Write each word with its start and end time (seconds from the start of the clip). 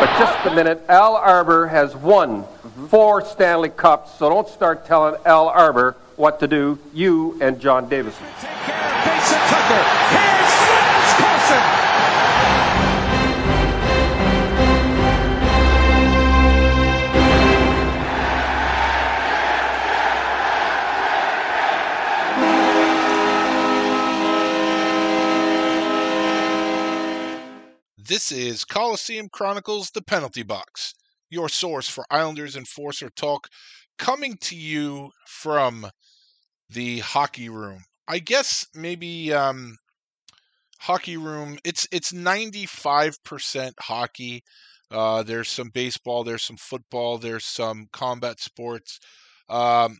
But 0.00 0.18
just 0.18 0.46
a 0.46 0.54
minute, 0.54 0.82
Al 0.88 1.14
Arbour 1.14 1.66
has 1.66 1.94
won 1.94 2.44
four 2.88 3.22
Stanley 3.22 3.68
Cups, 3.68 4.18
so 4.18 4.30
don't 4.30 4.48
start 4.48 4.86
telling 4.86 5.20
Al 5.26 5.48
Arbour 5.48 5.94
what 6.16 6.40
to 6.40 6.48
do, 6.48 6.78
you 6.94 7.36
and 7.42 7.60
John 7.60 7.86
Davidson. 7.86 8.26
This 28.10 28.32
is 28.32 28.64
Coliseum 28.64 29.28
Chronicles 29.28 29.92
The 29.92 30.02
Penalty 30.02 30.42
Box, 30.42 30.94
your 31.30 31.48
source 31.48 31.88
for 31.88 32.04
Islanders 32.10 32.56
Enforcer 32.56 33.08
talk, 33.08 33.46
coming 34.00 34.36
to 34.40 34.56
you 34.56 35.12
from 35.28 35.86
the 36.68 36.98
hockey 36.98 37.48
room. 37.48 37.84
I 38.08 38.18
guess 38.18 38.66
maybe 38.74 39.32
um, 39.32 39.76
hockey 40.80 41.18
room. 41.18 41.60
It's 41.62 41.86
it's 41.92 42.12
ninety 42.12 42.66
five 42.66 43.16
percent 43.22 43.76
hockey. 43.78 44.42
Uh, 44.90 45.22
there's 45.22 45.48
some 45.48 45.70
baseball. 45.72 46.24
There's 46.24 46.42
some 46.42 46.56
football. 46.56 47.16
There's 47.16 47.44
some 47.44 47.86
combat 47.92 48.40
sports. 48.40 48.98
Um, 49.48 49.98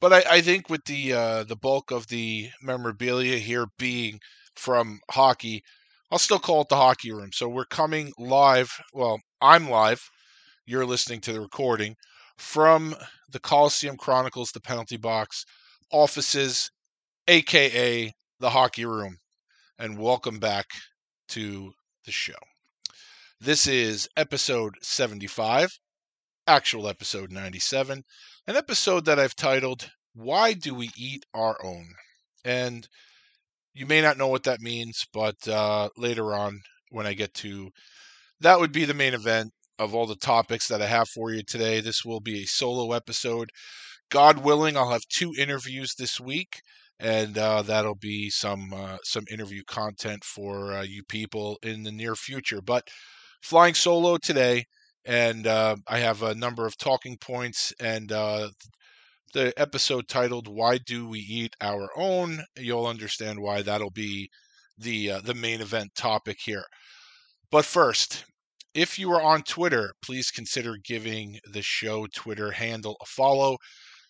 but 0.00 0.14
I, 0.14 0.24
I 0.30 0.40
think 0.40 0.70
with 0.70 0.86
the 0.86 1.12
uh, 1.12 1.44
the 1.44 1.56
bulk 1.56 1.90
of 1.90 2.06
the 2.06 2.48
memorabilia 2.62 3.36
here 3.36 3.66
being 3.78 4.20
from 4.56 5.00
hockey, 5.10 5.62
I'll 6.10 6.18
still 6.18 6.38
call 6.38 6.62
it 6.62 6.68
the 6.68 6.76
hockey 6.76 7.12
room. 7.12 7.30
So 7.32 7.48
we're 7.48 7.64
coming 7.64 8.12
live. 8.18 8.70
Well, 8.92 9.20
I'm 9.40 9.70
live. 9.70 10.02
You're 10.66 10.84
listening 10.84 11.20
to 11.22 11.32
the 11.32 11.40
recording 11.40 11.96
from 12.36 12.94
the 13.32 13.40
Coliseum 13.40 13.96
Chronicles, 13.96 14.50
the 14.50 14.60
penalty 14.60 14.98
box 14.98 15.44
offices, 15.90 16.70
aka 17.26 18.12
the 18.38 18.50
hockey 18.50 18.84
room. 18.84 19.16
And 19.78 19.98
welcome 19.98 20.38
back 20.38 20.66
to 21.28 21.72
the 22.04 22.12
show. 22.12 22.34
This 23.40 23.66
is 23.66 24.06
episode 24.16 24.74
75, 24.82 25.70
actual 26.46 26.86
episode 26.86 27.32
97, 27.32 28.02
an 28.46 28.56
episode 28.56 29.06
that 29.06 29.18
I've 29.18 29.34
titled, 29.34 29.90
Why 30.14 30.52
Do 30.52 30.74
We 30.74 30.90
Eat 30.96 31.24
Our 31.32 31.56
Own? 31.64 31.86
And 32.44 32.86
you 33.74 33.86
may 33.86 34.00
not 34.00 34.16
know 34.16 34.28
what 34.28 34.44
that 34.44 34.60
means, 34.60 35.04
but 35.12 35.36
uh, 35.48 35.88
later 35.96 36.34
on, 36.34 36.60
when 36.90 37.06
I 37.06 37.14
get 37.14 37.34
to 37.34 37.70
that, 38.40 38.60
would 38.60 38.72
be 38.72 38.84
the 38.84 38.94
main 38.94 39.14
event 39.14 39.52
of 39.78 39.94
all 39.94 40.06
the 40.06 40.16
topics 40.16 40.68
that 40.68 40.80
I 40.80 40.86
have 40.86 41.08
for 41.08 41.32
you 41.32 41.42
today. 41.42 41.80
This 41.80 42.04
will 42.04 42.20
be 42.20 42.42
a 42.42 42.46
solo 42.46 42.92
episode. 42.92 43.50
God 44.10 44.44
willing, 44.44 44.76
I'll 44.76 44.90
have 44.92 45.02
two 45.08 45.32
interviews 45.36 45.94
this 45.98 46.20
week, 46.20 46.60
and 47.00 47.36
uh, 47.36 47.62
that'll 47.62 47.96
be 47.96 48.30
some 48.30 48.72
uh, 48.72 48.98
some 49.02 49.24
interview 49.30 49.62
content 49.66 50.22
for 50.24 50.72
uh, 50.74 50.82
you 50.82 51.02
people 51.08 51.58
in 51.62 51.82
the 51.82 51.92
near 51.92 52.14
future. 52.14 52.60
But 52.62 52.86
flying 53.42 53.74
solo 53.74 54.18
today, 54.18 54.64
and 55.04 55.46
uh, 55.46 55.76
I 55.88 55.98
have 55.98 56.22
a 56.22 56.34
number 56.34 56.66
of 56.66 56.78
talking 56.78 57.16
points 57.18 57.72
and 57.80 58.12
uh, 58.12 58.50
the 59.34 59.52
episode 59.60 60.08
titled 60.08 60.48
"Why 60.48 60.78
Do 60.78 61.06
We 61.06 61.18
Eat 61.18 61.54
Our 61.60 61.90
Own." 61.96 62.44
You'll 62.56 62.86
understand 62.86 63.40
why 63.40 63.60
that'll 63.60 63.90
be 63.90 64.30
the 64.78 65.10
uh, 65.10 65.20
the 65.20 65.34
main 65.34 65.60
event 65.60 65.94
topic 65.94 66.38
here. 66.40 66.64
But 67.50 67.64
first, 67.66 68.24
if 68.72 68.98
you 68.98 69.10
are 69.10 69.20
on 69.20 69.42
Twitter, 69.42 69.94
please 70.02 70.30
consider 70.30 70.76
giving 70.82 71.38
the 71.52 71.62
show 71.62 72.06
Twitter 72.06 72.52
handle 72.52 72.96
a 73.02 73.06
follow. 73.06 73.58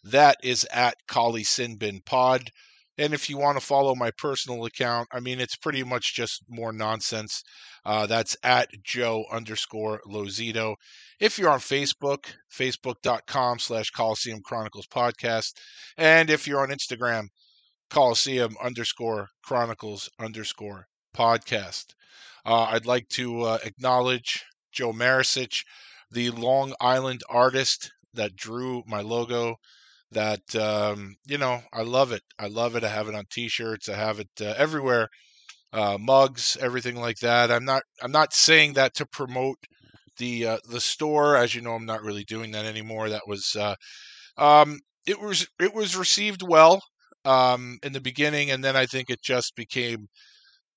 That 0.03 0.37
is 0.43 0.67
at 0.73 0.97
Kali 1.09 1.43
Sinbin 1.43 2.05
Pod. 2.05 2.51
And 2.97 3.13
if 3.13 3.29
you 3.29 3.37
want 3.39 3.59
to 3.59 3.65
follow 3.65 3.95
my 3.95 4.11
personal 4.13 4.65
account, 4.65 5.09
I 5.13 5.21
mean, 5.21 5.41
it's 5.41 5.57
pretty 5.57 5.83
much 5.83 6.15
just 6.15 6.45
more 6.49 6.73
nonsense. 6.73 7.43
Uh, 7.85 8.07
that's 8.07 8.37
at 8.43 8.71
Joe 8.83 9.25
underscore 9.33 10.01
Lozito. 10.07 10.77
If 11.19 11.39
you're 11.39 11.51
on 11.51 11.59
Facebook, 11.59 12.27
facebook.com 12.53 13.59
slash 13.59 13.91
Coliseum 13.91 14.41
Chronicles 14.45 14.87
Podcast. 14.87 15.55
And 15.97 16.31
if 16.31 16.47
you're 16.47 16.63
on 16.63 16.71
Instagram, 16.71 17.29
Coliseum 17.91 18.57
underscore 18.63 19.29
Chronicles 19.43 20.09
underscore 20.19 20.87
podcast. 21.15 21.95
Uh, 22.45 22.65
I'd 22.71 22.87
like 22.87 23.09
to 23.11 23.43
uh, 23.43 23.59
acknowledge 23.65 24.45
Joe 24.73 24.93
Marisic, 24.93 25.65
the 26.11 26.31
Long 26.31 26.75
Island 26.81 27.23
artist 27.29 27.93
that 28.13 28.37
drew 28.37 28.83
my 28.87 29.01
logo. 29.01 29.57
That 30.15 30.55
um, 30.57 31.17
you 31.27 31.39
know, 31.39 31.61
I 31.73 31.83
love 31.83 32.13
it. 32.13 32.23
I 32.39 32.47
love 32.49 32.77
it. 32.77 32.85
I 32.85 32.89
have 32.89 33.09
it 33.09 33.15
on 33.15 33.25
T-shirts. 33.31 33.89
I 33.89 33.97
have 33.97 34.21
it 34.21 34.31
uh, 34.41 34.55
everywhere, 34.57 35.09
uh, 35.73 35.99
mugs, 36.01 36.57
everything 36.61 36.97
like 36.97 37.19
that. 37.23 37.51
I'm 37.51 37.65
not. 37.65 37.83
I'm 38.03 38.13
not 38.13 38.33
saying 38.35 38.75
that 38.75 38.95
to 38.97 39.07
promote 39.07 39.59
the 40.19 40.47
uh, 40.47 40.59
the 40.71 40.81
store. 40.81 41.37
As 41.37 41.55
you 41.55 41.63
know, 41.63 41.75
I'm 41.75 41.87
not 41.87 42.03
really 42.03 42.25
doing 42.25 42.53
that 42.53 42.67
anymore. 42.67 43.09
That 43.11 43.29
was. 43.29 43.57
Uh, 43.59 43.77
um, 44.39 44.81
it 45.07 45.21
was. 45.21 45.47
It 45.61 45.75
was 45.75 45.97
received 45.97 46.43
well 46.43 46.83
um, 47.25 47.79
in 47.83 47.93
the 47.93 48.01
beginning, 48.01 48.51
and 48.51 48.65
then 48.65 48.77
I 48.77 48.87
think 48.87 49.11
it 49.11 49.23
just 49.23 49.57
became. 49.57 50.09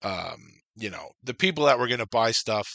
Um, 0.03 0.37
you 0.75 0.89
know, 0.91 1.09
the 1.23 1.33
people 1.33 1.65
that 1.65 1.79
were 1.79 1.87
going 1.87 1.99
to 1.99 2.07
buy 2.07 2.31
stuff 2.31 2.69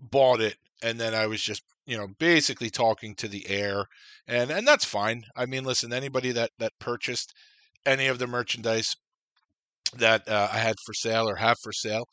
bought 0.00 0.40
it 0.40 0.56
and 0.82 0.98
then 1.00 1.14
I 1.14 1.26
was 1.26 1.42
just 1.42 1.62
you 1.86 1.96
know 1.96 2.08
basically 2.18 2.70
talking 2.70 3.14
to 3.16 3.28
the 3.28 3.48
air 3.48 3.84
and 4.26 4.50
and 4.50 4.66
that's 4.66 4.84
fine. 4.84 5.24
I 5.36 5.46
mean, 5.46 5.64
listen, 5.64 5.92
anybody 5.92 6.32
that 6.32 6.50
that 6.58 6.72
purchased 6.80 7.32
any 7.86 8.06
of 8.08 8.18
the 8.18 8.26
merchandise 8.26 8.94
that 9.96 10.28
uh, 10.28 10.48
I 10.52 10.58
had 10.58 10.76
for 10.84 10.92
sale 10.94 11.28
or 11.28 11.36
have 11.36 11.56
for 11.62 11.72
sale, 11.72 12.04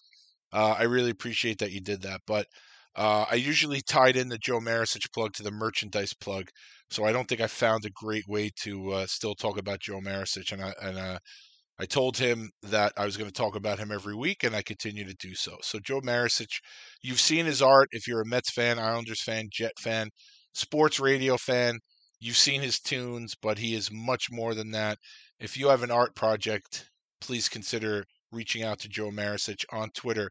uh, 0.54 0.76
I 0.80 0.84
really 0.84 1.12
appreciate 1.12 1.60
that 1.60 1.72
you 1.72 1.82
did 1.82 2.02
that. 2.04 2.22
But 2.28 2.48
uh, 2.96 3.26
I 3.32 3.36
usually 3.36 3.82
tied 3.82 4.16
in 4.18 4.30
the 4.30 4.38
Joe 4.38 4.60
Marisic 4.60 5.12
plug 5.14 5.34
to 5.36 5.44
the 5.44 5.52
merchandise 5.52 6.14
plug, 6.14 6.50
so 6.90 7.06
I 7.06 7.12
don't 7.12 7.28
think 7.28 7.42
I 7.42 7.48
found 7.48 7.86
a 7.86 7.90
great 7.92 8.28
way 8.28 8.52
to 8.64 8.92
uh, 8.92 9.06
still 9.08 9.36
talk 9.36 9.58
about 9.60 9.82
Joe 9.82 10.00
Marisic, 10.02 10.52
and 10.52 10.64
I 10.64 10.74
and 10.82 10.98
uh, 10.98 11.20
I 11.78 11.86
told 11.86 12.18
him 12.18 12.52
that 12.64 12.94
I 12.96 13.06
was 13.06 13.18
going 13.18 13.30
to 13.30 13.34
talk 13.34 13.56
about 13.56 13.80
him 13.80 13.92
every 13.92 14.16
week, 14.16 14.44
and 14.44 14.56
I 14.56 14.62
continue 14.62 15.06
to 15.06 15.16
do 15.16 15.36
so. 15.36 15.58
So, 15.62 15.80
Joe 15.80 16.00
Marisic, 16.02 16.62
you've 17.02 17.20
seen 17.20 17.46
his 17.46 17.62
art. 17.62 17.90
If 17.92 18.08
you're 18.08 18.22
a 18.22 18.26
Mets 18.26 18.52
fan, 18.52 18.80
Islanders 18.80 19.22
fan, 19.22 19.50
Jet 19.52 19.74
fan, 19.80 20.10
sports 20.54 21.00
radio 21.00 21.36
fan, 21.36 21.80
you've 22.20 22.38
seen 22.38 22.62
his 22.62 22.80
tunes, 22.80 23.36
but 23.42 23.58
he 23.58 23.76
is 23.76 23.92
much 23.92 24.28
more 24.32 24.56
than 24.56 24.72
that. 24.72 24.98
If 25.40 25.58
you 25.58 25.68
have 25.68 25.84
an 25.84 25.92
art 25.92 26.16
project, 26.16 26.90
please 27.20 27.50
consider 27.50 28.06
reaching 28.32 28.64
out 28.64 28.80
to 28.80 28.90
Joe 28.90 29.12
Marisic 29.12 29.66
on 29.72 29.90
Twitter 29.92 30.30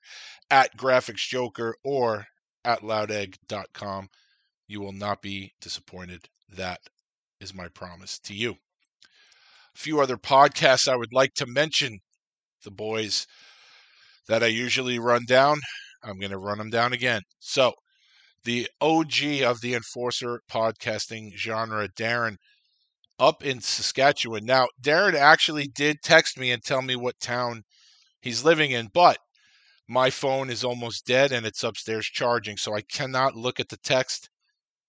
at 0.50 0.76
GraphicsJoker 0.78 1.72
or 1.84 2.26
at 2.64 2.80
loudegg.com. 2.80 4.08
You 4.66 4.80
will 4.80 4.92
not 4.92 5.20
be 5.20 5.52
disappointed. 5.60 6.26
That 6.48 6.80
is 7.40 7.54
my 7.54 7.68
promise 7.68 8.18
to 8.20 8.34
you 8.34 8.56
few 9.74 10.00
other 10.00 10.16
podcasts 10.16 10.88
I 10.88 10.96
would 10.96 11.12
like 11.12 11.34
to 11.34 11.46
mention. 11.46 11.98
The 12.64 12.70
boys 12.70 13.26
that 14.28 14.42
I 14.42 14.46
usually 14.46 14.98
run 14.98 15.24
down, 15.26 15.58
I'm 16.02 16.18
going 16.18 16.30
to 16.30 16.38
run 16.38 16.58
them 16.58 16.70
down 16.70 16.92
again. 16.92 17.22
So, 17.40 17.74
the 18.44 18.68
OG 18.80 19.42
of 19.44 19.60
the 19.60 19.74
Enforcer 19.74 20.40
podcasting 20.50 21.36
genre, 21.36 21.88
Darren, 21.88 22.36
up 23.18 23.44
in 23.44 23.60
Saskatchewan. 23.60 24.44
Now, 24.44 24.68
Darren 24.82 25.14
actually 25.14 25.66
did 25.66 25.98
text 26.02 26.38
me 26.38 26.50
and 26.52 26.62
tell 26.62 26.82
me 26.82 26.96
what 26.96 27.20
town 27.20 27.62
he's 28.20 28.44
living 28.44 28.70
in, 28.70 28.88
but 28.92 29.18
my 29.88 30.10
phone 30.10 30.50
is 30.50 30.64
almost 30.64 31.06
dead 31.06 31.32
and 31.32 31.44
it's 31.46 31.62
upstairs 31.62 32.06
charging, 32.06 32.56
so 32.56 32.74
I 32.74 32.80
cannot 32.82 33.36
look 33.36 33.60
at 33.60 33.68
the 33.68 33.78
text 33.78 34.28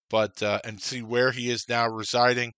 but 0.09 0.41
uh, 0.41 0.59
and 0.63 0.81
see 0.81 1.01
where 1.01 1.31
he 1.31 1.49
is 1.49 1.67
now 1.67 1.87
residing 1.87 2.53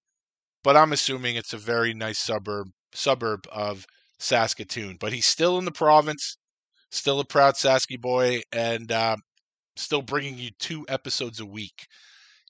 but 0.68 0.76
I'm 0.76 0.92
assuming 0.92 1.38
it's 1.38 1.54
a 1.54 1.58
very 1.58 1.94
nice 1.94 2.20
suburb 2.20 2.68
suburb 2.94 3.48
of 3.50 3.86
Saskatoon. 4.20 4.98
But 5.00 5.14
he's 5.14 5.26
still 5.26 5.58
in 5.58 5.64
the 5.64 5.72
province. 5.72 6.36
Still 6.92 7.22
a 7.22 7.26
proud 7.26 7.54
Sasky 7.54 7.98
boy, 7.98 8.42
and 8.52 8.92
uh, 8.92 9.16
still 9.78 10.02
bringing 10.02 10.38
you 10.38 10.50
two 10.60 10.86
episodes 10.90 11.40
a 11.40 11.46
week. 11.46 11.88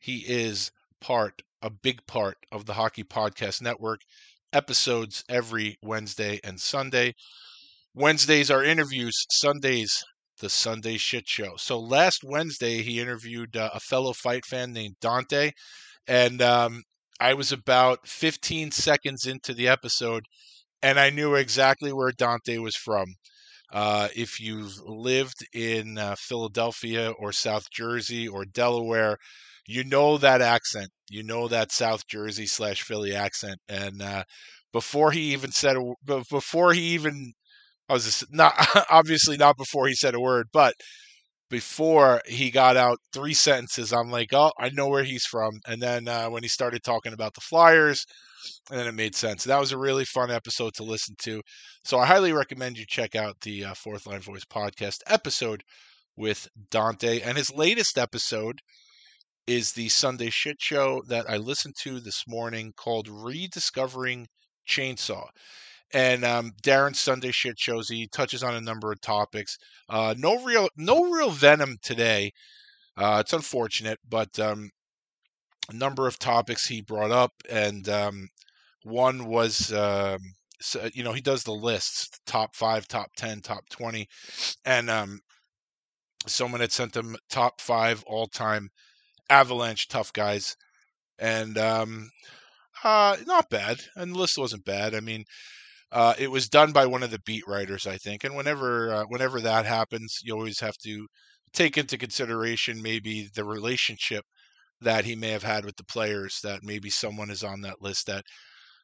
He 0.02 0.26
is 0.28 0.72
part, 1.00 1.44
a 1.62 1.70
big 1.70 2.00
part 2.08 2.38
of 2.52 2.66
the 2.66 2.74
Hockey 2.74 3.04
Podcast 3.04 3.62
Network. 3.62 4.00
Episodes 4.52 5.24
every 5.30 5.78
Wednesday 5.84 6.40
and 6.44 6.60
Sunday. 6.60 7.14
Wednesdays 7.94 8.50
are 8.50 8.64
interviews. 8.64 9.14
Sundays, 9.30 10.04
the 10.42 10.50
Sunday 10.50 10.98
Shit 10.98 11.28
Show. 11.28 11.52
So 11.58 11.80
last 11.80 12.22
Wednesday, 12.24 12.82
he 12.82 13.00
interviewed 13.00 13.56
uh, 13.56 13.70
a 13.76 13.80
fellow 13.80 14.14
fight 14.14 14.44
fan 14.44 14.74
named 14.74 14.96
Dante, 15.02 15.52
and 16.08 16.42
um, 16.42 16.82
I 17.20 17.34
was 17.34 17.52
about 17.52 18.08
15 18.08 18.72
seconds 18.72 19.26
into 19.26 19.54
the 19.54 19.68
episode, 19.68 20.26
and 20.82 21.00
I 21.00 21.10
knew 21.10 21.36
exactly 21.36 21.92
where 21.94 22.12
Dante 22.12 22.58
was 22.58 22.76
from. 22.76 23.16
Uh, 23.72 24.08
if 24.16 24.40
you've 24.40 24.80
lived 24.86 25.46
in 25.54 25.98
uh, 25.98 26.16
Philadelphia 26.18 27.12
or 27.12 27.32
South 27.32 27.66
Jersey 27.72 28.28
or 28.28 28.46
Delaware, 28.46 29.18
you 29.68 29.84
know 29.84 30.18
that 30.18 30.42
accent. 30.42 30.90
You 31.10 31.24
know 31.24 31.48
that 31.50 31.72
South 31.72 32.08
Jersey 32.08 32.46
slash 32.46 32.82
Philly 32.82 33.14
accent. 33.14 33.60
And 33.68 34.02
uh, 34.02 34.24
before 34.72 35.12
he 35.12 35.34
even 35.34 35.52
said, 35.52 35.76
a, 35.76 36.24
before 36.30 36.74
he 36.74 36.82
even, 36.94 37.34
I 37.90 37.94
was 37.94 38.06
just 38.06 38.34
not 38.34 38.54
obviously 38.90 39.38
not 39.38 39.58
before 39.58 39.88
he 39.88 39.96
said 39.96 40.16
a 40.16 40.20
word, 40.22 40.48
but 40.54 40.74
before 41.50 42.22
he 42.26 42.52
got 42.52 42.78
out 42.78 43.00
three 43.14 43.34
sentences, 43.34 43.94
I'm 43.94 44.12
like, 44.12 44.34
oh, 44.34 44.52
I 44.60 44.70
know 44.70 44.88
where 44.88 45.04
he's 45.04 45.26
from. 45.26 45.60
And 45.68 45.82
then 45.82 46.08
uh, 46.08 46.28
when 46.28 46.44
he 46.44 46.50
started 46.50 46.84
talking 46.84 47.14
about 47.14 47.34
the 47.34 47.42
Flyers, 47.42 48.06
and 48.70 48.80
then 48.80 48.88
it 48.88 48.94
made 48.94 49.16
sense. 49.16 49.44
That 49.44 49.60
was 49.60 49.72
a 49.72 49.78
really 49.78 50.06
fun 50.06 50.32
episode 50.32 50.74
to 50.76 50.84
listen 50.84 51.16
to. 51.24 51.42
So 51.84 52.00
I 52.00 52.06
highly 52.06 52.34
recommend 52.34 52.78
you 52.78 52.86
check 52.88 53.16
out 53.16 53.40
the 53.42 53.66
uh, 53.66 53.74
Fourth 53.74 54.06
Line 54.06 54.20
Voice 54.20 54.46
podcast 54.46 54.98
episode 55.08 55.64
with 56.16 56.48
Dante. 56.70 57.22
And 57.22 57.38
his 57.38 57.54
latest 57.54 57.98
episode 57.98 58.60
is 59.46 59.72
the 59.72 59.90
Sunday 59.90 60.30
Shit 60.30 60.58
Show 60.60 61.02
that 61.08 61.30
I 61.30 61.38
listened 61.38 61.76
to 61.84 62.00
this 62.00 62.24
morning 62.28 62.74
called 62.76 63.08
Rediscovering 63.08 64.28
Chainsaw. 64.68 65.28
And 65.94 66.26
um, 66.26 66.52
Darren's 66.62 67.00
Sunday 67.00 67.32
Shit 67.32 67.58
shows 67.58 67.88
he 67.88 68.08
touches 68.08 68.44
on 68.44 68.56
a 68.56 68.62
number 68.62 68.92
of 68.92 69.00
topics. 69.02 69.58
Uh, 69.88 70.14
no 70.18 70.44
real, 70.44 70.68
no 70.76 71.10
real 71.12 71.30
venom 71.30 71.78
today. 71.82 72.32
Uh, 72.98 73.20
it's 73.22 73.34
unfortunate, 73.34 74.00
but 74.10 74.38
um, 74.40 74.70
a 75.70 75.76
number 75.76 76.08
of 76.08 76.18
topics 76.20 76.68
he 76.68 76.82
brought 76.82 77.12
up, 77.12 77.32
and 77.50 77.88
um, 77.90 78.28
one 78.84 79.26
was, 79.26 79.72
um, 79.72 80.20
so, 80.60 80.90
you 80.94 81.04
know, 81.04 81.14
he 81.14 81.22
does 81.22 81.44
the 81.44 81.52
lists, 81.52 82.10
top 82.26 82.56
five, 82.56 82.88
top 82.88 83.12
ten, 83.16 83.42
top 83.42 83.70
twenty, 83.70 84.08
and 84.66 84.90
um, 84.90 85.20
someone 86.26 86.62
had 86.62 86.72
sent 86.72 86.96
him 86.96 87.16
top 87.30 87.62
five 87.62 88.04
all 88.08 88.28
time 88.28 88.70
Avalanche 89.30 89.88
tough 89.88 90.12
guys, 90.14 90.56
and 91.20 91.58
um, 91.58 92.10
uh, 92.84 93.18
not 93.26 93.50
bad. 93.50 93.78
And 93.96 94.14
the 94.16 94.20
list 94.20 94.38
wasn't 94.38 94.66
bad. 94.66 94.96
I 94.96 95.02
mean, 95.02 95.26
uh, 95.92 96.14
it 96.20 96.30
was 96.32 96.50
done 96.50 96.72
by 96.72 96.86
one 96.86 97.04
of 97.04 97.12
the 97.12 97.20
beat 97.26 97.44
writers, 97.48 97.88
I 97.88 97.98
think. 97.98 98.24
And 98.24 98.36
whenever 98.36 98.94
uh, 98.94 99.04
whenever 99.08 99.42
that 99.42 99.66
happens, 99.66 100.20
you 100.24 100.34
always 100.34 100.60
have 100.60 100.78
to 100.84 101.08
take 101.54 101.78
into 101.78 101.98
consideration 101.98 102.82
maybe 102.82 103.30
the 103.36 103.44
relationship 103.46 104.24
that 104.82 105.06
he 105.06 105.16
may 105.16 105.30
have 105.30 105.44
had 105.44 105.66
with 105.66 105.78
the 105.78 105.86
players. 105.86 106.40
That 106.44 106.62
maybe 106.64 106.90
someone 106.90 107.30
is 107.32 107.44
on 107.44 107.62
that 107.62 107.82
list 107.82 108.08
that 108.08 108.26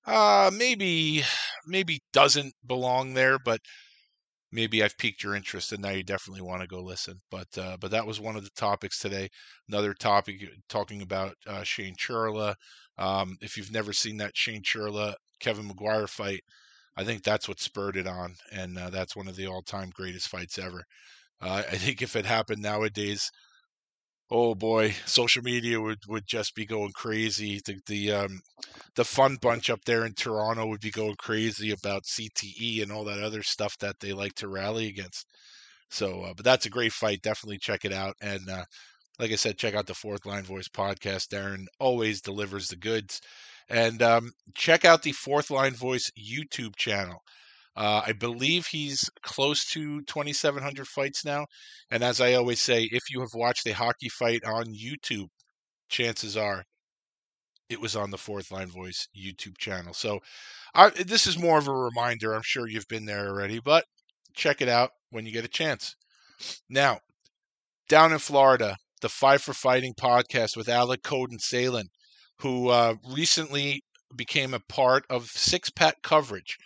uh, 0.05 0.51
maybe 0.53 1.23
maybe 1.67 2.01
doesn't 2.13 2.53
belong 2.67 3.13
there, 3.13 3.39
but 3.39 3.61
maybe 4.51 4.83
I've 4.83 4.97
piqued 4.97 5.23
your 5.23 5.35
interest, 5.35 5.71
and 5.73 5.81
now 5.81 5.89
you 5.91 6.03
definitely 6.03 6.41
want 6.41 6.61
to 6.61 6.67
go 6.67 6.81
listen. 6.81 7.21
But 7.31 7.47
uh, 7.57 7.77
but 7.79 7.91
that 7.91 8.05
was 8.07 8.19
one 8.21 8.35
of 8.35 8.43
the 8.43 8.49
topics 8.55 8.99
today. 8.99 9.29
Another 9.69 9.93
topic 9.93 10.37
uh, 10.43 10.47
talking 10.69 11.01
about 11.01 11.35
uh, 11.47 11.63
Shane 11.63 11.95
Churla. 11.95 12.55
Um, 12.97 13.37
if 13.41 13.57
you've 13.57 13.71
never 13.71 13.93
seen 13.93 14.17
that 14.17 14.35
Shane 14.35 14.61
Churla 14.63 15.15
Kevin 15.39 15.67
Maguire 15.67 16.07
fight, 16.07 16.41
I 16.95 17.03
think 17.03 17.23
that's 17.23 17.47
what 17.47 17.59
spurred 17.59 17.97
it 17.97 18.07
on, 18.07 18.35
and 18.51 18.77
uh, 18.77 18.89
that's 18.89 19.15
one 19.15 19.27
of 19.27 19.35
the 19.35 19.47
all-time 19.47 19.91
greatest 19.95 20.27
fights 20.27 20.59
ever. 20.59 20.83
Uh, 21.41 21.63
I 21.71 21.77
think 21.77 22.01
if 22.01 22.15
it 22.15 22.25
happened 22.25 22.61
nowadays, 22.61 23.29
oh 24.31 24.55
boy, 24.55 24.95
social 25.05 25.43
media 25.43 25.79
would, 25.81 25.99
would 26.07 26.25
just 26.27 26.55
be 26.55 26.65
going 26.65 26.91
crazy. 26.95 27.61
The 27.65 27.75
the 27.87 28.11
um, 28.11 28.39
the 28.95 29.05
fun 29.05 29.37
bunch 29.41 29.69
up 29.69 29.81
there 29.85 30.05
in 30.05 30.13
Toronto 30.13 30.67
would 30.67 30.81
be 30.81 30.91
going 30.91 31.15
crazy 31.19 31.71
about 31.71 32.05
CTE 32.05 32.81
and 32.81 32.91
all 32.91 33.03
that 33.05 33.23
other 33.23 33.43
stuff 33.43 33.77
that 33.79 33.95
they 33.99 34.13
like 34.13 34.35
to 34.35 34.47
rally 34.47 34.87
against. 34.87 35.25
So, 35.89 36.23
uh, 36.23 36.33
but 36.35 36.45
that's 36.45 36.65
a 36.65 36.69
great 36.71 36.93
fight. 36.93 37.21
Definitely 37.21 37.59
check 37.59 37.85
it 37.85 37.93
out. 37.93 38.15
And 38.21 38.49
uh, 38.49 38.65
like 39.19 39.31
I 39.31 39.35
said, 39.35 39.57
check 39.57 39.75
out 39.75 39.87
the 39.87 39.93
Fourth 39.93 40.25
Line 40.25 40.43
Voice 40.43 40.67
podcast. 40.67 41.27
Darren 41.29 41.65
always 41.79 42.21
delivers 42.21 42.67
the 42.67 42.75
goods. 42.77 43.21
And 43.69 44.01
um, 44.01 44.31
check 44.55 44.85
out 44.85 45.03
the 45.03 45.13
Fourth 45.13 45.49
Line 45.49 45.73
Voice 45.73 46.11
YouTube 46.17 46.75
channel. 46.75 47.21
Uh, 47.75 48.03
I 48.05 48.11
believe 48.11 48.67
he's 48.67 49.09
close 49.23 49.65
to 49.71 50.01
2,700 50.03 50.87
fights 50.87 51.25
now. 51.25 51.45
And 51.89 52.03
as 52.03 52.21
I 52.21 52.33
always 52.33 52.59
say, 52.59 52.87
if 52.91 53.03
you 53.09 53.21
have 53.21 53.33
watched 53.33 53.65
a 53.67 53.73
hockey 53.73 54.09
fight 54.09 54.43
on 54.45 54.65
YouTube, 54.73 55.29
chances 55.89 56.37
are 56.37 56.63
it 57.69 57.81
was 57.81 57.95
on 57.95 58.11
the 58.11 58.17
Fourth 58.17 58.51
Line 58.51 58.67
Voice 58.67 59.07
YouTube 59.17 59.57
channel. 59.57 59.93
So 59.93 60.19
I, 60.75 60.89
this 60.89 61.25
is 61.25 61.39
more 61.39 61.57
of 61.57 61.67
a 61.67 61.73
reminder. 61.73 62.33
I'm 62.33 62.43
sure 62.43 62.67
you've 62.67 62.87
been 62.87 63.05
there 63.05 63.27
already, 63.27 63.59
but 63.59 63.85
check 64.35 64.61
it 64.61 64.69
out 64.69 64.91
when 65.09 65.25
you 65.25 65.31
get 65.31 65.45
a 65.45 65.49
chance. 65.49 65.95
Now, 66.69 66.99
down 67.89 68.11
in 68.11 68.19
Florida, 68.19 68.77
the 69.01 69.09
Five 69.09 69.41
for 69.41 69.53
Fighting 69.53 69.93
podcast 69.93 70.55
with 70.55 70.69
Alec 70.69 71.01
Coden 71.03 71.39
Salen, 71.39 71.87
who 72.39 72.69
uh, 72.69 72.95
recently 73.11 73.83
became 74.15 74.53
a 74.53 74.59
part 74.59 75.05
of 75.09 75.25
Six 75.25 75.69
Pack 75.69 76.01
Coverage 76.03 76.57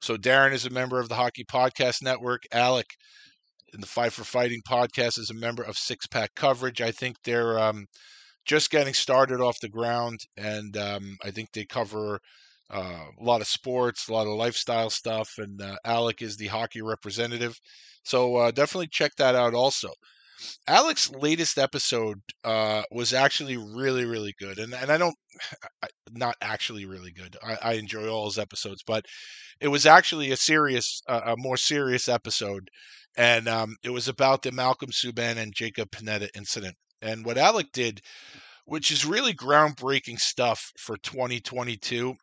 so 0.00 0.16
Darren 0.16 0.52
is 0.52 0.66
a 0.66 0.70
member 0.70 1.00
of 1.00 1.08
the 1.08 1.14
Hockey 1.14 1.44
Podcast 1.44 2.02
Network. 2.02 2.44
Alec 2.52 2.86
in 3.72 3.80
the 3.80 3.86
Five 3.86 4.14
for 4.14 4.24
Fighting 4.24 4.60
podcast 4.68 5.18
is 5.18 5.30
a 5.30 5.34
member 5.34 5.62
of 5.62 5.76
Six 5.76 6.06
Pack 6.06 6.34
Coverage. 6.34 6.80
I 6.80 6.90
think 6.90 7.16
they're 7.24 7.58
um, 7.58 7.86
just 8.44 8.70
getting 8.70 8.94
started 8.94 9.40
off 9.40 9.58
the 9.60 9.68
ground, 9.68 10.20
and 10.36 10.76
um, 10.76 11.16
I 11.24 11.30
think 11.30 11.50
they 11.52 11.64
cover 11.64 12.20
uh, 12.70 13.06
a 13.18 13.24
lot 13.24 13.40
of 13.40 13.46
sports, 13.46 14.08
a 14.08 14.12
lot 14.12 14.26
of 14.26 14.34
lifestyle 14.34 14.90
stuff. 14.90 15.30
And 15.38 15.60
uh, 15.60 15.76
Alec 15.84 16.22
is 16.22 16.36
the 16.36 16.48
hockey 16.48 16.82
representative, 16.82 17.58
so 18.04 18.36
uh, 18.36 18.50
definitely 18.50 18.88
check 18.88 19.12
that 19.16 19.34
out. 19.34 19.54
Also, 19.54 19.88
Alec's 20.68 21.10
latest 21.10 21.58
episode 21.58 22.20
uh, 22.44 22.82
was 22.90 23.12
actually 23.12 23.56
really, 23.56 24.04
really 24.04 24.34
good, 24.38 24.58
and 24.58 24.74
and 24.74 24.90
I 24.90 24.98
don't, 24.98 25.14
not 26.12 26.36
actually 26.40 26.86
really 26.86 27.12
good. 27.12 27.36
I, 27.42 27.58
I 27.62 27.72
enjoy 27.74 28.08
all 28.08 28.26
his 28.26 28.38
episodes, 28.38 28.82
but 28.86 29.04
it 29.60 29.68
was 29.68 29.86
actually 29.86 30.30
a 30.30 30.36
serious, 30.36 31.00
uh, 31.08 31.22
a 31.26 31.36
more 31.36 31.56
serious 31.56 32.08
episode, 32.08 32.68
and 33.16 33.48
um, 33.48 33.76
it 33.82 33.90
was 33.90 34.08
about 34.08 34.42
the 34.42 34.52
Malcolm 34.52 34.90
Subban 34.90 35.36
and 35.38 35.54
Jacob 35.54 35.90
Panetta 35.90 36.28
incident. 36.34 36.76
And 37.02 37.24
what 37.24 37.38
Alec 37.38 37.66
did, 37.72 38.00
which 38.64 38.90
is 38.90 39.04
really 39.06 39.34
groundbreaking 39.34 40.18
stuff 40.18 40.72
for 40.78 40.96
2022, 40.98 42.14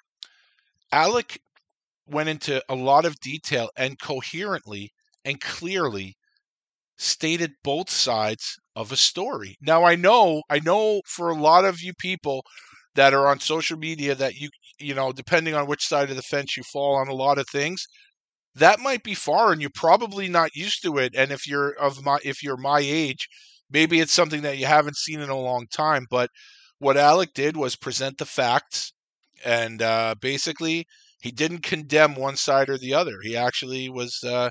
Alec 0.91 1.39
went 2.07 2.29
into 2.29 2.61
a 2.69 2.75
lot 2.75 3.05
of 3.05 3.19
detail 3.19 3.69
and 3.77 3.99
coherently 3.99 4.91
and 5.25 5.39
clearly 5.39 6.15
stated 6.97 7.51
both 7.63 7.89
sides 7.89 8.57
of 8.75 8.91
a 8.91 8.97
story. 8.97 9.57
Now 9.61 9.83
I 9.83 9.95
know, 9.95 10.43
I 10.49 10.59
know 10.59 11.01
for 11.07 11.29
a 11.29 11.35
lot 11.35 11.65
of 11.65 11.81
you 11.81 11.93
people 11.93 12.45
that 12.95 13.13
are 13.13 13.27
on 13.27 13.39
social 13.39 13.77
media 13.77 14.15
that 14.15 14.35
you 14.35 14.49
you 14.79 14.93
know, 14.95 15.11
depending 15.11 15.53
on 15.53 15.67
which 15.67 15.85
side 15.85 16.09
of 16.09 16.15
the 16.15 16.21
fence 16.23 16.57
you 16.57 16.63
fall 16.63 16.95
on 16.95 17.07
a 17.07 17.13
lot 17.13 17.37
of 17.37 17.47
things, 17.47 17.85
that 18.55 18.79
might 18.79 19.03
be 19.03 19.13
foreign. 19.15 19.61
You're 19.61 19.69
probably 19.73 20.27
not 20.27 20.55
used 20.55 20.83
to 20.83 20.97
it. 20.97 21.15
And 21.15 21.31
if 21.31 21.47
you're 21.47 21.71
of 21.79 22.03
my 22.03 22.19
if 22.23 22.43
you're 22.43 22.57
my 22.57 22.79
age, 22.79 23.27
maybe 23.69 23.99
it's 23.99 24.13
something 24.13 24.41
that 24.41 24.57
you 24.57 24.65
haven't 24.65 24.97
seen 24.97 25.19
in 25.19 25.29
a 25.29 25.37
long 25.39 25.67
time. 25.71 26.05
But 26.09 26.29
what 26.79 26.97
Alec 26.97 27.33
did 27.33 27.55
was 27.57 27.75
present 27.75 28.17
the 28.17 28.25
facts 28.25 28.93
and 29.45 29.81
uh, 29.81 30.15
basically 30.19 30.85
he 31.21 31.31
didn't 31.31 31.63
condemn 31.63 32.15
one 32.15 32.35
side 32.37 32.69
or 32.69 32.77
the 32.77 32.93
other. 32.93 33.17
He 33.23 33.35
actually 33.37 33.89
was 33.89 34.19
uh, 34.23 34.49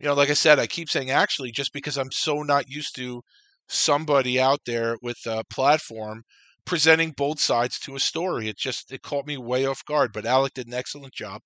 you 0.00 0.06
know, 0.06 0.14
like 0.14 0.30
I 0.30 0.34
said, 0.34 0.58
I 0.58 0.66
keep 0.66 0.88
saying 0.88 1.10
actually 1.10 1.52
just 1.52 1.72
because 1.72 1.98
I'm 1.98 2.10
so 2.10 2.42
not 2.42 2.68
used 2.68 2.96
to 2.96 3.22
somebody 3.68 4.40
out 4.40 4.60
there 4.66 4.96
with 5.02 5.18
a 5.26 5.44
platform 5.50 6.22
presenting 6.64 7.12
both 7.16 7.38
sides 7.38 7.78
to 7.80 7.96
a 7.96 8.00
story. 8.00 8.48
It 8.48 8.56
just 8.56 8.92
it 8.92 9.02
caught 9.02 9.26
me 9.26 9.36
way 9.36 9.66
off 9.66 9.84
guard, 9.84 10.12
but 10.12 10.26
Alec 10.26 10.54
did 10.54 10.68
an 10.68 10.74
excellent 10.74 11.12
job. 11.12 11.42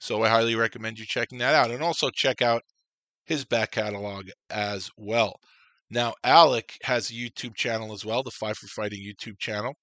So 0.00 0.22
I 0.22 0.28
highly 0.28 0.54
recommend 0.54 0.98
you 0.98 1.04
checking 1.06 1.38
that 1.38 1.54
out 1.54 1.70
and 1.70 1.82
also 1.82 2.10
check 2.10 2.40
out 2.40 2.62
his 3.26 3.44
back 3.44 3.72
catalog 3.72 4.30
as 4.48 4.90
well. 4.96 5.36
Now, 5.90 6.14
Alec 6.24 6.78
has 6.82 7.10
a 7.10 7.14
YouTube 7.14 7.54
channel 7.56 7.92
as 7.92 8.04
well, 8.04 8.22
the 8.22 8.30
Five 8.30 8.56
for 8.56 8.68
Fighting 8.68 9.00
YouTube 9.00 9.38
channel. 9.38 9.74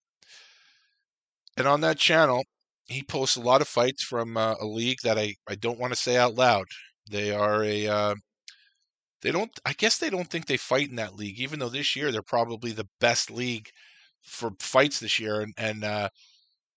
And 1.57 1.67
on 1.67 1.81
that 1.81 1.97
channel, 1.97 2.43
he 2.87 3.03
posts 3.03 3.35
a 3.35 3.41
lot 3.41 3.61
of 3.61 3.67
fights 3.67 4.03
from 4.03 4.37
uh, 4.37 4.55
a 4.59 4.65
league 4.65 4.99
that 5.03 5.17
I, 5.17 5.35
I 5.47 5.55
don't 5.55 5.79
want 5.79 5.93
to 5.93 5.99
say 5.99 6.17
out 6.17 6.35
loud. 6.35 6.65
They 7.09 7.31
are 7.31 7.63
a 7.63 7.87
uh, 7.87 8.15
they 9.21 9.31
don't. 9.31 9.51
I 9.65 9.73
guess 9.73 9.97
they 9.97 10.09
don't 10.09 10.29
think 10.29 10.45
they 10.45 10.57
fight 10.57 10.89
in 10.89 10.95
that 10.97 11.15
league, 11.15 11.39
even 11.39 11.59
though 11.59 11.69
this 11.69 11.95
year 11.95 12.11
they're 12.11 12.21
probably 12.21 12.71
the 12.71 12.87
best 12.99 13.31
league 13.31 13.69
for 14.21 14.51
fights 14.59 14.99
this 14.99 15.19
year. 15.19 15.41
And, 15.41 15.53
and 15.57 15.83
uh, 15.83 16.09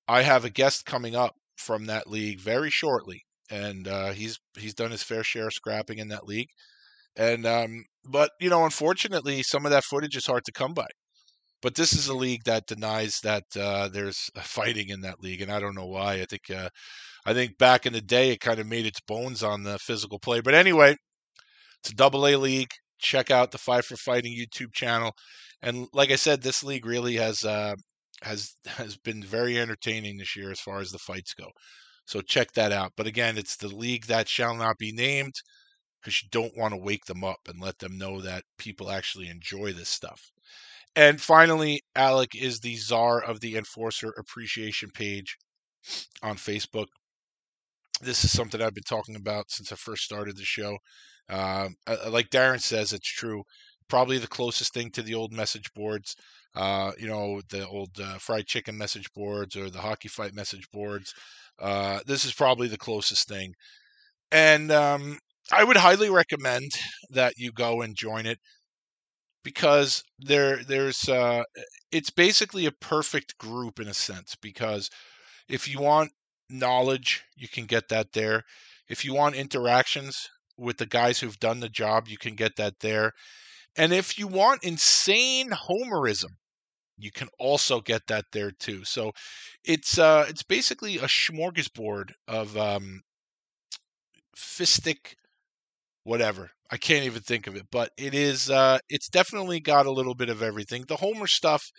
I 0.08 0.22
have 0.22 0.44
a 0.44 0.50
guest 0.50 0.86
coming 0.86 1.16
up 1.16 1.34
from 1.56 1.86
that 1.86 2.08
league 2.08 2.40
very 2.40 2.70
shortly, 2.70 3.24
and 3.50 3.88
uh, 3.88 4.12
he's 4.12 4.38
he's 4.58 4.74
done 4.74 4.92
his 4.92 5.02
fair 5.04 5.24
share 5.24 5.48
of 5.48 5.54
scrapping 5.54 5.98
in 5.98 6.08
that 6.08 6.26
league. 6.26 6.50
And 7.16 7.46
um, 7.46 7.84
but 8.04 8.32
you 8.40 8.50
know, 8.50 8.64
unfortunately, 8.64 9.42
some 9.44 9.66
of 9.66 9.72
that 9.72 9.84
footage 9.84 10.16
is 10.16 10.26
hard 10.26 10.44
to 10.46 10.52
come 10.52 10.74
by. 10.74 10.88
But 11.60 11.74
this 11.74 11.92
is 11.92 12.08
a 12.08 12.14
league 12.14 12.44
that 12.44 12.66
denies 12.66 13.20
that 13.22 13.44
uh, 13.58 13.88
there's 13.88 14.30
fighting 14.42 14.90
in 14.90 15.00
that 15.02 15.20
league, 15.20 15.42
and 15.42 15.50
I 15.50 15.58
don't 15.60 15.74
know 15.74 15.86
why. 15.86 16.14
I 16.14 16.24
think 16.24 16.50
uh, 16.50 16.68
I 17.26 17.34
think 17.34 17.58
back 17.58 17.86
in 17.86 17.92
the 17.92 18.00
day 18.00 18.30
it 18.30 18.40
kind 18.40 18.60
of 18.60 18.66
made 18.66 18.86
its 18.86 19.00
bones 19.00 19.42
on 19.42 19.62
the 19.64 19.78
physical 19.78 20.18
play. 20.18 20.40
But 20.40 20.54
anyway, 20.54 20.96
it's 21.82 21.90
a 21.90 21.94
double 21.94 22.26
A 22.26 22.36
league. 22.36 22.70
Check 22.98 23.30
out 23.30 23.50
the 23.50 23.58
Five 23.58 23.84
for 23.86 23.96
Fighting 23.96 24.36
YouTube 24.36 24.72
channel. 24.72 25.12
And 25.62 25.88
like 25.92 26.10
I 26.10 26.16
said, 26.16 26.42
this 26.42 26.62
league 26.62 26.86
really 26.86 27.16
has 27.16 27.44
uh, 27.44 27.74
has 28.22 28.54
has 28.66 28.96
been 28.96 29.22
very 29.22 29.58
entertaining 29.58 30.18
this 30.18 30.36
year 30.36 30.50
as 30.50 30.60
far 30.60 30.80
as 30.80 30.90
the 30.90 30.98
fights 30.98 31.34
go. 31.34 31.48
So 32.06 32.20
check 32.20 32.52
that 32.52 32.72
out. 32.72 32.92
But 32.96 33.06
again, 33.06 33.36
it's 33.36 33.56
the 33.56 33.68
league 33.68 34.06
that 34.06 34.28
shall 34.28 34.54
not 34.54 34.78
be 34.78 34.92
named 34.92 35.34
because 36.00 36.22
you 36.22 36.28
don't 36.30 36.56
want 36.56 36.72
to 36.72 36.80
wake 36.80 37.04
them 37.06 37.24
up 37.24 37.40
and 37.48 37.60
let 37.60 37.78
them 37.78 37.98
know 37.98 38.20
that 38.22 38.44
people 38.58 38.90
actually 38.90 39.28
enjoy 39.28 39.72
this 39.72 39.88
stuff. 39.88 40.20
And 40.98 41.20
finally, 41.20 41.80
Alec 41.94 42.34
is 42.34 42.58
the 42.58 42.74
czar 42.74 43.22
of 43.22 43.38
the 43.38 43.56
Enforcer 43.56 44.12
Appreciation 44.18 44.90
page 44.90 45.36
on 46.24 46.34
Facebook. 46.34 46.86
This 48.00 48.24
is 48.24 48.32
something 48.32 48.60
I've 48.60 48.74
been 48.74 48.82
talking 48.82 49.14
about 49.14 49.48
since 49.48 49.70
I 49.70 49.76
first 49.76 50.02
started 50.02 50.36
the 50.36 50.42
show. 50.42 50.76
Um, 51.28 51.76
like 52.08 52.30
Darren 52.30 52.60
says, 52.60 52.92
it's 52.92 53.12
true. 53.12 53.44
Probably 53.86 54.18
the 54.18 54.26
closest 54.26 54.74
thing 54.74 54.90
to 54.90 55.02
the 55.02 55.14
old 55.14 55.32
message 55.32 55.72
boards, 55.72 56.16
uh, 56.56 56.90
you 56.98 57.06
know, 57.06 57.42
the 57.48 57.64
old 57.68 57.90
uh, 58.02 58.18
fried 58.18 58.48
chicken 58.48 58.76
message 58.76 59.06
boards 59.14 59.54
or 59.54 59.70
the 59.70 59.78
hockey 59.78 60.08
fight 60.08 60.34
message 60.34 60.68
boards. 60.72 61.14
Uh, 61.60 62.00
this 62.06 62.24
is 62.24 62.34
probably 62.34 62.66
the 62.66 62.76
closest 62.76 63.28
thing. 63.28 63.54
And 64.32 64.72
um, 64.72 65.20
I 65.52 65.62
would 65.62 65.76
highly 65.76 66.10
recommend 66.10 66.72
that 67.10 67.34
you 67.36 67.52
go 67.52 67.82
and 67.82 67.94
join 67.94 68.26
it 68.26 68.40
because 69.44 70.04
there 70.18 70.62
there's 70.64 71.08
uh, 71.08 71.42
it's 71.92 72.10
basically 72.10 72.66
a 72.66 72.72
perfect 72.72 73.38
group 73.38 73.80
in 73.80 73.88
a 73.88 73.94
sense 73.94 74.36
because 74.40 74.90
if 75.48 75.68
you 75.68 75.80
want 75.80 76.12
knowledge, 76.50 77.24
you 77.36 77.48
can 77.48 77.66
get 77.66 77.88
that 77.88 78.12
there. 78.12 78.44
If 78.88 79.04
you 79.04 79.14
want 79.14 79.36
interactions 79.36 80.28
with 80.56 80.78
the 80.78 80.86
guys 80.86 81.20
who've 81.20 81.38
done 81.38 81.60
the 81.60 81.68
job, 81.68 82.08
you 82.08 82.18
can 82.18 82.34
get 82.34 82.56
that 82.56 82.80
there. 82.80 83.12
And 83.76 83.92
if 83.92 84.18
you 84.18 84.26
want 84.26 84.64
insane 84.64 85.50
homerism, 85.50 86.32
you 86.98 87.10
can 87.12 87.28
also 87.38 87.80
get 87.80 88.06
that 88.08 88.26
there 88.32 88.50
too. 88.50 88.84
So 88.84 89.12
it's 89.64 89.98
uh 89.98 90.26
it's 90.28 90.42
basically 90.42 90.98
a 90.98 91.02
smorgasbord 91.06 92.12
of 92.26 92.56
um 92.56 93.02
fistic 94.36 95.14
whatever. 96.08 96.50
I 96.70 96.76
can't 96.78 97.04
even 97.06 97.22
think 97.22 97.46
of 97.46 97.56
it, 97.56 97.66
but 97.72 97.90
it 97.98 98.14
is 98.14 98.50
uh 98.50 98.78
it's 98.88 99.08
definitely 99.08 99.60
got 99.60 99.86
a 99.86 99.90
little 99.92 100.14
bit 100.14 100.30
of 100.30 100.42
everything. 100.42 100.84
The 100.88 100.96
Homer 100.96 101.26
stuff 101.28 101.70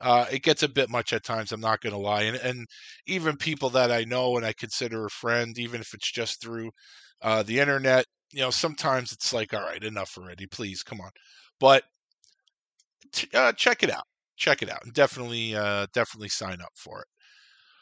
uh, 0.00 0.26
it 0.30 0.42
gets 0.42 0.62
a 0.62 0.68
bit 0.68 0.90
much 0.90 1.12
at 1.12 1.24
times. 1.24 1.52
I'm 1.52 1.60
not 1.60 1.80
going 1.80 1.94
to 1.94 1.98
lie, 1.98 2.22
and 2.24 2.36
and 2.36 2.66
even 3.06 3.36
people 3.36 3.70
that 3.70 3.90
I 3.92 4.04
know 4.04 4.36
and 4.36 4.44
I 4.46 4.52
consider 4.52 5.06
a 5.06 5.10
friend, 5.10 5.58
even 5.58 5.80
if 5.80 5.94
it's 5.94 6.10
just 6.12 6.40
through 6.42 6.70
uh, 7.22 7.42
the 7.42 7.60
internet, 7.60 8.04
you 8.32 8.40
know, 8.40 8.50
sometimes 8.50 9.12
it's 9.12 9.32
like, 9.32 9.54
all 9.54 9.62
right, 9.62 9.82
enough 9.82 10.16
already, 10.18 10.46
please, 10.46 10.82
come 10.82 11.00
on. 11.00 11.10
But 11.60 11.84
t- 13.12 13.28
uh, 13.34 13.52
check 13.52 13.82
it 13.82 13.90
out, 13.90 14.04
check 14.36 14.62
it 14.62 14.70
out, 14.70 14.84
and 14.84 14.92
definitely, 14.92 15.54
uh, 15.54 15.86
definitely 15.92 16.28
sign 16.28 16.60
up 16.60 16.72
for 16.76 17.00
it. 17.02 17.08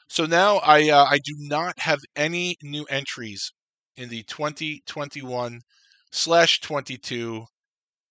So 0.09 0.27
now 0.27 0.59
I 0.59 0.91
uh, 0.91 1.07
I 1.11 1.19
do 1.19 1.35
not 1.39 1.79
have 1.81 2.01
any 2.17 2.57
new 2.63 2.85
entries 2.87 3.53
in 3.97 4.09
the 4.11 4.25
2021 4.25 5.63
slash 6.13 6.61
22 6.61 7.47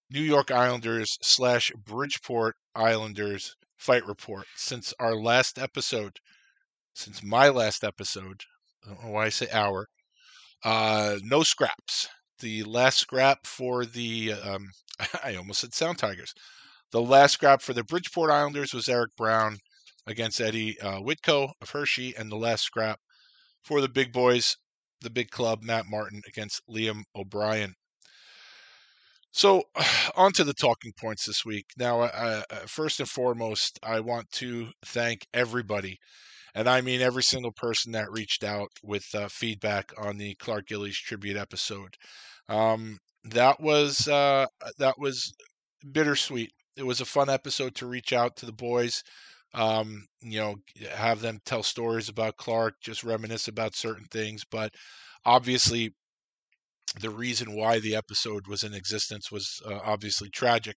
New 0.09 0.21
York 0.21 0.51
Islanders 0.51 1.17
slash 1.21 1.71
Bridgeport 1.85 2.55
Islanders 2.75 3.55
fight 3.77 4.05
report 4.05 4.45
since 4.55 4.93
our 4.99 5.15
last 5.15 5.57
episode, 5.57 6.17
since 6.93 7.23
my 7.23 7.47
last 7.49 7.83
episode. 7.83 8.41
I 8.83 8.89
don't 8.89 9.05
know 9.05 9.11
why 9.11 9.25
I 9.25 9.29
say 9.29 9.47
our. 9.51 9.87
Uh, 10.63 11.17
no 11.23 11.43
scraps. 11.43 12.09
The 12.39 12.63
last 12.63 12.97
scrap 12.97 13.45
for 13.45 13.85
the 13.85 14.33
um, 14.33 14.71
I 15.23 15.35
almost 15.35 15.61
said 15.61 15.73
Sound 15.73 15.99
Tigers. 15.99 16.33
The 16.91 17.01
last 17.01 17.33
scrap 17.33 17.61
for 17.61 17.73
the 17.73 17.83
Bridgeport 17.83 18.31
Islanders 18.31 18.73
was 18.73 18.89
Eric 18.89 19.15
Brown 19.15 19.57
against 20.07 20.41
Eddie 20.41 20.79
uh, 20.81 20.99
Whitco 20.99 21.51
of 21.61 21.69
Hershey, 21.69 22.15
and 22.17 22.31
the 22.31 22.35
last 22.35 22.63
scrap 22.63 22.99
for 23.63 23.79
the 23.79 23.87
big 23.87 24.11
boys, 24.11 24.57
the 25.01 25.09
big 25.09 25.29
club, 25.29 25.61
Matt 25.63 25.85
Martin 25.87 26.21
against 26.27 26.61
Liam 26.67 27.03
O'Brien. 27.15 27.75
So, 29.31 29.63
on 30.15 30.31
to 30.33 30.43
the 30.43 30.53
talking 30.53 30.93
points 30.93 31.25
this 31.25 31.45
week. 31.45 31.67
Now, 31.77 32.01
uh, 32.01 32.43
first 32.67 32.99
and 32.99 33.09
foremost, 33.09 33.79
I 33.83 33.99
want 33.99 34.31
to 34.33 34.69
thank 34.85 35.25
everybody, 35.33 35.99
and 36.55 36.69
I 36.69 36.81
mean 36.81 37.01
every 37.01 37.23
single 37.23 37.51
person 37.51 37.93
that 37.93 38.11
reached 38.11 38.43
out 38.43 38.69
with 38.83 39.05
uh, 39.15 39.27
feedback 39.29 39.91
on 39.97 40.17
the 40.17 40.35
Clark 40.35 40.67
Gillies 40.67 40.97
tribute 40.97 41.37
episode. 41.37 41.95
Um, 42.49 42.99
that 43.25 43.59
was 43.61 44.07
uh, 44.07 44.47
that 44.79 44.99
was 44.99 45.33
bittersweet. 45.91 46.51
It 46.75 46.83
was 46.83 47.01
a 47.01 47.05
fun 47.05 47.29
episode 47.29 47.75
to 47.75 47.87
reach 47.87 48.13
out 48.13 48.35
to 48.37 48.45
the 48.45 48.51
boys, 48.53 49.03
um, 49.53 50.05
you 50.21 50.39
know, 50.39 50.55
have 50.93 51.21
them 51.21 51.39
tell 51.45 51.63
stories 51.63 52.09
about 52.09 52.37
Clark, 52.37 52.75
just 52.81 53.03
reminisce 53.03 53.47
about 53.47 53.75
certain 53.75 54.05
things. 54.05 54.43
But 54.49 54.73
obviously, 55.25 55.93
the 56.99 57.09
reason 57.09 57.55
why 57.55 57.79
the 57.79 57.95
episode 57.95 58.47
was 58.47 58.63
in 58.63 58.73
existence 58.73 59.31
was 59.31 59.61
uh, 59.65 59.79
obviously 59.83 60.29
tragic 60.29 60.75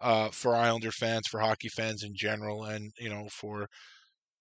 uh, 0.00 0.28
for 0.30 0.54
Islander 0.54 0.92
fans, 0.92 1.26
for 1.28 1.40
hockey 1.40 1.68
fans 1.68 2.02
in 2.02 2.12
general, 2.14 2.64
and 2.64 2.92
you 2.98 3.08
know 3.08 3.28
for 3.30 3.68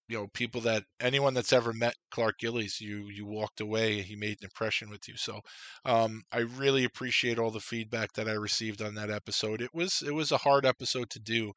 you 0.08 0.18
know 0.18 0.28
people 0.34 0.62
that 0.62 0.84
anyone 1.00 1.34
that's 1.34 1.54
ever 1.54 1.74
met 1.74 1.96
Clark 2.12 2.36
Gillies, 2.40 2.80
you 2.82 3.08
you 3.10 3.26
walked 3.26 3.62
away, 3.62 4.02
he 4.02 4.16
made 4.16 4.38
an 4.42 4.46
impression 4.46 4.90
with 4.90 5.08
you. 5.08 5.16
So 5.18 5.42
um, 5.86 6.24
I 6.32 6.40
really 6.40 6.84
appreciate 6.84 7.40
all 7.40 7.52
the 7.52 7.60
feedback 7.60 8.14
that 8.14 8.28
I 8.28 8.34
received 8.34 8.82
on 8.82 8.96
that 8.96 9.10
episode. 9.10 9.62
It 9.62 9.72
was 9.74 10.04
it 10.06 10.14
was 10.14 10.32
a 10.32 10.38
hard 10.38 10.66
episode 10.66 11.10
to 11.12 11.20
do, 11.20 11.54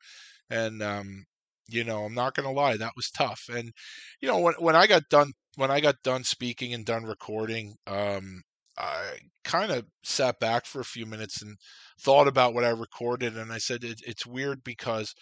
and 0.51 0.83
um, 0.83 1.25
you 1.69 1.85
know 1.85 2.05
I'm 2.05 2.15
not 2.15 2.35
gonna 2.35 2.53
lie, 2.53 2.77
that 2.77 2.93
was 2.97 3.11
tough. 3.11 3.43
And 3.53 3.73
you 4.21 4.29
know 4.29 4.39
when 4.39 4.55
when 4.59 4.77
I 4.77 4.87
got 4.87 5.05
done 5.11 5.33
when 5.57 5.71
I 5.71 5.81
got 5.81 5.97
done 6.05 6.25
speaking 6.25 6.73
and 6.75 6.85
done 6.87 7.05
recording, 7.05 7.75
um, 7.87 8.43
I 8.79 9.19
kind 9.45 9.73
of 9.73 9.87
sat 10.05 10.41
back 10.41 10.67
for 10.67 10.81
a 10.81 10.85
few 10.87 11.07
minutes 11.07 11.43
and 11.43 11.57
thought 12.01 12.29
about 12.29 12.55
what 12.55 12.65
I 12.65 12.71
recorded, 12.71 13.37
and 13.37 13.53
I 13.53 13.59
said 13.59 13.85
it, 13.85 14.01
it's 14.07 14.27
weird 14.27 14.65
because 14.65 15.15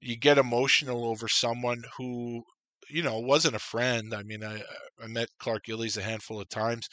you 0.00 0.16
get 0.16 0.38
emotional 0.38 1.04
over 1.06 1.28
someone 1.28 1.82
who 1.98 2.44
you 2.88 3.02
know 3.02 3.18
wasn't 3.20 3.56
a 3.56 3.60
friend. 3.60 4.14
I 4.14 4.22
mean, 4.24 4.44
I 4.44 4.62
I 5.02 5.06
met 5.08 5.28
Clark 5.38 5.64
Gillies 5.64 5.96
a 5.96 6.02
handful 6.02 6.40
of 6.40 6.48
times, 6.50 6.88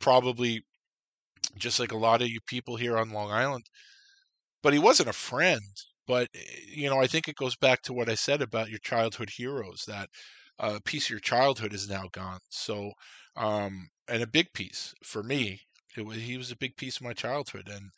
probably 0.00 0.62
just 1.56 1.80
like 1.80 1.92
a 1.92 1.96
lot 1.98 2.22
of 2.22 2.28
you 2.28 2.40
people 2.46 2.76
here 2.76 2.96
on 2.98 3.10
Long 3.10 3.30
Island, 3.30 3.66
but 4.62 4.72
he 4.72 4.78
wasn't 4.78 5.08
a 5.08 5.12
friend. 5.14 5.62
But 6.06 6.28
eh, 6.34 6.40
you 6.68 6.90
know, 6.90 7.00
I 7.00 7.06
think 7.06 7.28
it 7.28 7.36
goes 7.36 7.56
back 7.56 7.82
to 7.82 7.92
what 7.92 8.08
I 8.08 8.14
said 8.14 8.42
about 8.42 8.70
your 8.70 8.78
childhood 8.80 9.30
heroes 9.36 9.84
that 9.86 10.10
uh, 10.58 10.74
a 10.76 10.82
piece 10.82 11.06
of 11.06 11.10
your 11.10 11.20
childhood 11.20 11.72
is 11.74 11.88
now 11.88 12.04
gone. 12.12 12.40
So 12.50 12.92
um, 13.38 13.88
and 14.08 14.22
a 14.22 14.26
big 14.26 14.52
piece 14.52 14.94
for 15.04 15.22
me. 15.22 15.60
Was, 15.96 16.18
he 16.18 16.36
was 16.36 16.52
a 16.52 16.56
big 16.56 16.76
piece 16.76 16.96
of 16.98 17.02
my 17.02 17.12
childhood, 17.14 17.68
and 17.68 17.90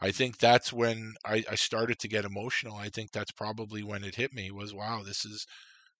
I 0.00 0.12
think 0.12 0.38
that's 0.38 0.72
when 0.72 1.14
I, 1.24 1.44
I 1.50 1.56
started 1.56 1.98
to 2.00 2.08
get 2.08 2.24
emotional. 2.24 2.76
I 2.76 2.88
think 2.88 3.10
that's 3.12 3.32
probably 3.32 3.82
when 3.82 4.04
it 4.04 4.14
hit 4.16 4.32
me 4.32 4.50
was 4.52 4.74
wow, 4.74 5.02
this 5.04 5.24
is 5.24 5.46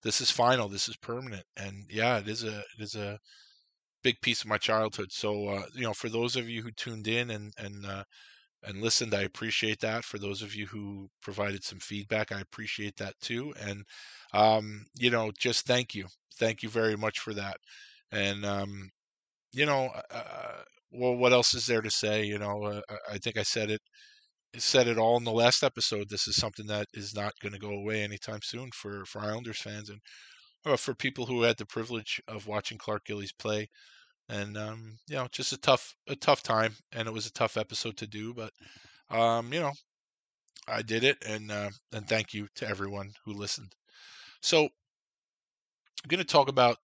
this 0.03 0.21
is 0.21 0.31
final, 0.31 0.69
this 0.69 0.89
is 0.89 0.97
permanent, 0.97 1.45
and 1.57 1.87
yeah, 1.91 2.19
it 2.19 2.29
is 2.29 2.45
a 2.45 2.59
it 2.61 2.81
is 2.81 2.95
a 2.97 3.19
big 4.03 4.21
piece 4.21 4.43
of 4.43 4.49
my 4.49 4.59
childhood. 4.59 5.13
So 5.13 5.49
uh, 5.49 5.63
you 5.75 5.83
know, 5.83 5.95
for 5.95 6.09
those 6.09 6.37
of 6.37 6.49
you 6.49 6.63
who 6.63 6.71
tuned 6.73 7.09
in 7.09 7.31
and 7.31 7.53
and 7.59 7.87
uh, 7.87 8.05
and 8.65 8.83
listened, 8.83 9.15
I 9.15 9.23
appreciate 9.23 9.81
that. 9.81 10.05
For 10.05 10.19
those 10.19 10.43
of 10.43 10.55
you 10.55 10.67
who 10.67 11.09
provided 11.23 11.65
some 11.65 11.81
feedback, 11.81 12.33
I 12.33 12.41
appreciate 12.41 12.97
that 12.99 13.15
too. 13.23 13.55
And 13.61 13.85
um, 14.35 14.87
you 14.97 15.11
know, 15.11 15.33
just 15.39 15.67
thank 15.67 15.95
you, 15.95 16.07
thank 16.39 16.63
you 16.63 16.69
very 16.69 16.97
much 16.97 17.21
for 17.21 17.35
that. 17.35 17.59
And 18.13 18.45
um, 18.45 18.91
you 19.53 19.67
know, 19.67 19.91
uh, 19.95 20.17
uh, 20.17 20.63
well, 20.93 21.17
what 21.17 21.33
else 21.33 21.55
is 21.55 21.67
there 21.67 21.83
to 21.83 21.91
say? 21.91 22.25
You 22.25 22.39
know, 22.39 22.65
uh, 22.65 22.83
I 23.11 23.19
think 23.19 23.37
I 23.39 23.43
said 23.43 23.71
it 23.71 23.83
said 24.59 24.89
it 24.89 24.99
all 24.99 25.17
in 25.19 25.25
the 25.25 25.33
last 25.33 25.63
episode. 25.63 26.09
This 26.09 26.27
is 26.29 26.37
something 26.37 26.67
that 26.67 26.87
is 26.95 27.15
not 27.15 27.35
going 27.43 27.53
to 27.53 27.59
go 27.59 27.71
away 27.71 28.03
anytime 28.03 28.41
soon 28.43 28.71
for 28.75 29.05
for 29.07 29.21
Islanders 29.21 29.61
fans 29.61 29.91
and 29.91 30.01
uh, 30.67 30.77
for 30.77 30.95
people 30.95 31.27
who 31.27 31.43
had 31.43 31.57
the 31.59 31.67
privilege 31.67 32.21
of 32.29 32.47
watching 32.47 32.79
Clark 32.79 33.05
Gillies 33.07 33.33
play. 33.33 33.69
And 34.29 34.57
um, 34.59 34.99
you 35.09 35.17
know, 35.17 35.29
just 35.33 35.53
a 35.53 35.59
tough 35.59 35.95
a 36.09 36.17
tough 36.17 36.43
time, 36.43 36.77
and 36.93 37.09
it 37.09 37.15
was 37.15 37.27
a 37.27 37.33
tough 37.33 37.57
episode 37.59 37.97
to 37.99 38.07
do, 38.07 38.35
but 38.35 38.53
um, 39.11 39.53
you 39.53 39.61
know, 39.61 39.73
I 40.69 40.83
did 40.83 41.05
it, 41.05 41.19
and 41.27 41.51
uh, 41.51 41.71
and 41.93 42.09
thank 42.09 42.33
you 42.33 42.49
to 42.57 42.69
everyone 42.69 43.13
who 43.25 43.33
listened. 43.33 43.75
So 44.43 44.65
I'm 44.65 46.09
going 46.09 46.19
to 46.19 46.25
talk 46.25 46.49
about 46.49 46.79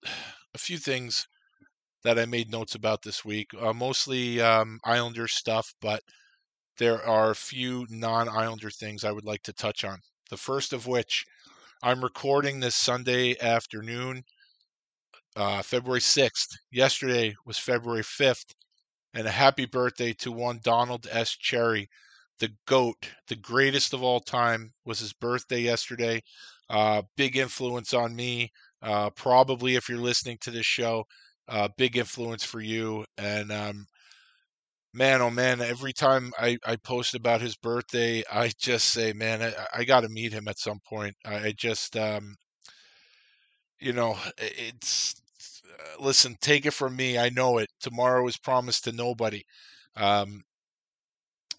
a 0.54 0.58
few 0.58 0.78
things 0.78 1.26
that 2.04 2.18
I 2.18 2.26
made 2.26 2.50
notes 2.50 2.74
about 2.74 3.02
this 3.02 3.24
week, 3.24 3.48
uh, 3.60 3.72
mostly 3.72 4.40
um, 4.40 4.78
Islander 4.84 5.26
stuff, 5.26 5.74
but 5.80 6.02
there 6.78 7.04
are 7.04 7.30
a 7.30 7.36
few 7.36 7.86
non 7.90 8.28
Islander 8.28 8.70
things 8.70 9.04
I 9.04 9.12
would 9.12 9.24
like 9.24 9.42
to 9.44 9.52
touch 9.52 9.84
on. 9.84 9.98
The 10.30 10.36
first 10.36 10.72
of 10.72 10.86
which, 10.86 11.24
I'm 11.82 12.02
recording 12.02 12.60
this 12.60 12.76
Sunday 12.76 13.36
afternoon, 13.40 14.22
uh, 15.36 15.62
February 15.62 16.00
6th. 16.00 16.56
Yesterday 16.70 17.34
was 17.44 17.58
February 17.58 18.02
5th, 18.02 18.54
and 19.14 19.26
a 19.26 19.30
happy 19.30 19.66
birthday 19.66 20.12
to 20.14 20.32
one 20.32 20.60
Donald 20.62 21.06
S. 21.10 21.30
Cherry, 21.30 21.88
the 22.38 22.50
GOAT, 22.66 23.10
the 23.28 23.36
greatest 23.36 23.92
of 23.92 24.02
all 24.02 24.20
time, 24.20 24.72
was 24.84 25.00
his 25.00 25.12
birthday 25.12 25.60
yesterday. 25.60 26.22
Uh, 26.68 27.02
big 27.16 27.36
influence 27.36 27.92
on 27.94 28.14
me. 28.16 28.50
Uh, 28.84 29.08
probably, 29.10 29.76
if 29.76 29.88
you're 29.88 29.98
listening 29.98 30.36
to 30.42 30.50
this 30.50 30.66
show, 30.66 31.04
uh, 31.48 31.68
big 31.78 31.96
influence 31.96 32.44
for 32.44 32.60
you. 32.60 33.04
And 33.16 33.50
um, 33.50 33.86
man, 34.92 35.22
oh 35.22 35.30
man, 35.30 35.60
every 35.60 35.92
time 35.92 36.32
I, 36.38 36.58
I 36.66 36.76
post 36.76 37.14
about 37.14 37.40
his 37.40 37.56
birthday, 37.56 38.22
I 38.30 38.50
just 38.58 38.88
say, 38.88 39.12
man, 39.12 39.42
I, 39.42 39.80
I 39.80 39.84
got 39.84 40.00
to 40.02 40.08
meet 40.08 40.32
him 40.32 40.48
at 40.48 40.58
some 40.58 40.80
point. 40.86 41.14
I, 41.24 41.34
I 41.46 41.52
just, 41.56 41.96
um, 41.96 42.36
you 43.80 43.92
know, 43.92 44.16
it's, 44.38 45.14
uh, 45.68 46.02
listen, 46.02 46.36
take 46.40 46.66
it 46.66 46.72
from 46.72 46.94
me. 46.96 47.18
I 47.18 47.30
know 47.30 47.58
it. 47.58 47.68
Tomorrow 47.80 48.26
is 48.28 48.38
promised 48.38 48.84
to 48.84 48.92
nobody. 48.92 49.42
Um, 49.96 50.42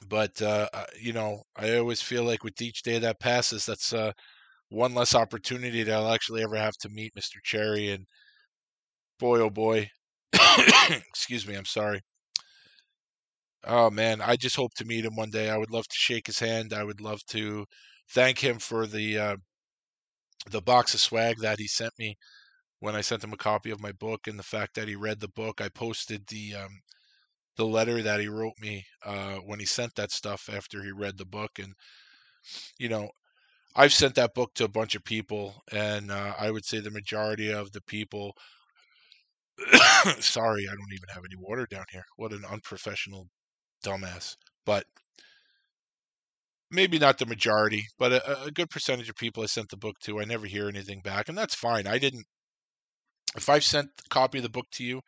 but, 0.08 0.42
uh, 0.42 0.70
uh 0.74 0.86
you 1.02 1.14
know, 1.14 1.42
I 1.56 1.78
always 1.78 2.02
feel 2.02 2.24
like 2.24 2.44
with 2.44 2.62
each 2.62 2.84
day 2.84 3.00
that 3.00 3.20
passes, 3.20 3.66
that's 3.66 3.94
uh, 3.94 4.12
one 4.70 4.94
less 4.94 5.16
opportunity 5.16 5.84
that 5.84 5.96
I'll 5.96 6.12
actually 6.12 6.44
ever 6.44 6.56
have 6.56 6.76
to 6.82 6.90
meet 6.90 7.16
Mr. 7.16 7.38
Cherry. 7.44 7.92
And 7.92 8.06
boy, 9.20 9.40
oh 9.40 9.50
boy, 9.50 9.90
excuse 10.90 11.48
me, 11.48 11.56
I'm 11.56 11.66
sorry. 11.66 12.02
Oh 13.64 13.90
man, 13.90 14.22
I 14.22 14.36
just 14.36 14.56
hope 14.56 14.74
to 14.76 14.86
meet 14.86 15.06
him 15.06 15.16
one 15.16 15.32
day. 15.32 15.50
I 15.50 15.58
would 15.58 15.72
love 15.72 15.88
to 15.88 15.96
shake 15.96 16.28
his 16.28 16.40
hand. 16.40 16.74
I 16.74 16.84
would 16.84 17.02
love 17.02 17.20
to 17.30 17.66
thank 18.12 18.40
him 18.40 18.60
for 18.60 18.86
the 18.86 19.18
uh, 19.18 19.38
the 20.50 20.62
box 20.62 20.94
of 20.94 21.00
swag 21.02 21.38
that 21.42 21.60
he 21.60 21.68
sent 21.68 21.94
me 21.98 22.16
when 22.80 22.96
I 22.96 23.02
sent 23.02 23.24
him 23.24 23.34
a 23.34 23.38
copy 23.38 23.72
of 23.72 23.82
my 23.82 23.92
book, 23.94 24.28
and 24.28 24.38
the 24.38 24.44
fact 24.44 24.76
that 24.76 24.88
he 24.88 24.96
read 24.96 25.20
the 25.20 25.30
book. 25.30 25.62
I 25.62 25.70
posted 25.70 26.28
the 26.28 26.56
um, 26.56 26.80
the 27.58 27.66
letter 27.66 28.02
that 28.04 28.20
he 28.20 28.28
wrote 28.28 28.54
me 28.60 28.86
uh, 29.06 29.38
when 29.38 29.60
he 29.60 29.66
sent 29.66 29.96
that 29.96 30.12
stuff 30.12 30.50
after 30.52 30.84
he 30.84 30.92
read 30.92 31.18
the 31.18 31.26
book, 31.26 31.52
and 31.60 31.74
you 32.78 32.90
know, 32.90 33.10
I've 33.76 33.94
sent 33.94 34.16
that 34.16 34.34
book 34.34 34.54
to 34.56 34.64
a 34.64 34.70
bunch 34.70 34.96
of 34.96 35.04
people, 35.04 35.64
and 35.72 36.12
uh, 36.12 36.34
I 36.40 36.50
would 36.52 36.66
say 36.66 36.80
the 36.80 36.92
majority 36.92 37.52
of 37.52 37.72
the 37.72 37.82
people. 37.82 38.34
sorry, 40.20 40.66
I 40.68 40.76
don't 40.76 40.94
even 40.94 41.10
have 41.14 41.24
any 41.26 41.36
water 41.38 41.68
down 41.70 41.86
here. 41.92 42.06
What 42.18 42.34
an 42.34 42.44
unprofessional 42.50 43.28
dumbass. 43.84 44.36
But 44.66 44.86
maybe 46.72 47.00
not 47.00 47.18
the 47.18 47.26
majority, 47.26 47.88
but 47.98 48.12
a, 48.12 48.44
a, 48.46 48.52
good 48.52 48.70
percentage 48.70 49.10
of 49.10 49.16
people 49.16 49.44
I 49.44 49.48
sent 49.48 49.70
the 49.70 49.78
book 49.78 49.98
to, 50.04 50.20
I 50.20 50.26
never 50.26 50.46
hear 50.46 50.68
anything 50.68 51.02
back, 51.02 51.30
and 51.30 51.38
that's 51.38 51.56
fine. 51.56 51.88
I 51.88 51.98
didn't. 51.98 52.26
If 53.36 53.50
I've 53.50 53.64
sent 53.64 53.90
a 54.06 54.10
copy 54.10 54.40
of 54.40 54.44
the 54.44 54.50
book 54.50 54.68
to 54.74 54.84
you, 54.84 55.02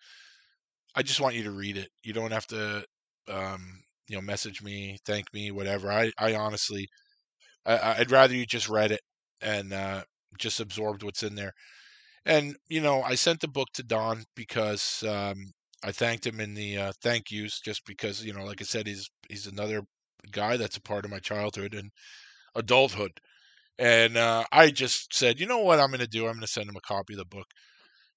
I 0.96 1.04
just 1.04 1.22
want 1.22 1.36
you 1.36 1.44
to 1.44 1.52
read 1.52 1.78
it. 1.78 1.90
You 2.04 2.14
don't 2.14 2.32
have 2.32 2.48
to, 2.48 2.84
um, 3.30 3.84
you 4.10 4.16
know, 4.16 4.22
message 4.22 4.62
me, 4.62 4.98
thank 5.06 5.32
me, 5.34 5.52
whatever. 5.52 5.92
I, 5.92 6.12
I 6.18 6.36
honestly, 6.36 6.88
I, 7.76 8.00
would 8.00 8.12
rather 8.12 8.36
you 8.36 8.46
just 8.46 8.70
read 8.70 8.92
it 8.92 9.02
and 9.42 9.74
uh, 9.74 10.04
just 10.40 10.60
absorbed 10.60 11.04
what's 11.04 11.24
in 11.24 11.36
there. 11.36 11.54
And 12.26 12.56
you 12.70 12.82
know, 12.82 13.02
I 13.04 13.16
sent 13.16 13.42
the 13.42 13.48
book 13.48 13.70
to 13.74 13.84
Don 13.84 14.24
because 14.36 15.04
um, 15.08 15.52
I 15.84 15.92
thanked 15.92 16.26
him 16.28 16.40
in 16.40 16.54
the 16.54 16.78
uh, 16.78 16.92
thank 17.02 17.32
yous 17.32 17.60
just 17.62 17.86
because 17.86 18.24
you 18.24 18.34
know, 18.34 18.46
like 18.46 18.62
I 18.62 18.66
said, 18.66 18.88
he's 18.88 19.10
he's 19.30 19.48
another 19.48 19.84
guy 20.32 20.58
that's 20.58 20.78
a 20.78 20.82
part 20.82 21.06
of 21.06 21.12
my 21.12 21.20
childhood 21.20 21.74
and 21.74 21.92
adulthood. 22.56 23.12
And 23.80 24.18
uh, 24.18 24.46
I 24.52 24.72
just 24.72 25.14
said, 25.14 25.40
you 25.40 25.48
know 25.48 25.60
what 25.60 25.80
I'm 25.80 25.90
going 25.90 26.00
to 26.02 26.08
do? 26.08 26.28
I'm 26.28 26.34
going 26.34 26.42
to 26.42 26.48
send 26.48 26.70
him 26.70 26.76
a 26.78 26.82
copy 26.82 27.14
of 27.14 27.20
the 27.20 27.26
book. 27.26 27.48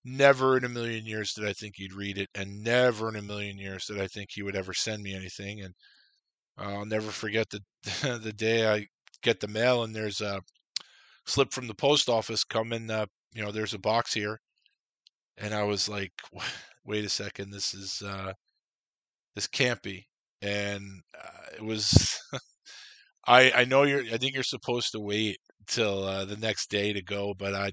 Never 0.04 0.56
in 0.58 0.64
a 0.64 0.68
million 0.68 1.06
years 1.06 1.34
did 1.34 1.46
I 1.46 1.52
think 1.54 1.74
he'd 1.76 1.92
read 1.94 2.18
it, 2.18 2.28
and 2.34 2.62
never 2.62 3.08
in 3.10 3.16
a 3.16 3.22
million 3.22 3.58
years 3.58 3.86
did 3.86 4.00
I 4.00 4.06
think 4.08 4.30
he 4.32 4.42
would 4.42 4.56
ever 4.56 4.74
send 4.74 5.02
me 5.02 5.14
anything. 5.14 5.60
And 5.62 5.74
I'll 6.58 6.86
never 6.86 7.10
forget 7.10 7.48
the 7.50 7.60
the 8.22 8.32
day 8.32 8.68
I 8.70 8.86
get 9.22 9.40
the 9.40 9.48
mail 9.48 9.82
and 9.84 9.94
there's 9.94 10.20
a 10.20 10.42
slip 11.26 11.52
from 11.52 11.66
the 11.68 11.74
post 11.74 12.08
office 12.08 12.44
coming. 12.44 12.90
Uh, 12.90 13.06
you 13.34 13.42
know, 13.42 13.52
there's 13.52 13.74
a 13.74 13.78
box 13.78 14.14
here, 14.14 14.40
and 15.38 15.54
I 15.54 15.62
was 15.64 15.88
like, 15.88 16.12
wait 16.84 17.04
a 17.04 17.08
second, 17.08 17.50
this 17.50 17.74
is 17.74 18.02
uh, 18.02 18.32
this 19.34 19.46
can't 19.46 19.82
be. 19.82 20.06
And 20.42 21.02
uh, 21.18 21.56
it 21.56 21.64
was. 21.64 22.18
I 23.26 23.52
I 23.52 23.64
know 23.64 23.82
you're. 23.84 24.02
I 24.12 24.16
think 24.18 24.34
you're 24.34 24.42
supposed 24.42 24.92
to 24.92 25.00
wait 25.00 25.38
till 25.66 26.04
uh, 26.04 26.24
the 26.24 26.36
next 26.36 26.70
day 26.70 26.92
to 26.92 27.02
go, 27.02 27.34
but 27.34 27.54
I 27.54 27.72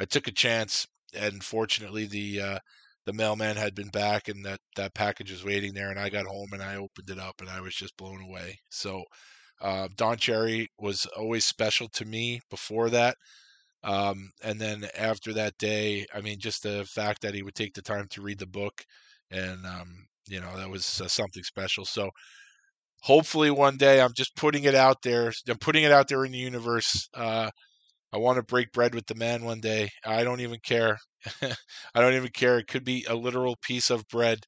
I 0.00 0.04
took 0.06 0.28
a 0.28 0.32
chance, 0.32 0.86
and 1.14 1.42
fortunately 1.44 2.06
the 2.06 2.40
uh, 2.40 2.58
the 3.06 3.12
mailman 3.12 3.56
had 3.56 3.74
been 3.74 3.90
back, 3.90 4.28
and 4.28 4.44
that 4.46 4.60
that 4.76 4.94
package 4.94 5.30
was 5.32 5.44
waiting 5.44 5.74
there, 5.74 5.90
and 5.90 6.00
I 6.00 6.10
got 6.10 6.26
home 6.26 6.50
and 6.52 6.62
I 6.62 6.76
opened 6.76 7.10
it 7.10 7.18
up, 7.18 7.36
and 7.40 7.50
I 7.50 7.60
was 7.60 7.74
just 7.74 7.96
blown 7.96 8.22
away. 8.22 8.58
So. 8.70 9.04
Uh, 9.60 9.88
Don 9.96 10.16
Cherry 10.18 10.68
was 10.78 11.06
always 11.16 11.44
special 11.46 11.88
to 11.90 12.04
me 12.04 12.40
before 12.50 12.90
that. 12.90 13.16
Um, 13.84 14.30
and 14.42 14.60
then 14.60 14.88
after 14.98 15.32
that 15.34 15.58
day, 15.58 16.06
I 16.14 16.20
mean, 16.20 16.40
just 16.40 16.62
the 16.64 16.84
fact 16.86 17.22
that 17.22 17.34
he 17.34 17.42
would 17.42 17.54
take 17.54 17.74
the 17.74 17.82
time 17.82 18.08
to 18.10 18.22
read 18.22 18.38
the 18.38 18.46
book, 18.46 18.84
and 19.30 19.64
um, 19.66 20.06
you 20.28 20.40
know, 20.40 20.56
that 20.56 20.70
was 20.70 21.00
uh, 21.00 21.08
something 21.08 21.42
special. 21.44 21.84
So 21.84 22.10
hopefully 23.02 23.50
one 23.50 23.76
day, 23.76 24.00
I'm 24.00 24.12
just 24.14 24.34
putting 24.36 24.64
it 24.64 24.74
out 24.74 25.02
there. 25.02 25.32
I'm 25.48 25.58
putting 25.58 25.84
it 25.84 25.92
out 25.92 26.08
there 26.08 26.24
in 26.24 26.32
the 26.32 26.38
universe. 26.38 27.08
Uh, 27.14 27.50
I 28.12 28.18
want 28.18 28.36
to 28.38 28.42
break 28.44 28.72
bread 28.72 28.94
with 28.94 29.06
the 29.06 29.14
man 29.16 29.44
one 29.44 29.60
day. 29.60 29.90
I 30.04 30.24
don't 30.24 30.40
even 30.40 30.60
care. 30.64 30.98
I 31.42 32.00
don't 32.00 32.14
even 32.14 32.30
care. 32.30 32.58
It 32.58 32.68
could 32.68 32.84
be 32.84 33.04
a 33.08 33.14
literal 33.16 33.56
piece 33.62 33.90
of 33.90 34.08
bread. 34.08 34.40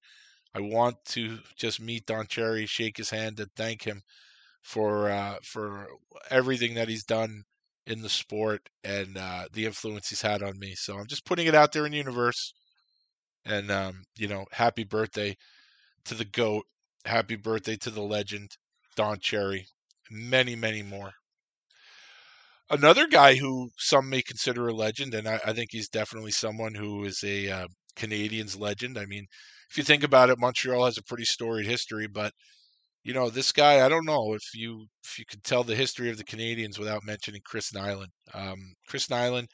I 0.55 0.61
want 0.61 0.97
to 1.09 1.39
just 1.59 1.81
meet 1.81 2.07
Don 2.07 2.27
Cherry, 2.29 2.67
shake 2.67 2.99
his 2.99 3.11
hand, 3.11 3.41
and 3.41 3.51
thank 3.57 3.85
him 3.85 4.03
for 4.69 5.11
uh, 5.11 5.37
for 5.43 5.89
everything 6.31 6.75
that 6.75 6.89
he's 6.89 7.05
done 7.05 7.43
in 7.87 8.03
the 8.03 8.09
sport 8.11 8.69
and 8.85 9.17
uh, 9.17 9.47
the 9.51 9.65
influence 9.65 10.11
he's 10.11 10.21
had 10.21 10.43
on 10.43 10.59
me. 10.59 10.75
So 10.77 10.99
I'm 10.99 11.07
just 11.07 11.25
putting 11.25 11.47
it 11.47 11.55
out 11.55 11.73
there 11.73 11.87
in 11.87 11.93
the 11.93 11.99
universe. 11.99 12.53
And 13.47 13.71
um, 13.71 14.03
you 14.19 14.29
know, 14.29 14.45
happy 14.53 14.85
birthday 14.85 15.37
to 16.05 16.15
the 16.15 16.27
goat. 16.27 16.65
Happy 17.07 17.37
birthday 17.37 17.77
to 17.77 17.91
the 17.91 18.03
legend, 18.03 18.51
Don 18.95 19.19
Cherry. 19.21 19.65
Many, 20.11 20.55
many 20.55 20.83
more. 20.83 21.13
Another 22.69 23.07
guy 23.07 23.37
who 23.37 23.71
some 23.79 24.11
may 24.11 24.21
consider 24.21 24.69
a 24.69 24.75
legend, 24.75 25.15
and 25.15 25.27
I, 25.27 25.41
I 25.47 25.53
think 25.55 25.69
he's 25.71 25.89
definitely 25.89 26.33
someone 26.33 26.75
who 26.75 27.05
is 27.05 27.23
a 27.25 27.49
uh, 27.49 27.67
Canadiens 27.97 28.61
legend. 28.61 28.99
I 28.99 29.07
mean, 29.07 29.25
if 29.71 29.79
you 29.79 29.85
think 29.85 30.05
about 30.05 30.29
it, 30.29 30.39
Montreal 30.39 30.85
has 30.85 30.99
a 30.99 31.03
pretty 31.03 31.25
storied 31.25 31.67
history, 31.67 32.07
but 32.07 32.33
you 33.05 33.15
know, 33.15 33.31
this 33.31 33.53
guy, 33.53 33.85
I 33.85 33.89
don't 33.89 34.05
know 34.07 34.35
if 34.35 34.55
you 34.55 34.87
if 35.05 35.19
you 35.19 35.25
could 35.27 35.45
tell 35.45 35.65
the 35.65 35.75
history 35.77 36.11
of 36.11 36.19
the 36.19 36.25
Canadiens 36.25 36.79
without 36.79 37.05
mentioning 37.05 37.41
Chris 37.45 37.73
Nilan. 37.73 38.09
Um, 38.35 38.75
Chris 38.89 39.07
Nilan, 39.09 39.47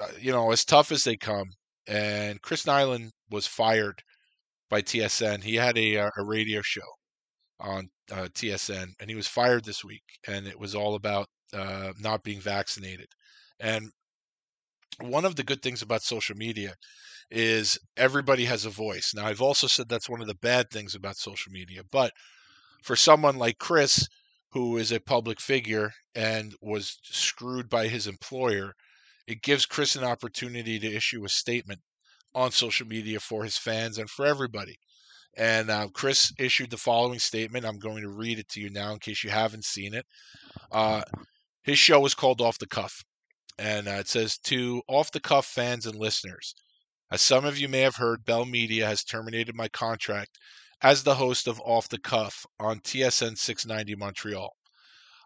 uh, 0.00 0.08
you 0.20 0.32
know, 0.32 0.50
as 0.52 0.64
tough 0.64 0.92
as 0.92 1.04
they 1.04 1.16
come, 1.16 1.48
and 1.86 2.40
Chris 2.42 2.64
Nilan 2.64 3.10
was 3.30 3.46
fired 3.46 4.02
by 4.70 4.82
TSN. 4.82 5.42
He 5.44 5.56
had 5.56 5.78
a 5.78 5.98
uh, 5.98 6.10
a 6.18 6.24
radio 6.24 6.60
show 6.62 6.88
on 7.60 7.88
uh, 8.12 8.28
TSN, 8.34 8.88
and 9.00 9.10
he 9.10 9.16
was 9.16 9.28
fired 9.28 9.64
this 9.64 9.84
week, 9.84 10.04
and 10.28 10.46
it 10.46 10.58
was 10.58 10.74
all 10.74 10.94
about 10.94 11.28
uh, 11.54 11.92
not 12.00 12.22
being 12.24 12.40
vaccinated. 12.40 13.08
And 13.60 13.90
one 15.00 15.24
of 15.24 15.36
the 15.36 15.42
good 15.44 15.62
things 15.62 15.82
about 15.82 16.02
social 16.02 16.36
media 16.36 16.74
is 17.30 17.78
everybody 17.96 18.44
has 18.44 18.64
a 18.64 18.70
voice. 18.70 19.12
Now, 19.14 19.26
I've 19.26 19.42
also 19.42 19.66
said 19.66 19.88
that's 19.88 20.08
one 20.08 20.20
of 20.20 20.28
the 20.28 20.34
bad 20.34 20.70
things 20.70 20.94
about 20.94 21.16
social 21.16 21.52
media, 21.52 21.82
but 21.90 22.12
for 22.82 22.96
someone 22.96 23.36
like 23.36 23.58
Chris, 23.58 24.06
who 24.52 24.76
is 24.76 24.92
a 24.92 25.00
public 25.00 25.40
figure 25.40 25.90
and 26.14 26.54
was 26.60 26.98
screwed 27.02 27.68
by 27.68 27.88
his 27.88 28.06
employer, 28.06 28.72
it 29.26 29.42
gives 29.42 29.66
Chris 29.66 29.96
an 29.96 30.04
opportunity 30.04 30.78
to 30.78 30.94
issue 30.94 31.24
a 31.24 31.28
statement 31.28 31.80
on 32.34 32.52
social 32.52 32.86
media 32.86 33.18
for 33.18 33.44
his 33.44 33.58
fans 33.58 33.98
and 33.98 34.08
for 34.08 34.24
everybody. 34.24 34.76
And 35.36 35.68
uh, 35.68 35.88
Chris 35.92 36.32
issued 36.38 36.70
the 36.70 36.76
following 36.76 37.18
statement. 37.18 37.66
I'm 37.66 37.78
going 37.78 38.02
to 38.02 38.08
read 38.08 38.38
it 38.38 38.48
to 38.50 38.60
you 38.60 38.70
now 38.70 38.92
in 38.92 38.98
case 38.98 39.24
you 39.24 39.30
haven't 39.30 39.64
seen 39.64 39.94
it. 39.94 40.06
Uh, 40.70 41.02
his 41.62 41.78
show 41.78 42.00
was 42.00 42.14
called 42.14 42.40
Off 42.40 42.58
the 42.58 42.66
Cuff. 42.66 43.02
And 43.58 43.88
uh, 43.88 43.92
it 43.92 44.08
says 44.08 44.38
to 44.44 44.82
Off 44.88 45.10
the 45.10 45.20
Cuff 45.20 45.44
fans 45.46 45.86
and 45.86 45.96
listeners, 45.96 46.54
as 47.10 47.22
some 47.22 47.44
of 47.44 47.56
you 47.56 47.68
may 47.68 47.80
have 47.80 47.96
heard, 47.96 48.24
Bell 48.24 48.44
Media 48.44 48.86
has 48.86 49.04
terminated 49.04 49.54
my 49.54 49.68
contract 49.68 50.38
as 50.82 51.04
the 51.04 51.14
host 51.14 51.46
of 51.46 51.60
Off 51.60 51.88
the 51.88 52.00
Cuff 52.00 52.44
on 52.58 52.80
TSN 52.80 53.38
690 53.38 53.94
Montreal. 53.94 54.50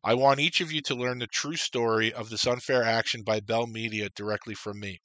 I 0.05 0.15
want 0.15 0.41
each 0.41 0.61
of 0.61 0.71
you 0.71 0.83
to 0.83 0.95
learn 0.95 1.19
the 1.19 1.27
true 1.27 1.57
story 1.57 2.13
of 2.13 2.29
this 2.29 2.47
unfair 2.47 2.85
action 2.85 3.23
by 3.23 3.41
Bell 3.41 3.67
Media 3.67 4.09
directly 4.15 4.55
from 4.55 4.79
me. 4.79 5.01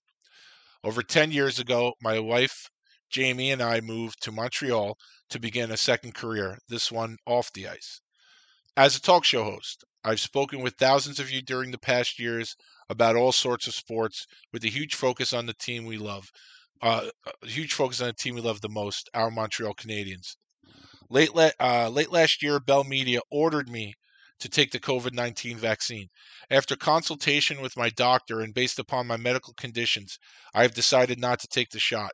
Over 0.84 1.02
10 1.02 1.32
years 1.32 1.60
ago, 1.60 1.94
my 2.02 2.20
wife, 2.20 2.70
Jamie, 3.10 3.52
and 3.52 3.62
I 3.62 3.80
moved 3.80 4.22
to 4.24 4.32
Montreal 4.32 4.98
to 5.30 5.40
begin 5.40 5.72
a 5.72 5.78
second 5.78 6.14
career, 6.14 6.60
this 6.68 6.92
one 6.92 7.18
off 7.26 7.52
the 7.54 7.68
ice. 7.68 8.02
As 8.78 8.96
a 8.96 9.02
talk 9.02 9.24
show 9.24 9.46
host, 9.46 9.84
I've 10.04 10.20
spoken 10.20 10.62
with 10.62 10.76
thousands 10.76 11.20
of 11.20 11.32
you 11.32 11.42
during 11.42 11.72
the 11.72 11.80
past 11.80 12.20
years 12.20 12.56
about 12.90 13.16
all 13.16 13.32
sorts 13.32 13.66
of 13.66 13.74
sports 13.74 14.28
with 14.54 14.64
a 14.64 14.70
huge 14.70 14.94
focus 14.94 15.34
on 15.34 15.46
the 15.46 15.54
team 15.54 15.86
we 15.86 15.98
love. 15.98 16.30
Uh, 16.82 17.10
a 17.26 17.48
huge 17.48 17.74
focus 17.74 18.02
on 18.02 18.08
the 18.08 18.14
team 18.14 18.36
we 18.36 18.42
love 18.42 18.62
the 18.62 18.70
most, 18.70 19.10
our 19.14 19.32
Montreal 19.32 19.74
Canadiens. 19.74 20.36
Late, 21.10 21.34
la- 21.36 21.52
uh, 21.60 21.90
late 21.90 22.12
last 22.12 22.42
year, 22.42 22.60
Bell 22.60 22.84
Media 22.84 23.22
ordered 23.32 23.70
me 23.70 23.94
to 24.40 24.50
take 24.50 24.72
the 24.72 24.80
COVID 24.80 25.14
19 25.14 25.58
vaccine. 25.58 26.10
After 26.50 26.76
consultation 26.76 27.62
with 27.62 27.78
my 27.78 27.90
doctor 27.90 28.42
and 28.42 28.54
based 28.54 28.80
upon 28.80 29.08
my 29.08 29.18
medical 29.18 29.54
conditions, 29.54 30.20
I 30.54 30.64
have 30.64 30.74
decided 30.74 31.20
not 31.20 31.40
to 31.40 31.48
take 31.48 31.70
the 31.70 31.80
shot. 31.80 32.12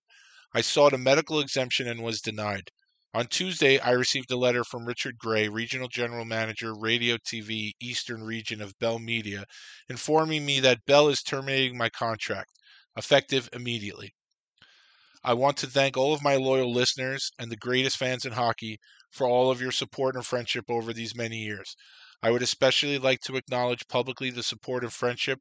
I 0.53 0.61
sought 0.61 0.93
a 0.93 0.97
medical 0.97 1.39
exemption 1.39 1.87
and 1.87 2.03
was 2.03 2.21
denied. 2.21 2.69
On 3.13 3.27
Tuesday, 3.27 3.79
I 3.79 3.91
received 3.91 4.31
a 4.31 4.37
letter 4.37 4.63
from 4.63 4.85
Richard 4.85 5.17
Gray, 5.17 5.49
Regional 5.49 5.87
General 5.87 6.23
Manager, 6.23 6.73
Radio 6.73 7.17
TV, 7.17 7.71
Eastern 7.81 8.23
Region 8.23 8.61
of 8.61 8.77
Bell 8.79 8.99
Media, 8.99 9.45
informing 9.89 10.45
me 10.45 10.59
that 10.61 10.85
Bell 10.85 11.09
is 11.09 11.21
terminating 11.21 11.77
my 11.77 11.89
contract, 11.89 12.51
effective 12.95 13.49
immediately. 13.51 14.13
I 15.23 15.33
want 15.33 15.57
to 15.57 15.67
thank 15.67 15.97
all 15.97 16.13
of 16.13 16.23
my 16.23 16.35
loyal 16.35 16.71
listeners 16.71 17.31
and 17.37 17.51
the 17.51 17.57
greatest 17.57 17.97
fans 17.97 18.25
in 18.25 18.33
hockey 18.33 18.79
for 19.11 19.27
all 19.27 19.51
of 19.51 19.61
your 19.61 19.71
support 19.71 20.15
and 20.15 20.25
friendship 20.25 20.65
over 20.69 20.93
these 20.93 21.15
many 21.15 21.37
years. 21.37 21.75
I 22.23 22.31
would 22.31 22.41
especially 22.41 22.97
like 22.97 23.19
to 23.21 23.35
acknowledge 23.35 23.87
publicly 23.87 24.29
the 24.29 24.43
support 24.43 24.83
and 24.83 24.93
friendship 24.93 25.39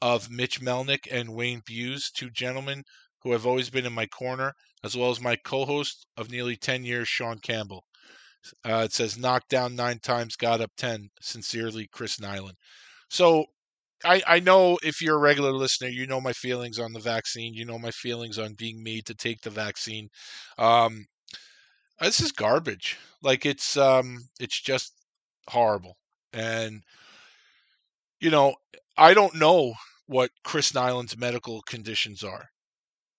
of 0.00 0.30
Mitch 0.30 0.60
Melnick 0.60 1.06
and 1.10 1.34
Wayne 1.34 1.62
Buse, 1.64 2.10
two 2.10 2.30
gentlemen 2.30 2.84
who 3.22 3.32
have 3.32 3.46
always 3.46 3.70
been 3.70 3.86
in 3.86 3.92
my 3.92 4.06
corner, 4.06 4.54
as 4.82 4.96
well 4.96 5.10
as 5.10 5.20
my 5.20 5.36
co 5.36 5.64
host 5.64 6.06
of 6.16 6.30
nearly 6.30 6.56
10 6.56 6.84
years, 6.84 7.08
Sean 7.08 7.38
Campbell. 7.38 7.84
Uh, 8.64 8.82
it 8.86 8.92
says, 8.92 9.18
knocked 9.18 9.50
down 9.50 9.76
nine 9.76 9.98
times, 9.98 10.36
got 10.36 10.60
up 10.60 10.70
10. 10.76 11.10
Sincerely, 11.20 11.86
Chris 11.92 12.16
Nilan. 12.18 12.54
So 13.10 13.46
I, 14.04 14.22
I 14.26 14.40
know 14.40 14.78
if 14.82 15.02
you're 15.02 15.16
a 15.16 15.20
regular 15.20 15.52
listener, 15.52 15.88
you 15.88 16.06
know 16.06 16.20
my 16.20 16.32
feelings 16.32 16.78
on 16.78 16.92
the 16.92 17.00
vaccine. 17.00 17.54
You 17.54 17.64
know 17.64 17.78
my 17.78 17.90
feelings 17.90 18.38
on 18.38 18.54
being 18.54 18.82
made 18.82 19.06
to 19.06 19.14
take 19.14 19.42
the 19.42 19.50
vaccine. 19.50 20.08
Um, 20.58 21.06
this 22.00 22.20
is 22.20 22.32
garbage. 22.32 22.98
Like 23.22 23.46
it's 23.46 23.76
um, 23.76 24.28
it's 24.40 24.60
just 24.60 24.94
horrible. 25.48 25.96
And, 26.32 26.82
you 28.20 28.30
know, 28.30 28.54
I 28.96 29.14
don't 29.14 29.34
know 29.34 29.74
what 30.06 30.30
Chris 30.44 30.72
Nilan's 30.72 31.16
medical 31.16 31.60
conditions 31.62 32.22
are. 32.22 32.50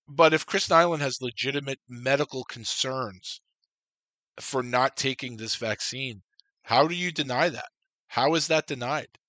But 0.07 0.33
if 0.33 0.45
Chris 0.45 0.67
Nilan 0.69 0.99
has 0.99 1.21
legitimate 1.21 1.79
medical 1.89 2.43
concerns 2.45 3.41
for 4.41 4.61
not 4.63 4.97
taking 4.97 5.37
this 5.37 5.55
vaccine, 5.55 6.23
how 6.63 6.87
do 6.87 6.95
you 6.95 7.11
deny 7.13 7.49
that? 7.49 7.69
How 8.09 8.35
is 8.35 8.47
that 8.47 8.67
denied? 8.67 9.19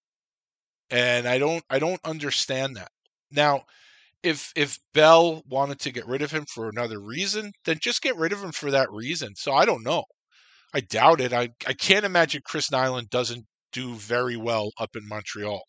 And 0.92 1.26
I 1.28 1.38
don't 1.38 1.64
I 1.70 1.81
don't 1.81 2.00
understand 2.05 2.76
that. 2.76 2.92
Now, 3.33 3.64
if 4.22 4.52
if 4.57 4.78
Bell 4.94 5.42
wanted 5.48 5.81
to 5.81 5.92
get 5.92 6.07
rid 6.07 6.22
of 6.22 6.33
him 6.33 6.46
for 6.46 6.68
another 6.68 7.00
reason, 7.00 7.52
then 7.64 7.78
just 7.81 8.02
get 8.02 8.16
rid 8.16 8.33
of 8.33 8.42
him 8.44 8.52
for 8.52 8.70
that 8.70 8.92
reason. 8.92 9.35
So 9.37 9.55
I 9.55 9.64
don't 9.66 9.85
know. 9.85 10.05
I 10.74 10.81
doubt 10.81 11.20
it. 11.20 11.33
I, 11.33 11.50
I 11.66 11.74
can't 11.74 12.07
imagine 12.07 12.42
Chris 12.44 12.70
Nilan 12.70 13.11
doesn't 13.11 13.46
do 13.72 13.94
very 13.94 14.37
well 14.37 14.70
up 14.78 14.96
in 14.96 15.09
Montreal. 15.09 15.62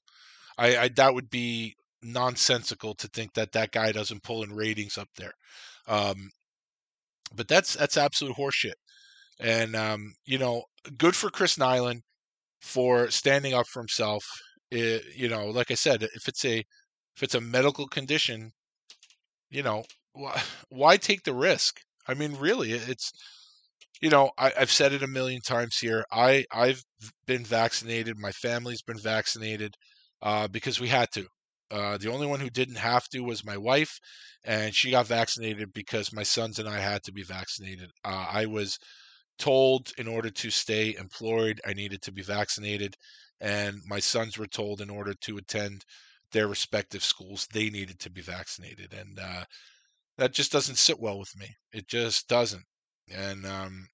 I, 0.57 0.77
I 0.77 0.87
that 0.97 1.13
would 1.15 1.29
be 1.29 1.75
nonsensical 2.03 2.95
to 2.95 3.07
think 3.09 3.33
that 3.33 3.53
that 3.53 3.71
guy 3.71 3.91
doesn't 3.91 4.23
pull 4.23 4.43
in 4.43 4.53
ratings 4.53 4.97
up 4.97 5.09
there. 5.17 5.33
Um, 5.87 6.29
but 7.35 7.47
that's 7.47 7.73
that's 7.75 7.97
absolute 7.97 8.35
horseshit. 8.37 8.73
And 9.39 9.75
um, 9.75 10.13
you 10.25 10.37
know, 10.37 10.63
good 10.97 11.15
for 11.15 11.29
Chris 11.29 11.57
Nilan 11.57 12.01
for 12.61 13.09
standing 13.11 13.53
up 13.53 13.67
for 13.67 13.81
himself. 13.81 14.25
It, 14.73 15.15
you 15.15 15.29
know, 15.29 15.47
like 15.47 15.71
I 15.71 15.75
said, 15.75 16.03
if 16.03 16.27
it's 16.27 16.43
a 16.45 16.59
if 17.15 17.23
it's 17.23 17.35
a 17.35 17.41
medical 17.41 17.87
condition, 17.87 18.51
you 19.49 19.63
know, 19.63 19.83
why, 20.13 20.41
why 20.69 20.97
take 20.97 21.23
the 21.23 21.33
risk? 21.33 21.79
I 22.07 22.13
mean, 22.15 22.35
really, 22.35 22.71
it's 22.71 23.11
you 24.01 24.09
know, 24.09 24.31
I, 24.37 24.51
have 24.57 24.71
said 24.71 24.93
it 24.93 25.03
a 25.03 25.07
million 25.07 25.41
times 25.41 25.77
here. 25.77 26.05
I 26.11 26.45
I've 26.51 26.83
been 27.25 27.45
vaccinated. 27.45 28.17
My 28.17 28.31
family's 28.31 28.81
been 28.81 28.99
vaccinated 28.99 29.75
uh, 30.21 30.47
because 30.47 30.79
we 30.79 30.89
had 30.89 31.11
to. 31.13 31.27
Uh, 31.71 31.97
the 31.97 32.11
only 32.11 32.27
one 32.27 32.39
who 32.39 32.49
didn't 32.49 32.75
have 32.75 33.07
to 33.09 33.21
was 33.21 33.45
my 33.45 33.57
wife, 33.57 33.99
and 34.43 34.75
she 34.75 34.91
got 34.91 35.07
vaccinated 35.07 35.73
because 35.73 36.13
my 36.13 36.23
sons 36.23 36.59
and 36.59 36.67
I 36.69 36.79
had 36.79 37.03
to 37.03 37.11
be 37.13 37.23
vaccinated. 37.23 37.89
Uh, 38.03 38.27
I 38.31 38.45
was 38.45 38.77
told 39.39 39.91
in 39.97 40.07
order 40.07 40.29
to 40.29 40.49
stay 40.49 40.95
employed, 40.95 41.61
I 41.65 41.73
needed 41.73 42.01
to 42.03 42.11
be 42.11 42.21
vaccinated, 42.21 42.95
and 43.43 43.81
my 43.87 43.99
sons 43.99 44.37
were 44.39 44.47
told 44.47 44.81
in 44.81 44.89
order 44.89 45.13
to 45.13 45.37
attend 45.37 45.85
their 46.31 46.47
respective 46.47 47.03
schools, 47.03 47.47
they 47.53 47.69
needed 47.69 47.99
to 47.99 48.09
be 48.09 48.21
vaccinated, 48.21 48.93
and 48.93 49.19
uh, 49.19 49.45
that 50.17 50.33
just 50.33 50.51
doesn't 50.51 50.77
sit 50.77 50.99
well 50.99 51.19
with 51.19 51.35
me. 51.37 51.47
It 51.73 51.87
just 51.87 52.27
doesn't. 52.27 52.65
And 53.11 53.45
um, 53.45 53.87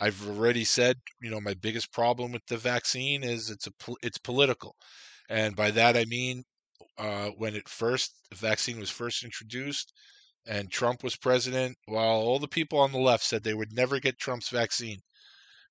I've 0.00 0.26
already 0.28 0.64
said, 0.64 0.96
you 1.20 1.30
know, 1.30 1.40
my 1.40 1.54
biggest 1.54 1.92
problem 1.92 2.32
with 2.32 2.46
the 2.46 2.56
vaccine 2.58 3.22
is 3.24 3.50
it's 3.50 3.66
a 3.68 3.72
it's 4.02 4.18
political, 4.18 4.74
and 5.28 5.56
by 5.56 5.70
that 5.72 5.96
I 5.96 6.04
mean 6.06 6.44
uh, 6.98 7.30
when 7.38 7.54
it 7.54 7.68
first 7.68 8.14
the 8.30 8.36
vaccine 8.36 8.78
was 8.80 8.90
first 8.90 9.24
introduced 9.24 9.92
and 10.46 10.70
Trump 10.70 11.04
was 11.04 11.16
president, 11.16 11.76
while 11.86 12.16
all 12.20 12.38
the 12.38 12.48
people 12.48 12.78
on 12.78 12.92
the 12.92 12.98
left 12.98 13.24
said 13.24 13.42
they 13.44 13.54
would 13.54 13.72
never 13.72 14.00
get 14.00 14.18
Trump's 14.18 14.48
vaccine, 14.48 15.00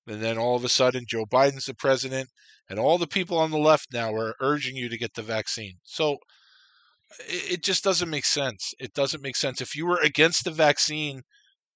and 0.08 0.22
then 0.22 0.38
all 0.38 0.56
of 0.56 0.64
a 0.66 0.70
sudden 0.70 1.06
Joe 1.08 1.26
Biden's 1.26 1.66
the 1.66 1.74
president, 1.76 2.30
and 2.70 2.80
all 2.80 2.98
the 2.98 3.08
people 3.08 3.38
on 3.38 3.52
the 3.52 3.58
left 3.58 3.88
now 3.94 4.14
are 4.14 4.36
urging 4.40 4.76
you 4.76 4.90
to 4.90 4.98
get 4.98 5.14
the 5.16 5.22
vaccine. 5.22 5.76
So 5.84 6.18
it, 7.28 7.64
just 7.64 7.84
doesn't 7.84 8.10
make 8.10 8.26
sense. 8.26 8.74
It 8.80 8.94
doesn't 8.94 9.24
make 9.24 9.36
sense 9.36 9.62
if 9.62 9.76
you 9.76 9.86
were 9.86 10.00
against 10.02 10.46
the 10.46 10.52
vaccine 10.52 11.22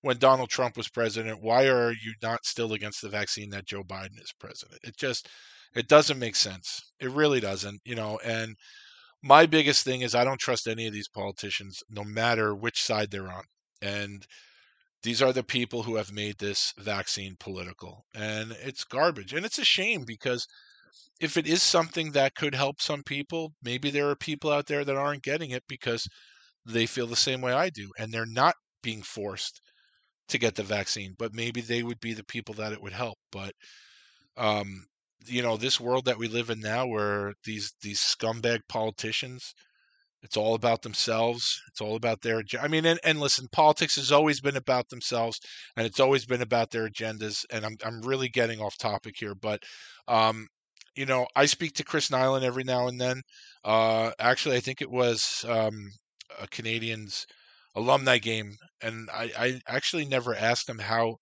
when 0.02 0.18
Donald 0.18 0.50
Trump 0.50 0.78
was 0.78 0.88
president, 0.88 1.42
why 1.42 1.68
are 1.68 1.92
you 1.92 2.14
not 2.22 2.46
still 2.46 2.74
against 2.74 3.02
the 3.02 3.10
vaccine 3.10 3.50
that 3.50 3.66
Joe 3.66 3.84
Biden 3.84 4.22
is 4.22 4.34
president? 4.40 4.80
It 4.84 4.98
just 4.98 5.28
it 5.76 5.88
doesn't 5.88 6.20
make 6.20 6.36
sense. 6.36 6.94
It 7.00 7.10
really 7.10 7.40
doesn't, 7.40 7.82
you 7.84 7.96
know, 7.96 8.20
and 8.24 8.56
my 9.24 9.48
biggest 9.48 9.84
thing 9.84 10.02
is 10.02 10.14
I 10.14 10.24
don't 10.24 10.40
trust 10.40 10.68
any 10.68 10.86
of 10.88 10.94
these 10.94 11.10
politicians 11.10 11.82
no 11.90 12.04
matter 12.04 12.54
which 12.56 12.84
side 12.84 13.10
they're 13.10 13.32
on. 13.32 13.44
And 13.82 14.26
these 15.06 15.22
are 15.22 15.32
the 15.32 15.44
people 15.44 15.84
who 15.84 15.96
have 15.96 16.12
made 16.12 16.39
this 16.39 16.74
vaccine 16.80 17.36
political 17.39 18.06
and 18.15 18.52
it's 18.63 18.84
garbage. 18.84 19.34
And 19.34 19.46
it's 19.46 19.60
a 19.60 19.63
shame 19.63 20.04
because 20.06 20.48
if 21.22 21.38
it 21.38 21.48
is 21.48 21.62
something 21.62 22.12
that 22.12 22.36
could 22.36 22.56
help 22.56 22.82
some 22.82 23.04
people, 23.04 23.54
maybe 23.62 23.91
there 23.91 24.10
are 24.10 24.15
people 24.15 24.52
out 24.52 24.65
there 24.65 24.84
that 24.84 24.96
aren't 24.98 25.24
getting 25.24 25.52
it 25.52 25.63
because 25.68 26.08
they 26.65 26.88
feel 26.88 27.08
the 27.08 27.15
same 27.15 27.41
way 27.41 27.54
I 27.54 27.70
do 27.70 27.91
and 28.00 28.12
they're 28.12 28.26
not 28.26 28.56
being 28.82 29.04
forced 29.04 29.62
to 30.30 30.39
get 30.39 30.56
the 30.56 30.63
vaccine, 30.63 31.13
but 31.20 31.34
maybe 31.34 31.62
they 31.62 31.84
would 31.84 32.00
be 32.00 32.13
the 32.13 32.26
people 32.26 32.56
that 32.56 32.74
it 32.74 32.82
would 32.82 32.94
help. 32.94 33.20
But 33.32 33.54
um, 34.38 34.86
you 35.28 35.41
know, 35.41 35.58
this 35.58 35.80
world 35.80 36.06
that 36.06 36.18
we 36.18 36.28
live 36.28 36.50
in 36.50 36.60
now, 36.60 36.88
where 36.88 37.34
these 37.46 37.74
these 37.82 38.00
scumbag 38.00 38.60
politicians, 38.68 39.54
it's 40.26 40.38
all 40.38 40.56
about 40.56 40.82
themselves. 40.82 41.62
It's 41.68 41.82
all 41.82 41.96
about 41.96 42.22
their. 42.22 42.42
I 42.60 42.68
mean, 42.68 42.86
and, 42.86 43.00
and 43.04 43.20
listen, 43.20 43.48
politics 43.52 43.96
has 43.96 44.12
always 44.12 44.42
been 44.42 44.58
about 44.58 44.90
themselves, 44.90 45.40
and 45.78 45.86
it's 45.86 46.00
always 46.00 46.26
been 46.26 46.42
about 46.42 46.72
their 46.72 46.90
agendas. 46.90 47.46
And 47.52 47.64
I'm 47.64 47.78
I'm 47.86 48.02
really 48.02 48.28
getting 48.28 48.60
off 48.60 48.76
topic 48.78 49.16
here, 49.20 49.36
but 49.36 49.62
um, 50.08 50.48
you 50.96 51.06
know, 51.06 51.28
I 51.36 51.46
speak 51.46 51.74
to 51.76 51.84
Chris 51.84 52.10
Nilan 52.10 52.42
every 52.42 52.64
now 52.64 52.88
and 52.88 53.00
then. 53.00 53.22
Uh, 53.64 54.12
actually, 54.20 54.58
I 54.58 54.62
think 54.62 54.82
it 54.82 54.90
was 54.90 55.46
um, 55.48 55.92
a 56.42 56.48
Canadiens 56.48 57.26
alumni 57.76 58.18
game, 58.18 58.56
and 58.82 59.08
I, 59.14 59.32
I 59.38 59.62
actually 59.68 60.06
never 60.06 60.36
asked 60.36 60.68
him 60.68 60.80
how 60.80 61.18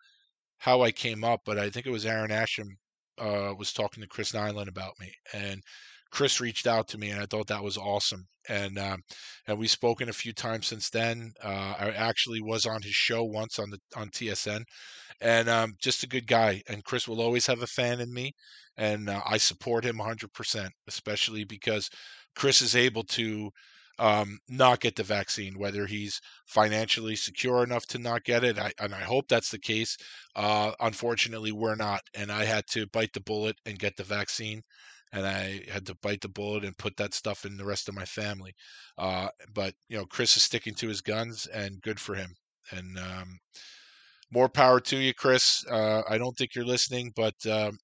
how 0.59 0.81
I 0.81 0.91
came 0.91 1.25
up, 1.25 1.41
but 1.45 1.57
I 1.59 1.69
think 1.69 1.85
it 1.85 1.91
was 1.91 2.05
Aaron 2.05 2.31
Asham 2.31 2.69
uh, 3.19 3.53
was 3.57 3.73
talking 3.73 4.01
to 4.01 4.07
Chris 4.07 4.31
Nilan 4.31 4.69
about 4.69 4.93
me, 4.97 5.11
and 5.33 5.61
Chris 6.13 6.39
reached 6.39 6.67
out 6.67 6.87
to 6.87 6.99
me, 6.99 7.09
and 7.09 7.19
I 7.19 7.25
thought 7.25 7.47
that 7.47 7.63
was 7.63 7.75
awesome. 7.75 8.27
And 8.47 8.77
um, 8.77 9.01
and 9.47 9.57
we've 9.57 9.71
spoken 9.71 10.09
a 10.09 10.13
few 10.13 10.31
times 10.31 10.67
since 10.67 10.91
then. 10.91 11.31
Uh, 11.43 11.73
I 11.79 11.91
actually 11.91 12.39
was 12.39 12.67
on 12.67 12.83
his 12.83 12.93
show 12.93 13.23
once 13.23 13.57
on 13.57 13.71
the 13.71 13.79
on 13.95 14.09
TSN, 14.09 14.63
and 15.21 15.49
um, 15.49 15.73
just 15.81 16.03
a 16.03 16.07
good 16.07 16.27
guy. 16.27 16.61
And 16.69 16.83
Chris 16.83 17.07
will 17.07 17.19
always 17.19 17.47
have 17.47 17.63
a 17.63 17.67
fan 17.67 17.99
in 17.99 18.13
me, 18.13 18.33
and 18.77 19.09
uh, 19.09 19.21
I 19.25 19.37
support 19.37 19.85
him 19.85 19.97
100%, 19.97 20.69
especially 20.87 21.45
because 21.45 21.89
Chris 22.35 22.61
is 22.61 22.75
able 22.75 23.03
to 23.05 23.49
um, 23.97 24.37
not 24.47 24.81
get 24.81 24.95
the 24.95 25.03
vaccine, 25.03 25.57
whether 25.57 25.87
he's 25.87 26.21
financially 26.45 27.15
secure 27.15 27.63
enough 27.63 27.87
to 27.87 27.97
not 27.97 28.23
get 28.23 28.43
it. 28.43 28.59
I, 28.59 28.71
and 28.79 28.93
I 28.93 29.01
hope 29.01 29.25
that's 29.29 29.49
the 29.49 29.59
case. 29.59 29.97
Uh, 30.35 30.73
unfortunately, 30.79 31.51
we're 31.51 31.75
not. 31.75 32.01
And 32.13 32.31
I 32.31 32.45
had 32.45 32.65
to 32.71 32.85
bite 32.93 33.13
the 33.13 33.21
bullet 33.21 33.55
and 33.65 33.79
get 33.79 33.95
the 33.97 34.03
vaccine. 34.03 34.61
And 35.13 35.25
I 35.25 35.61
had 35.71 35.85
to 35.85 35.95
bite 36.01 36.21
the 36.21 36.27
bullet 36.27 36.65
and 36.65 36.77
put 36.77 36.97
that 36.97 37.13
stuff 37.13 37.45
in 37.45 37.55
the 37.55 37.65
rest 37.65 37.87
of 37.87 37.95
my 37.95 38.05
family. 38.05 38.53
Uh, 38.97 39.29
but, 39.53 39.73
you 39.87 39.95
know, 39.97 40.05
Chris 40.05 40.35
is 40.35 40.43
sticking 40.43 40.73
to 40.75 40.87
his 40.89 41.01
guns 41.01 41.47
and 41.47 41.81
good 41.81 41.99
for 41.99 42.15
him. 42.15 42.33
And 42.71 42.97
um, 42.97 43.37
more 44.31 44.49
power 44.49 44.79
to 44.81 44.97
you, 44.97 45.13
Chris. 45.13 45.63
Uh, 45.69 46.01
I 46.09 46.17
don't 46.17 46.35
think 46.35 46.55
you're 46.55 46.65
listening, 46.65 47.11
but 47.15 47.35
um, 47.45 47.77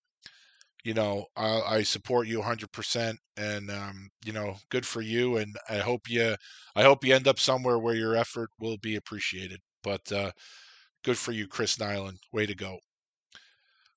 you 0.84 0.94
know, 0.94 1.26
I, 1.36 1.62
I 1.62 1.84
support 1.84 2.28
you 2.28 2.40
100%, 2.42 3.16
and 3.38 3.72
um, 3.72 4.10
you 4.26 4.34
know, 4.34 4.56
good 4.70 4.86
for 4.86 5.02
you. 5.02 5.38
And 5.38 5.56
I 5.70 5.78
hope 5.78 6.10
you, 6.10 6.36
I 6.76 6.84
hope 6.84 7.04
you 7.04 7.14
end 7.14 7.28
up 7.28 7.40
somewhere 7.40 7.80
where 7.80 7.96
your 7.96 8.16
effort 8.16 8.50
will 8.60 8.78
be 8.78 8.96
appreciated. 8.96 9.60
But 9.84 10.12
uh, 10.12 10.32
good 11.04 11.18
for 11.18 11.32
you, 11.32 11.48
Chris 11.48 11.78
Nilan. 11.78 12.18
Way 12.32 12.46
to 12.46 12.56
go. 12.56 12.80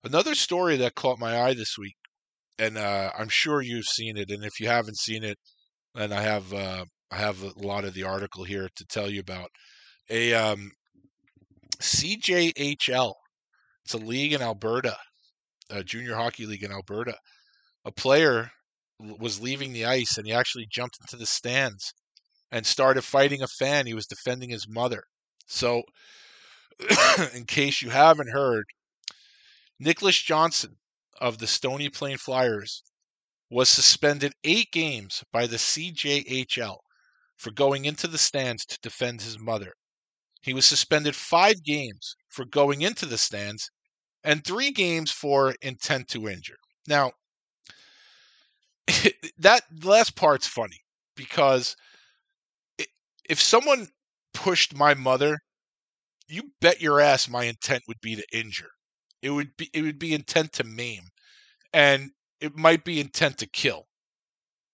Another 0.05 0.35
story 0.35 0.77
that 0.79 0.97
caught 0.97 1.19
my 1.19 1.41
eye 1.41 1.55
this 1.55 1.79
week, 1.79 1.97
and 2.59 2.79
uh, 2.79 3.11
I'm 3.19 3.29
sure 3.29 3.63
you've 3.63 3.87
seen 3.87 4.17
it. 4.17 4.31
And 4.31 4.45
if 4.45 4.61
you 4.61 4.69
haven't 4.69 4.99
seen 4.99 5.25
it, 5.25 5.39
and 5.95 6.13
I 6.13 6.23
have 6.23 6.53
uh, 6.53 6.85
I 7.11 7.17
have 7.17 7.43
a 7.43 7.53
lot 7.57 7.85
of 7.85 7.95
the 7.95 8.05
article 8.05 8.45
here 8.45 8.69
to 8.75 8.85
tell 8.87 9.11
you 9.11 9.21
about 9.21 9.51
a 10.11 10.35
um, 10.35 10.71
CJHL. 11.81 13.13
It's 13.85 13.95
a 13.95 13.99
league 13.99 14.33
in 14.33 14.43
Alberta 14.43 14.97
a 15.73 15.83
junior 15.83 16.15
hockey 16.15 16.47
league 16.47 16.63
in 16.63 16.73
Alberta. 16.73 17.17
A 17.85 17.91
player 17.91 18.51
was 18.99 19.41
leaving 19.41 19.73
the 19.73 19.85
ice 19.85 20.17
and 20.17 20.27
he 20.27 20.33
actually 20.33 20.67
jumped 20.71 20.99
into 21.01 21.17
the 21.17 21.27
stands 21.27 21.93
and 22.51 22.67
started 22.67 23.03
fighting 23.03 23.43
a 23.43 23.49
fan. 23.49 23.87
He 23.87 23.95
was 23.95 24.07
defending 24.07 24.51
his 24.51 24.69
mother. 24.69 25.03
So, 25.47 25.83
in 27.35 27.45
case 27.47 27.83
you 27.83 27.91
haven't 27.91 28.31
heard, 28.31 28.65
Nicholas 29.81 30.21
Johnson 30.21 30.77
of 31.21 31.39
the 31.39 31.47
Stony 31.47 31.89
Plain 31.89 32.19
Flyers 32.19 32.83
was 33.51 33.69
suspended 33.69 34.35
eight 34.45 34.73
games 34.73 35.25
by 35.33 35.47
the 35.47 35.59
CJHL 35.59 36.81
for 37.37 37.53
going 37.53 37.85
into 37.85 38.09
the 38.09 38.19
stands 38.19 38.67
to 38.67 38.79
defend 38.81 39.23
his 39.23 39.39
mother. 39.39 39.75
He 40.43 40.55
was 40.55 40.67
suspended 40.67 41.17
five 41.17 41.63
games 41.65 42.17
for 42.29 42.45
going 42.45 42.83
into 42.83 43.07
the 43.07 43.19
stands 43.19 43.71
and 44.25 44.45
three 44.45 44.71
games 44.73 45.11
for 45.13 45.55
intent 45.63 46.09
to 46.11 46.29
injure. 46.29 46.59
Now, 46.89 47.13
that 49.39 49.63
last 49.85 50.17
part's 50.17 50.47
funny 50.47 50.79
because 51.17 51.77
if 53.29 53.41
someone 53.41 53.89
pushed 54.33 54.75
my 54.77 54.95
mother, 54.95 55.41
you 56.29 56.53
bet 56.61 56.81
your 56.83 57.01
ass 57.01 57.29
my 57.29 57.45
intent 57.45 57.85
would 57.89 58.01
be 58.01 58.17
to 58.17 58.25
injure. 58.33 58.73
It 59.23 59.31
would 59.31 59.57
be 59.57 59.71
it 59.73 59.83
would 59.83 59.99
be 59.99 60.13
intent 60.15 60.53
to 60.55 60.65
maim, 60.65 61.09
and 61.73 62.13
it 62.41 62.57
might 62.57 62.85
be 62.85 63.01
intent 63.01 63.39
to 63.39 63.47
kill. 63.47 63.87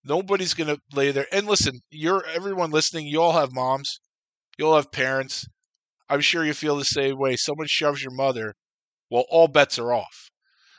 Nobody's 0.03 0.53
gonna 0.53 0.79
lay 0.93 1.11
there. 1.11 1.27
And 1.31 1.47
listen, 1.47 1.81
you're 1.89 2.25
everyone 2.25 2.71
listening. 2.71 3.07
You 3.07 3.21
all 3.21 3.33
have 3.33 3.53
moms. 3.53 4.01
You 4.57 4.67
all 4.67 4.75
have 4.75 4.91
parents. 4.91 5.45
I'm 6.09 6.21
sure 6.21 6.45
you 6.45 6.53
feel 6.53 6.77
the 6.77 6.85
same 6.85 7.17
way. 7.17 7.35
Someone 7.37 7.67
shoves 7.67 8.01
your 8.03 8.13
mother 8.13 8.55
well, 9.09 9.25
all 9.29 9.47
bets 9.47 9.79
are 9.79 9.93
off. 9.93 10.29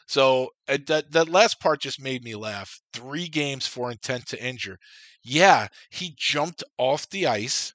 So 0.06 0.50
that 0.66 1.12
that 1.12 1.28
last 1.28 1.60
part 1.60 1.82
just 1.82 2.00
made 2.00 2.24
me 2.24 2.34
laugh. 2.34 2.80
Three 2.92 3.28
games 3.28 3.66
for 3.66 3.90
intent 3.90 4.26
to 4.28 4.42
injure. 4.44 4.78
Yeah, 5.22 5.68
he 5.90 6.14
jumped 6.18 6.64
off 6.78 7.08
the 7.08 7.26
ice 7.26 7.72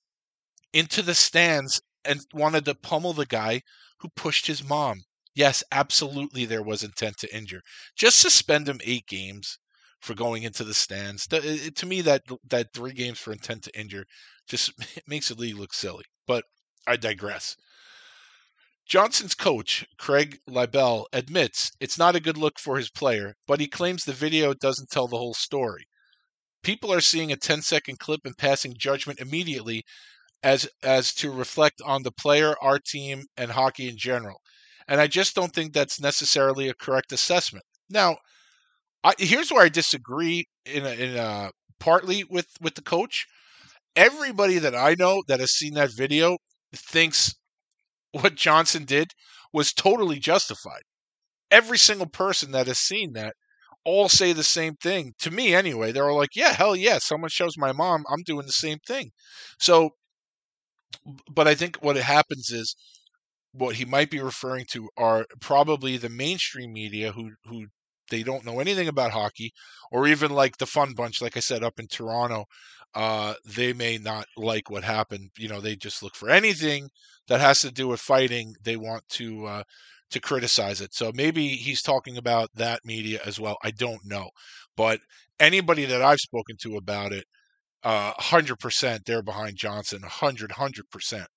into 0.74 1.02
the 1.02 1.16
stands 1.16 1.82
and 2.04 2.22
wanted 2.34 2.66
to 2.66 2.76
pummel 2.76 3.14
the 3.14 3.26
guy 3.26 3.62
who 4.00 4.10
pushed 4.10 4.48
his 4.48 4.64
mom. 4.64 5.04
Yes, 5.36 5.64
absolutely, 5.72 6.46
there 6.46 6.64
was 6.64 6.82
intent 6.82 7.18
to 7.20 7.32
injure. 7.36 7.62
Just 7.96 8.18
suspend 8.18 8.68
him 8.68 8.82
eight 8.84 9.06
games 9.06 9.60
for 10.02 10.16
going 10.16 10.42
into 10.42 10.64
the 10.64 10.74
stands. 10.74 11.28
To 11.28 11.86
me, 11.86 12.02
that 12.02 12.24
that 12.46 12.74
three 12.74 12.94
games 12.94 13.20
for 13.20 13.32
intent 13.32 13.64
to 13.66 13.80
injure 13.80 14.08
just 14.48 14.72
makes 15.08 15.28
the 15.28 15.36
league 15.36 15.58
look 15.58 15.76
silly. 15.76 16.06
But 16.26 16.46
I 16.88 16.96
digress. 16.98 17.56
Johnson's 18.88 19.36
coach, 19.36 19.86
Craig 20.00 20.40
Leibel, 20.50 21.06
admits 21.14 21.72
it's 21.80 22.00
not 22.00 22.16
a 22.16 22.20
good 22.20 22.36
look 22.36 22.58
for 22.58 22.78
his 22.78 22.90
player, 22.90 23.36
but 23.46 23.60
he 23.60 23.68
claims 23.68 24.06
the 24.06 24.12
video 24.12 24.56
doesn't 24.56 24.90
tell 24.90 25.08
the 25.08 25.20
whole 25.20 25.36
story. 25.36 25.88
People 26.64 26.94
are 26.94 27.02
seeing 27.02 27.32
a 27.32 27.38
10 27.38 27.62
second 27.62 28.00
clip 28.00 28.22
and 28.26 28.38
passing 28.38 28.76
judgment 28.78 29.20
immediately 29.20 29.86
as 30.44 30.70
as 30.84 31.14
to 31.16 31.32
reflect 31.32 31.82
on 31.82 32.04
the 32.04 32.12
player, 32.12 32.56
our 32.62 32.80
team, 32.80 33.28
and 33.38 33.52
hockey 33.54 33.90
in 33.90 33.98
general. 33.98 34.42
And 34.88 35.02
I 35.02 35.08
just 35.08 35.36
don't 35.36 35.54
think 35.54 35.74
that's 35.74 36.00
necessarily 36.00 36.70
a 36.70 36.74
correct 36.76 37.12
assessment. 37.12 37.66
Now, 37.90 38.18
I, 39.04 39.14
here's 39.20 39.52
where 39.52 39.64
I 39.66 39.70
disagree 39.70 40.46
in 40.66 40.86
a, 40.86 40.92
in 40.92 41.18
a, 41.18 41.52
partly 41.80 42.24
with 42.26 42.48
with 42.62 42.76
the 42.76 42.82
coach. 42.84 43.26
Everybody 43.96 44.60
that 44.60 44.76
I 44.76 44.96
know 45.00 45.24
that 45.28 45.40
has 45.42 45.52
seen 45.54 45.76
that 45.76 45.92
video 45.96 46.38
thinks 46.74 47.34
what 48.12 48.36
Johnson 48.36 48.86
did 48.86 49.12
was 49.54 49.74
totally 49.74 50.20
justified. 50.20 50.82
Every 51.52 51.78
single 51.78 52.08
person 52.08 52.52
that 52.52 52.68
has 52.68 52.80
seen 52.80 53.14
that 53.14 53.36
all 53.86 54.10
say 54.10 54.34
the 54.34 54.44
same 54.44 54.76
thing. 54.78 55.14
To 55.20 55.32
me, 55.32 55.56
anyway, 55.56 55.92
they're 55.92 56.10
all 56.10 56.18
like, 56.18 56.36
yeah, 56.36 56.54
hell 56.54 56.76
yeah, 56.76 57.00
someone 57.00 57.30
shows 57.30 57.58
my 57.58 57.72
mom, 57.72 58.06
I'm 58.10 58.24
doing 58.24 58.46
the 58.48 58.52
same 58.54 58.80
thing. 58.88 59.12
So, 59.60 59.92
but 61.32 61.48
I 61.48 61.56
think 61.56 61.78
what 61.82 61.96
happens 61.96 62.50
is 62.52 62.76
what 63.58 63.76
he 63.76 63.86
might 63.86 64.10
be 64.10 64.20
referring 64.22 64.66
to 64.72 64.90
are 64.98 65.26
probably 65.42 65.98
the 65.98 66.10
mainstream 66.10 66.74
media 66.74 67.12
who, 67.12 67.32
who 67.46 67.68
they 68.10 68.24
don't 68.24 68.46
know 68.46 68.60
anything 68.60 68.88
about 68.88 69.12
hockey, 69.12 69.52
or 69.92 70.08
even 70.08 70.32
like 70.32 70.58
the 70.58 70.66
fun 70.66 70.94
bunch, 70.94 71.22
like 71.22 71.38
I 71.38 71.40
said, 71.40 71.64
up 71.64 71.80
in 71.80 71.88
Toronto, 71.88 72.46
uh, 72.94 73.34
they 73.46 73.74
may 73.74 73.98
not 73.98 74.26
like 74.38 74.70
what 74.70 74.84
happened. 74.84 75.30
You 75.38 75.50
know, 75.50 75.60
they 75.62 75.76
just 75.76 76.04
look 76.04 76.16
for 76.16 76.30
anything 76.30 76.90
that 77.28 77.42
has 77.42 77.62
to 77.62 77.72
do 77.72 77.88
with 77.88 78.00
fighting. 78.00 78.54
They 78.64 78.78
want 78.78 79.04
to 79.10 79.46
uh, 79.46 79.64
to 80.12 80.20
criticize 80.20 80.82
it. 80.82 80.94
So 80.94 81.12
maybe 81.14 81.48
he's 81.50 81.82
talking 81.82 82.18
about 82.18 82.50
that 82.56 82.82
media 82.86 83.20
as 83.26 83.40
well. 83.40 83.58
I 83.64 83.72
don't 83.72 84.02
know, 84.06 84.30
but 84.78 85.00
anybody 85.40 85.86
that 85.86 86.02
I've 86.02 86.20
spoken 86.20 86.56
to 86.62 86.78
about 86.78 87.12
it, 87.12 87.26
uh, 87.84 88.14
hundred 88.18 88.60
percent, 88.60 89.06
they're 89.06 89.24
behind 89.24 89.58
Johnson. 89.58 90.02
Hundred, 90.04 90.52
hundred 90.54 90.90
percent. 90.92 91.28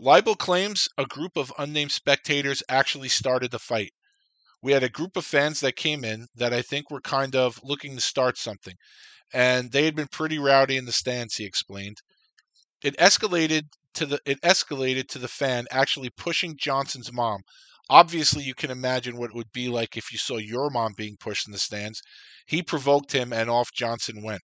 Leibel 0.00 0.36
claims 0.36 0.88
a 0.98 1.06
group 1.06 1.36
of 1.36 1.52
unnamed 1.58 1.92
spectators 1.92 2.62
actually 2.68 3.08
started 3.08 3.50
the 3.50 3.58
fight. 3.58 3.92
We 4.62 4.72
had 4.72 4.82
a 4.82 4.88
group 4.88 5.16
of 5.16 5.24
fans 5.26 5.60
that 5.60 5.76
came 5.76 6.04
in 6.04 6.28
that 6.34 6.52
I 6.52 6.62
think 6.62 6.90
were 6.90 7.00
kind 7.00 7.34
of 7.36 7.60
looking 7.64 7.94
to 7.96 8.00
start 8.00 8.38
something 8.38 8.74
and 9.32 9.72
they 9.72 9.84
had 9.84 9.94
been 9.96 10.08
pretty 10.08 10.38
rowdy 10.38 10.76
in 10.76 10.84
the 10.84 10.92
stands. 10.92 11.36
He 11.36 11.44
explained. 11.44 12.02
It 12.82 12.96
escalated 12.98 13.64
to 13.94 14.06
the 14.06 14.20
it 14.26 14.40
escalated 14.42 15.08
to 15.08 15.18
the 15.18 15.28
fan 15.28 15.66
actually 15.70 16.10
pushing 16.10 16.56
Johnson's 16.56 17.12
mom. 17.12 17.42
Obviously, 17.90 18.44
you 18.44 18.54
can 18.54 18.70
imagine 18.70 19.16
what 19.16 19.30
it 19.30 19.36
would 19.36 19.52
be 19.52 19.68
like 19.68 19.96
if 19.96 20.12
you 20.12 20.18
saw 20.18 20.36
your 20.38 20.70
mom 20.70 20.94
being 20.96 21.16
pushed 21.18 21.46
in 21.46 21.52
the 21.52 21.58
stands. 21.58 22.00
He 22.46 22.62
provoked 22.62 23.12
him, 23.12 23.32
and 23.32 23.50
off 23.50 23.72
Johnson 23.72 24.22
went. 24.22 24.42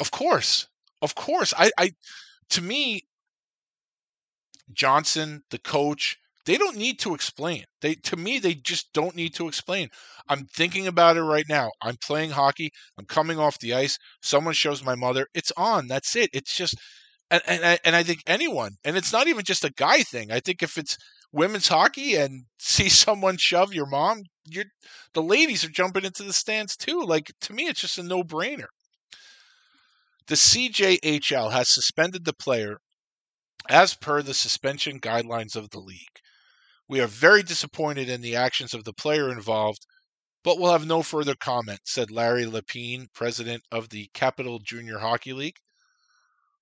Of 0.00 0.10
course, 0.10 0.66
of 1.02 1.14
course. 1.14 1.54
I, 1.56 1.70
I 1.78 1.90
to 2.50 2.62
me, 2.62 3.02
Johnson, 4.72 5.42
the 5.50 5.58
coach, 5.58 6.16
they 6.46 6.56
don't 6.56 6.76
need 6.76 6.98
to 7.00 7.14
explain. 7.14 7.64
They 7.82 7.94
to 7.96 8.16
me 8.16 8.38
they 8.38 8.54
just 8.54 8.92
don't 8.94 9.14
need 9.14 9.34
to 9.34 9.46
explain. 9.48 9.90
I'm 10.28 10.46
thinking 10.46 10.86
about 10.86 11.18
it 11.18 11.22
right 11.22 11.44
now. 11.48 11.70
I'm 11.82 11.96
playing 11.98 12.30
hockey. 12.30 12.70
I'm 12.98 13.04
coming 13.04 13.38
off 13.38 13.58
the 13.58 13.74
ice. 13.74 13.98
Someone 14.22 14.54
shows 14.54 14.82
my 14.82 14.94
mother. 14.94 15.26
It's 15.34 15.52
on. 15.58 15.86
That's 15.86 16.16
it. 16.16 16.30
It's 16.32 16.56
just 16.56 16.74
and 17.30 17.42
and 17.46 17.64
I, 17.66 17.78
and 17.84 17.96
I 17.96 18.02
think 18.04 18.20
anyone, 18.26 18.76
and 18.84 18.96
it's 18.96 19.12
not 19.12 19.28
even 19.28 19.44
just 19.44 19.64
a 19.64 19.72
guy 19.72 20.02
thing. 20.02 20.32
I 20.32 20.40
think 20.40 20.62
if 20.62 20.78
it's 20.78 20.96
women's 21.32 21.68
hockey 21.68 22.14
and 22.16 22.44
see 22.58 22.88
someone 22.88 23.36
shove 23.38 23.74
your 23.74 23.86
mom, 23.86 24.22
you're 24.46 24.66
the 25.14 25.22
ladies 25.22 25.64
are 25.64 25.70
jumping 25.70 26.04
into 26.06 26.22
the 26.24 26.32
stands 26.32 26.76
too. 26.76 27.02
Like 27.04 27.32
to 27.42 27.52
me, 27.54 27.66
it's 27.68 27.80
just 27.82 27.98
a 27.98 28.02
no 28.02 28.22
brainer. 28.24 28.68
The 30.28 30.34
CJHL 30.34 31.52
has 31.52 31.72
suspended 31.72 32.26
the 32.26 32.34
player 32.34 32.82
as 33.66 33.94
per 33.94 34.20
the 34.20 34.34
suspension 34.34 35.00
guidelines 35.00 35.56
of 35.56 35.70
the 35.70 35.78
league. 35.78 36.20
We 36.86 37.00
are 37.00 37.06
very 37.06 37.42
disappointed 37.42 38.10
in 38.10 38.20
the 38.20 38.36
actions 38.36 38.74
of 38.74 38.84
the 38.84 38.92
player 38.92 39.32
involved, 39.32 39.86
but 40.44 40.58
will 40.58 40.70
have 40.70 40.84
no 40.84 41.02
further 41.02 41.34
comment, 41.34 41.80
said 41.84 42.10
Larry 42.10 42.44
Lapine, 42.44 43.06
president 43.14 43.62
of 43.72 43.88
the 43.88 44.10
Capital 44.12 44.58
Junior 44.58 44.98
Hockey 44.98 45.32
League. 45.32 45.56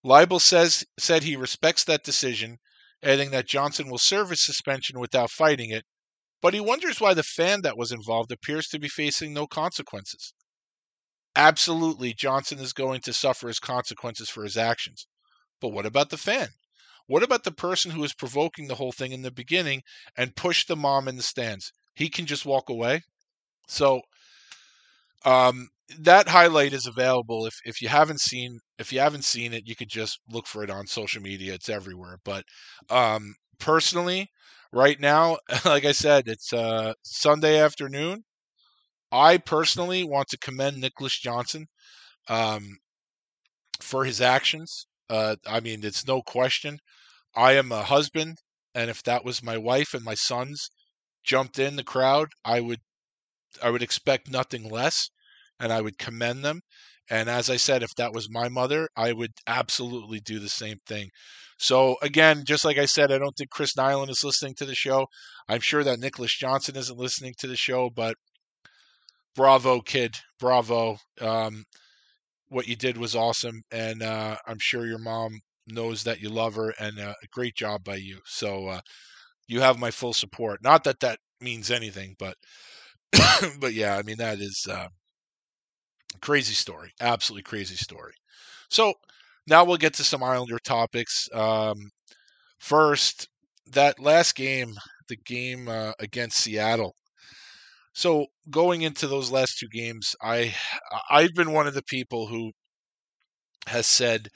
Leibel 0.05 0.40
says 0.40 0.85
said 0.96 1.24
he 1.24 1.35
respects 1.35 1.83
that 1.83 2.05
decision, 2.05 2.59
adding 3.02 3.33
that 3.33 3.48
Johnson 3.48 3.90
will 3.90 3.98
serve 3.98 4.31
his 4.31 4.46
suspension 4.46 5.00
without 5.00 5.33
fighting 5.33 5.70
it, 5.70 5.85
but 6.40 6.55
he 6.55 6.61
wonders 6.61 7.00
why 7.00 7.14
the 7.14 7.24
fan 7.24 7.62
that 7.62 7.76
was 7.76 7.90
involved 7.90 8.31
appears 8.31 8.68
to 8.68 8.79
be 8.79 8.88
facing 8.88 9.33
no 9.33 9.48
consequences. 9.48 10.33
Absolutely 11.37 12.14
Johnson 12.14 12.59
is 12.59 12.72
going 12.72 13.01
to 13.03 13.12
suffer 13.12 13.49
his 13.49 13.61
consequences 13.61 14.31
for 14.31 14.44
his 14.44 14.57
actions. 14.57 15.07
But 15.61 15.70
what 15.70 15.87
about 15.87 16.11
the 16.11 16.18
fan? 16.18 16.49
What 17.07 17.22
about 17.25 17.44
the 17.44 17.53
person 17.53 17.92
who 17.92 18.05
is 18.05 18.14
provoking 18.14 18.68
the 18.68 18.77
whole 18.77 18.92
thing 18.92 19.12
in 19.12 19.22
the 19.22 19.31
beginning 19.33 19.83
and 20.16 20.37
push 20.37 20.66
the 20.66 20.77
mom 20.77 21.09
in 21.09 21.16
the 21.16 21.22
stands? 21.22 21.72
He 21.94 22.09
can 22.11 22.27
just 22.27 22.46
walk 22.46 22.68
away. 22.70 23.03
So 23.68 24.03
um, 25.25 25.68
that 25.99 26.29
highlight 26.29 26.72
is 26.72 26.87
available. 26.87 27.46
If 27.46 27.55
if 27.64 27.81
you 27.83 27.88
haven't 27.88 28.20
seen 28.20 28.59
if 28.79 28.92
you 28.92 29.01
haven't 29.01 29.25
seen 29.25 29.53
it, 29.53 29.66
you 29.66 29.77
could 29.77 29.88
just 29.88 30.18
look 30.31 30.46
for 30.46 30.62
it 30.62 30.70
on 30.70 30.87
social 30.87 31.22
media. 31.22 31.55
It's 31.55 31.68
everywhere. 31.68 32.18
But 32.25 32.44
um, 32.90 33.35
personally, 33.59 34.29
right 34.72 34.99
now, 35.01 35.38
like 35.64 35.85
I 35.85 35.92
said, 35.92 36.29
it's 36.29 36.53
uh, 36.53 36.94
Sunday 37.03 37.59
afternoon. 37.59 38.25
I 39.16 39.38
personally 39.38 40.05
want 40.05 40.29
to 40.29 40.38
commend 40.38 40.76
Nicholas 40.79 41.18
Johnson 41.18 41.66
um, 42.29 42.79
for 43.81 44.05
his 44.05 44.20
actions. 44.20 44.87
Uh, 45.09 45.37
I 45.46 45.61
mean, 45.61 45.85
it's 45.85 46.07
no 46.07 46.22
question. 46.22 46.79
I 47.35 47.52
am 47.52 47.72
a 47.72 47.83
husband, 47.85 48.38
and 48.74 48.90
if 48.90 49.02
that 49.05 49.24
was 49.24 49.42
my 49.42 49.57
wife 49.57 49.94
and 49.94 50.05
my 50.05 50.14
sons 50.14 50.68
jumped 51.24 51.59
in 51.59 51.76
the 51.76 51.85
crowd, 51.85 52.29
I 52.44 52.61
would 52.61 52.81
I 53.62 53.70
would 53.70 53.83
expect 53.83 54.31
nothing 54.31 54.68
less, 54.70 55.11
and 55.59 55.72
I 55.72 55.81
would 55.81 55.98
commend 55.98 56.44
them. 56.44 56.61
And 57.09 57.29
as 57.31 57.48
I 57.48 57.57
said, 57.57 57.83
if 57.83 57.94
that 57.96 58.12
was 58.12 58.29
my 58.31 58.48
mother, 58.48 58.88
I 58.96 59.12
would 59.12 59.33
absolutely 59.46 60.20
do 60.20 60.38
the 60.38 60.48
same 60.48 60.79
thing. 60.87 61.11
So 61.59 61.96
again, 62.02 62.44
just 62.44 62.64
like 62.64 62.79
I 62.79 62.87
said, 62.87 63.11
I 63.12 63.18
don't 63.18 63.33
think 63.37 63.50
Chris 63.50 63.74
Nilan 63.74 64.11
is 64.11 64.24
listening 64.24 64.55
to 64.57 64.66
the 64.66 64.74
show. 64.74 65.07
I'm 65.48 65.61
sure 65.61 65.85
that 65.85 66.00
Nicholas 66.00 66.35
Johnson 66.35 66.76
isn't 66.76 66.98
listening 66.98 67.35
to 67.38 67.46
the 67.46 67.57
show, 67.57 67.88
but 67.90 68.16
bravo, 69.37 69.81
kid, 69.81 70.16
bravo. 70.40 70.99
Um, 71.20 71.64
what 72.49 72.68
you 72.68 72.77
did 72.77 72.96
was 72.99 73.16
awesome, 73.16 73.62
and 73.72 74.03
uh, 74.03 74.37
I'm 74.46 74.59
sure 74.61 74.87
your 74.87 74.99
mom 74.99 75.40
knows 75.68 76.05
that 76.05 76.20
you 76.20 76.31
love 76.31 76.55
her, 76.57 76.75
and 76.81 76.99
uh, 76.99 77.14
a 77.22 77.27
great 77.33 77.57
job 77.57 77.85
by 77.85 77.96
you. 77.96 78.20
So 78.27 78.68
uh, 78.68 78.81
you 79.49 79.61
have 79.62 79.79
my 79.79 79.90
full 79.92 80.14
support. 80.14 80.62
Not 80.62 80.85
that 80.85 81.01
that 81.01 81.18
means 81.40 81.70
anything, 81.70 82.16
but 82.18 82.37
but 83.61 83.75
yeah, 83.75 83.96
I 83.99 84.03
mean 84.03 84.18
that 84.18 84.40
is 84.40 84.66
uh, 84.70 84.88
crazy 86.20 86.55
story, 86.55 86.92
absolutely 87.01 87.42
crazy 87.42 87.77
story. 87.77 88.14
So 88.70 88.94
now 89.46 89.64
we'll 89.64 89.77
get 89.77 89.94
to 89.94 90.05
some 90.05 90.22
Islander 90.22 90.59
topics. 90.64 91.29
Um, 91.33 91.77
first, 92.59 93.29
that 93.72 94.01
last 94.01 94.35
game, 94.35 94.75
the 95.09 95.16
game 95.16 95.68
uh, 95.68 95.92
against 96.01 96.38
Seattle. 96.38 96.94
So 97.97 98.27
going 98.51 98.83
into 98.83 99.09
those 99.09 99.31
last 99.31 99.59
two 99.59 99.69
games, 99.69 100.15
I 100.21 100.55
I've 101.09 101.33
been 101.33 101.53
one 101.53 101.67
of 101.67 101.73
the 101.73 101.83
people 101.83 102.27
who 102.27 102.53
has 103.69 103.87
said 103.87 104.29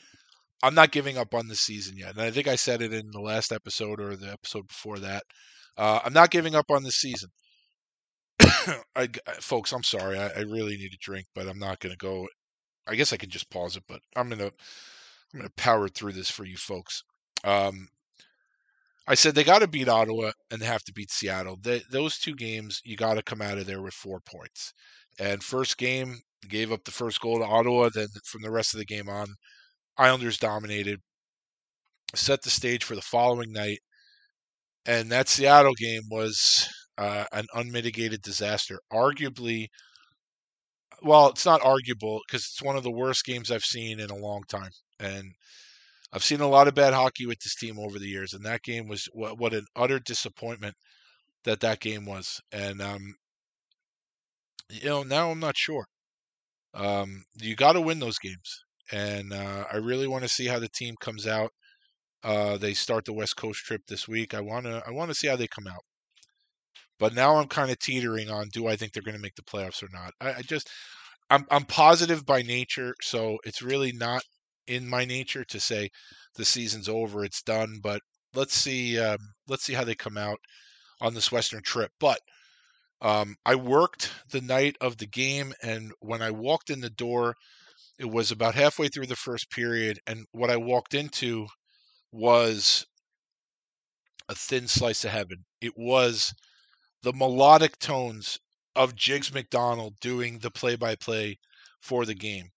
I'm 0.62 0.74
not 0.74 0.92
giving 0.92 1.18
up 1.18 1.34
on 1.34 1.46
the 1.46 1.54
season 1.54 1.98
yet, 1.98 2.12
and 2.12 2.22
I 2.22 2.30
think 2.30 2.48
I 2.48 2.56
said 2.56 2.80
it 2.80 2.94
in 2.94 3.10
the 3.12 3.20
last 3.20 3.52
episode 3.52 4.00
or 4.00 4.16
the 4.16 4.32
episode 4.32 4.66
before 4.66 4.98
that. 5.00 5.24
Uh, 5.76 6.00
I'm 6.02 6.14
not 6.14 6.30
giving 6.30 6.54
up 6.54 6.70
on 6.70 6.84
the 6.84 6.90
season. 6.90 7.28
I, 8.96 9.08
folks, 9.40 9.72
I'm 9.72 9.82
sorry. 9.82 10.18
I, 10.18 10.28
I, 10.28 10.40
really 10.40 10.78
need 10.78 10.94
a 10.94 10.98
drink, 10.98 11.26
but 11.34 11.46
I'm 11.46 11.58
not 11.58 11.80
going 11.80 11.92
to 11.92 11.98
go. 11.98 12.28
I 12.88 12.94
guess 12.94 13.12
I 13.12 13.18
can 13.18 13.28
just 13.28 13.50
pause 13.50 13.76
it, 13.76 13.84
but 13.86 14.00
I'm 14.16 14.30
gonna 14.30 14.50
I'm 15.34 15.40
gonna 15.40 15.50
power 15.58 15.88
through 15.88 16.12
this 16.12 16.30
for 16.30 16.46
you 16.46 16.56
folks. 16.56 17.02
Um, 17.44 17.88
I 19.06 19.14
said 19.14 19.34
they 19.34 19.44
got 19.44 19.60
to 19.60 19.68
beat 19.68 19.88
Ottawa 19.88 20.30
and 20.50 20.60
they 20.60 20.66
have 20.66 20.84
to 20.84 20.92
beat 20.92 21.10
Seattle. 21.10 21.56
They, 21.60 21.82
those 21.90 22.18
two 22.18 22.34
games, 22.34 22.80
you 22.84 22.96
got 22.96 23.14
to 23.14 23.22
come 23.22 23.42
out 23.42 23.58
of 23.58 23.66
there 23.66 23.82
with 23.82 23.94
four 23.94 24.20
points. 24.20 24.72
And 25.18 25.42
first 25.42 25.78
game, 25.78 26.20
gave 26.48 26.72
up 26.72 26.84
the 26.84 26.90
first 26.90 27.20
goal 27.20 27.38
to 27.38 27.44
Ottawa. 27.44 27.90
Then 27.92 28.08
from 28.24 28.42
the 28.42 28.50
rest 28.50 28.74
of 28.74 28.78
the 28.78 28.86
game 28.86 29.08
on, 29.08 29.26
Islanders 29.98 30.38
dominated, 30.38 31.00
set 32.14 32.42
the 32.42 32.50
stage 32.50 32.84
for 32.84 32.94
the 32.94 33.02
following 33.02 33.52
night. 33.52 33.80
And 34.86 35.10
that 35.12 35.28
Seattle 35.28 35.74
game 35.74 36.02
was 36.10 36.68
uh, 36.98 37.26
an 37.32 37.46
unmitigated 37.54 38.22
disaster. 38.22 38.78
Arguably, 38.92 39.66
well, 41.02 41.28
it's 41.28 41.46
not 41.46 41.62
arguable 41.64 42.20
because 42.26 42.42
it's 42.42 42.62
one 42.62 42.76
of 42.76 42.82
the 42.82 42.90
worst 42.90 43.24
games 43.24 43.50
I've 43.50 43.64
seen 43.64 44.00
in 44.00 44.10
a 44.10 44.16
long 44.16 44.42
time. 44.48 44.70
And 44.98 45.32
I've 46.12 46.24
seen 46.24 46.40
a 46.40 46.48
lot 46.48 46.68
of 46.68 46.74
bad 46.74 46.92
hockey 46.92 47.26
with 47.26 47.38
this 47.40 47.54
team 47.54 47.78
over 47.78 47.98
the 47.98 48.08
years, 48.08 48.32
and 48.32 48.44
that 48.44 48.62
game 48.62 48.88
was 48.88 49.08
what, 49.12 49.38
what 49.38 49.54
an 49.54 49.66
utter 49.76 50.00
disappointment 50.00 50.74
that 51.44 51.60
that 51.60 51.80
game 51.80 52.04
was. 52.04 52.40
And 52.52 52.82
um, 52.82 53.14
you 54.68 54.88
know, 54.88 55.02
now 55.02 55.30
I'm 55.30 55.40
not 55.40 55.56
sure. 55.56 55.86
Um, 56.74 57.24
you 57.36 57.56
got 57.56 57.72
to 57.72 57.80
win 57.80 58.00
those 58.00 58.18
games, 58.18 58.64
and 58.92 59.32
uh, 59.32 59.64
I 59.72 59.76
really 59.76 60.08
want 60.08 60.22
to 60.22 60.28
see 60.28 60.46
how 60.46 60.58
the 60.58 60.68
team 60.68 60.94
comes 61.00 61.26
out. 61.26 61.50
Uh, 62.22 62.58
they 62.58 62.74
start 62.74 63.04
the 63.04 63.12
West 63.12 63.36
Coast 63.36 63.60
trip 63.60 63.82
this 63.88 64.06
week. 64.08 64.34
I 64.34 64.40
want 64.40 64.66
to 64.66 64.82
I 64.86 64.90
want 64.90 65.10
to 65.10 65.14
see 65.14 65.28
how 65.28 65.36
they 65.36 65.48
come 65.48 65.66
out. 65.66 65.82
But 66.98 67.14
now 67.14 67.36
I'm 67.36 67.48
kind 67.48 67.70
of 67.70 67.78
teetering 67.78 68.30
on: 68.30 68.48
do 68.52 68.66
I 68.66 68.76
think 68.76 68.92
they're 68.92 69.02
going 69.02 69.16
to 69.16 69.22
make 69.22 69.36
the 69.36 69.42
playoffs 69.42 69.82
or 69.82 69.88
not? 69.92 70.12
I, 70.20 70.34
I 70.34 70.42
just 70.42 70.68
I'm 71.30 71.46
I'm 71.50 71.64
positive 71.64 72.26
by 72.26 72.42
nature, 72.42 72.94
so 73.00 73.38
it's 73.44 73.62
really 73.62 73.92
not 73.92 74.22
in 74.70 74.88
my 74.88 75.04
nature 75.04 75.44
to 75.44 75.60
say 75.60 75.90
the 76.36 76.44
season's 76.44 76.88
over, 76.88 77.24
it's 77.24 77.42
done. 77.42 77.80
But 77.82 78.00
let's 78.34 78.54
see, 78.54 78.98
um, 78.98 79.18
let's 79.48 79.64
see 79.64 79.74
how 79.74 79.84
they 79.84 79.94
come 79.96 80.16
out 80.16 80.38
on 81.00 81.12
this 81.12 81.32
Western 81.32 81.62
trip. 81.62 81.90
But 81.98 82.20
um, 83.02 83.34
I 83.44 83.56
worked 83.56 84.12
the 84.30 84.40
night 84.40 84.76
of 84.80 84.96
the 84.96 85.06
game, 85.06 85.52
and 85.62 85.92
when 86.00 86.22
I 86.22 86.30
walked 86.30 86.70
in 86.70 86.80
the 86.80 86.90
door, 86.90 87.34
it 87.98 88.08
was 88.08 88.30
about 88.30 88.54
halfway 88.54 88.88
through 88.88 89.06
the 89.06 89.16
first 89.16 89.50
period, 89.50 89.98
and 90.06 90.24
what 90.32 90.50
I 90.50 90.56
walked 90.56 90.94
into 90.94 91.46
was 92.12 92.86
a 94.28 94.34
thin 94.34 94.68
slice 94.68 95.04
of 95.04 95.10
heaven. 95.10 95.44
It 95.60 95.72
was 95.76 96.32
the 97.02 97.12
melodic 97.12 97.78
tones 97.78 98.38
of 98.76 98.94
Jigs 98.94 99.34
McDonald 99.34 99.94
doing 100.00 100.38
the 100.38 100.50
play-by-play 100.50 101.38
for 101.80 102.04
the 102.04 102.14
game. 102.14 102.50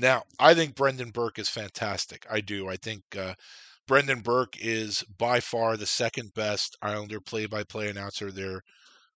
Now, 0.00 0.22
I 0.38 0.54
think 0.54 0.76
Brendan 0.76 1.10
Burke 1.10 1.40
is 1.40 1.48
fantastic. 1.48 2.24
I 2.30 2.40
do. 2.40 2.68
I 2.68 2.76
think 2.76 3.02
uh, 3.18 3.34
Brendan 3.88 4.20
Burke 4.20 4.54
is 4.60 5.04
by 5.18 5.40
far 5.40 5.76
the 5.76 5.86
second 5.86 6.32
best 6.34 6.76
Islander 6.80 7.20
play-by-play 7.20 7.88
announcer 7.88 8.30
there 8.30 8.62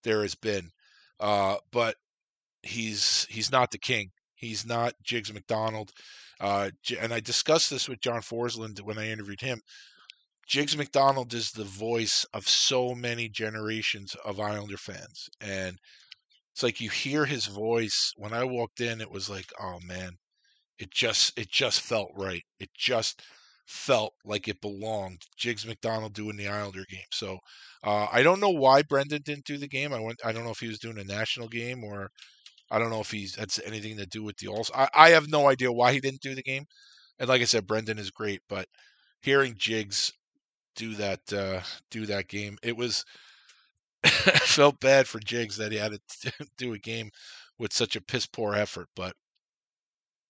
there 0.02 0.22
has 0.22 0.34
been. 0.34 0.70
Uh, 1.20 1.56
but 1.70 1.94
he's 2.62 3.28
he's 3.30 3.52
not 3.52 3.70
the 3.70 3.78
king. 3.78 4.10
He's 4.34 4.66
not 4.66 4.94
Jigs 5.04 5.32
McDonald. 5.32 5.92
Uh, 6.40 6.70
and 7.00 7.14
I 7.14 7.20
discussed 7.20 7.70
this 7.70 7.88
with 7.88 8.00
John 8.00 8.20
Forslund 8.20 8.80
when 8.80 8.98
I 8.98 9.10
interviewed 9.10 9.40
him. 9.40 9.60
Jigs 10.48 10.76
McDonald 10.76 11.32
is 11.32 11.52
the 11.52 11.62
voice 11.62 12.26
of 12.34 12.48
so 12.48 12.92
many 12.92 13.28
generations 13.28 14.16
of 14.24 14.40
Islander 14.40 14.76
fans, 14.76 15.28
and 15.40 15.78
it's 16.52 16.64
like 16.64 16.80
you 16.80 16.90
hear 16.90 17.24
his 17.24 17.46
voice. 17.46 18.12
When 18.16 18.32
I 18.32 18.42
walked 18.42 18.80
in, 18.80 19.00
it 19.00 19.10
was 19.12 19.30
like, 19.30 19.46
oh 19.60 19.78
man, 19.86 20.18
it 20.82 20.90
just 20.90 21.38
it 21.38 21.48
just 21.50 21.80
felt 21.80 22.10
right. 22.16 22.42
It 22.60 22.70
just 22.76 23.22
felt 23.66 24.14
like 24.24 24.48
it 24.48 24.60
belonged. 24.60 25.22
Jigs 25.36 25.66
McDonald 25.66 26.14
doing 26.14 26.36
the 26.36 26.48
Islander 26.48 26.84
game. 26.90 27.06
So 27.12 27.38
uh, 27.84 28.08
I 28.12 28.22
don't 28.22 28.40
know 28.40 28.50
why 28.50 28.82
Brendan 28.82 29.22
didn't 29.24 29.44
do 29.44 29.58
the 29.58 29.68
game. 29.68 29.92
I 29.92 30.00
went. 30.00 30.20
I 30.24 30.32
don't 30.32 30.44
know 30.44 30.50
if 30.50 30.58
he 30.60 30.68
was 30.68 30.80
doing 30.80 30.98
a 30.98 31.04
national 31.04 31.48
game 31.48 31.84
or 31.84 32.10
I 32.70 32.78
don't 32.78 32.90
know 32.90 33.00
if 33.00 33.10
he's 33.10 33.36
had 33.36 33.50
anything 33.64 33.96
to 33.98 34.06
do 34.06 34.22
with 34.24 34.36
the 34.38 34.48
All. 34.48 34.66
I, 34.74 34.88
I 34.94 35.08
have 35.10 35.28
no 35.30 35.48
idea 35.48 35.72
why 35.72 35.92
he 35.92 36.00
didn't 36.00 36.22
do 36.22 36.34
the 36.34 36.42
game. 36.42 36.64
And 37.18 37.28
like 37.28 37.42
I 37.42 37.46
said, 37.46 37.66
Brendan 37.66 37.98
is 37.98 38.10
great, 38.10 38.42
but 38.48 38.66
hearing 39.22 39.54
Jigs 39.58 40.12
do 40.76 40.94
that 40.96 41.32
uh, 41.32 41.62
do 41.90 42.06
that 42.06 42.28
game, 42.28 42.58
it 42.62 42.76
was 42.76 43.04
felt 44.04 44.80
bad 44.80 45.06
for 45.06 45.20
Jigs 45.20 45.56
that 45.56 45.72
he 45.72 45.78
had 45.78 45.92
to 46.22 46.32
do 46.58 46.72
a 46.72 46.78
game 46.78 47.10
with 47.58 47.72
such 47.72 47.96
a 47.96 48.00
piss 48.00 48.26
poor 48.26 48.54
effort. 48.54 48.88
But 48.96 49.14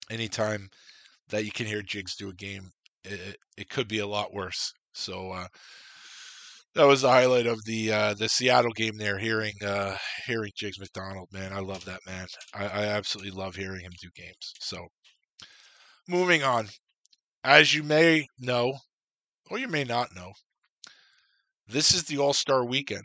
anytime 0.09 0.67
that 1.29 1.45
you 1.45 1.51
can 1.51 1.65
hear 1.65 1.81
Jigs 1.81 2.15
do 2.15 2.29
a 2.29 2.33
game, 2.33 2.69
it, 3.03 3.37
it 3.57 3.69
could 3.69 3.87
be 3.87 3.99
a 3.99 4.07
lot 4.07 4.33
worse. 4.33 4.71
So 4.93 5.31
uh, 5.31 5.47
that 6.75 6.85
was 6.85 7.01
the 7.01 7.09
highlight 7.09 7.47
of 7.47 7.63
the 7.65 7.91
uh, 7.91 8.13
the 8.15 8.27
Seattle 8.29 8.71
game. 8.71 8.97
There, 8.97 9.17
hearing 9.19 9.53
uh, 9.65 9.95
hearing 10.25 10.51
Jigs 10.55 10.79
McDonald, 10.79 11.29
man, 11.31 11.53
I 11.53 11.59
love 11.59 11.85
that 11.85 11.99
man. 12.05 12.27
I, 12.53 12.65
I 12.65 12.83
absolutely 12.85 13.31
love 13.31 13.55
hearing 13.55 13.81
him 13.81 13.93
do 14.01 14.09
games. 14.15 14.53
So, 14.59 14.87
moving 16.07 16.43
on, 16.43 16.67
as 17.43 17.73
you 17.73 17.83
may 17.83 18.27
know, 18.39 18.73
or 19.49 19.59
you 19.59 19.67
may 19.67 19.83
not 19.83 20.15
know, 20.15 20.31
this 21.67 21.93
is 21.93 22.03
the 22.03 22.17
All 22.17 22.33
Star 22.33 22.65
Weekend. 22.65 23.03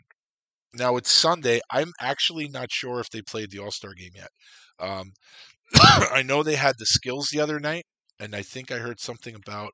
Now 0.73 0.97
it's 0.97 1.11
Sunday. 1.11 1.61
I'm 1.71 1.91
actually 2.01 2.47
not 2.47 2.71
sure 2.71 2.99
if 2.99 3.09
they 3.09 3.21
played 3.21 3.51
the 3.51 3.59
All 3.59 3.71
Star 3.71 3.93
game 3.93 4.11
yet. 4.15 4.29
Um, 4.79 5.11
I 6.11 6.21
know 6.23 6.43
they 6.43 6.55
had 6.55 6.77
the 6.77 6.85
skills 6.85 7.29
the 7.29 7.39
other 7.39 7.59
night, 7.59 7.85
and 8.19 8.35
I 8.35 8.41
think 8.41 8.71
I 8.71 8.77
heard 8.79 8.99
something 8.99 9.35
about 9.35 9.73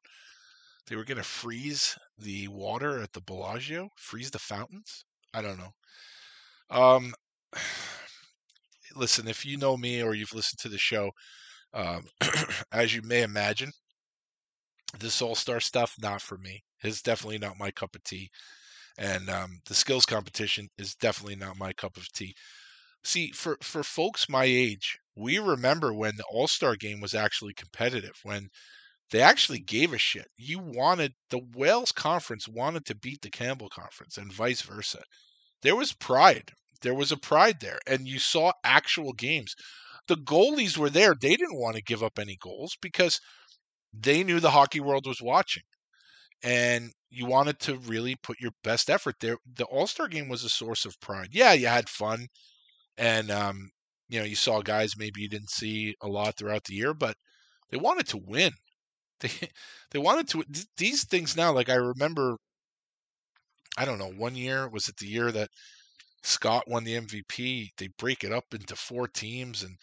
they 0.88 0.96
were 0.96 1.06
going 1.06 1.18
to 1.18 1.24
freeze 1.24 1.98
the 2.18 2.48
water 2.50 3.02
at 3.02 3.14
the 3.14 3.22
Bellagio, 3.22 3.89
freeze 3.98 4.32
the 4.32 4.39
fountains. 4.39 5.06
I 5.34 5.41
don't 5.41 5.58
know. 5.60 5.74
Um, 6.70 7.14
listen, 8.96 9.28
if 9.28 9.46
you 9.46 9.58
know 9.58 9.78
me 9.78 10.02
or 10.02 10.14
you've 10.14 10.34
listened 10.34 10.60
to 10.60 10.70
the 10.70 10.78
show, 10.78 11.12
Um, 11.74 12.08
as 12.74 12.96
you 12.96 13.02
may 13.04 13.24
imagine, 13.24 13.72
this 15.00 15.22
All 15.22 15.36
Star 15.36 15.60
stuff 15.60 15.96
not 16.02 16.22
for 16.22 16.38
me. 16.38 16.64
It's 16.84 17.02
definitely 17.02 17.38
not 17.38 17.58
my 17.58 17.72
cup 17.72 17.96
of 17.96 18.04
tea, 18.04 18.30
and 18.98 19.30
um, 19.30 19.60
the 19.68 19.76
skills 19.76 20.06
competition 20.06 20.70
is 20.78 20.96
definitely 20.96 21.36
not 21.38 21.58
my 21.58 21.74
cup 21.74 21.98
of 21.98 22.12
tea. 22.14 22.36
See, 23.06 23.32
for 23.32 23.58
for 23.62 23.84
folks 23.84 24.28
my 24.28 24.43
age, 24.43 24.99
we 25.16 25.39
remember 25.39 25.93
when 25.93 26.18
the 26.18 26.26
All 26.26 26.47
Star 26.47 26.76
game 26.76 26.99
was 26.99 27.14
actually 27.16 27.53
competitive, 27.53 28.20
when 28.24 28.49
they 29.12 29.22
actually 29.22 29.60
gave 29.60 29.93
a 29.93 29.97
shit. 29.97 30.30
You 30.38 30.60
wanted 30.60 31.14
the 31.30 31.39
Wales 31.39 31.91
Conference 31.91 32.47
wanted 32.47 32.86
to 32.88 32.95
beat 32.95 33.22
the 33.22 33.30
Campbell 33.32 33.70
Conference, 33.70 34.18
and 34.18 34.34
vice 34.34 34.62
versa. 34.64 35.03
There 35.62 35.76
was 35.76 35.93
pride. 35.93 36.51
There 36.82 36.95
was 36.95 37.12
a 37.12 37.18
pride 37.18 37.60
there, 37.62 37.80
and 37.88 38.08
you 38.08 38.20
saw 38.20 38.53
actual 38.64 39.14
games. 39.14 39.56
The 40.08 40.18
goalies 40.18 40.78
were 40.78 40.89
there. 40.89 41.16
They 41.16 41.36
didn't 41.36 41.60
want 41.60 41.76
to 41.78 41.84
give 41.84 42.03
up 42.03 42.20
any 42.20 42.38
goals 42.38 42.78
because 42.82 43.22
they 43.93 44.24
knew 44.24 44.39
the 44.39 44.51
hockey 44.51 44.80
world 44.82 45.08
was 45.08 45.22
watching, 45.22 45.64
and 46.43 46.91
you 47.10 47.26
wanted 47.26 47.60
to 47.62 47.78
really 47.80 48.16
put 48.16 48.39
your 48.39 48.51
best 48.64 48.89
effort 48.89 49.16
there. 49.20 49.38
The 49.45 49.66
All 49.66 49.88
Star 49.88 50.08
game 50.08 50.30
was 50.30 50.43
a 50.43 50.49
source 50.49 50.86
of 50.86 50.99
pride. 51.01 51.30
Yeah, 51.32 51.53
you 51.53 51.68
had 51.68 51.89
fun, 51.89 52.28
and 52.98 53.32
um, 53.32 53.70
you 54.10 54.20
know 54.20 54.26
you 54.26 54.36
saw 54.36 54.62
guys 54.62 54.98
maybe 54.98 55.22
you 55.22 55.30
didn't 55.30 55.50
see 55.52 55.96
a 56.02 56.08
lot 56.08 56.38
throughout 56.38 56.64
the 56.66 56.76
year, 56.76 56.93
but 56.93 57.18
they 57.72 57.78
wanted 57.78 58.08
to 58.10 58.18
win. 58.18 58.54
They 59.22 59.32
they 59.91 60.00
wanted 60.00 60.30
to 60.30 60.46
these 60.78 61.06
things 61.06 61.38
now. 61.38 61.54
Like 61.54 61.70
I 61.70 61.76
remember, 61.76 62.38
I 63.78 63.86
don't 63.86 64.00
know, 64.00 64.12
one 64.12 64.36
year 64.36 64.68
was 64.68 64.88
it 64.89 64.98
the 64.98 65.08
year 65.08 65.32
that 65.32 65.50
Scott 66.24 66.68
won 66.70 66.84
the 66.86 66.96
MVP? 66.96 67.74
They 67.78 67.88
break 67.88 68.24
it 68.24 68.32
up 68.34 68.54
into 68.54 68.76
four 68.76 69.08
teams, 69.08 69.64
and 69.64 69.78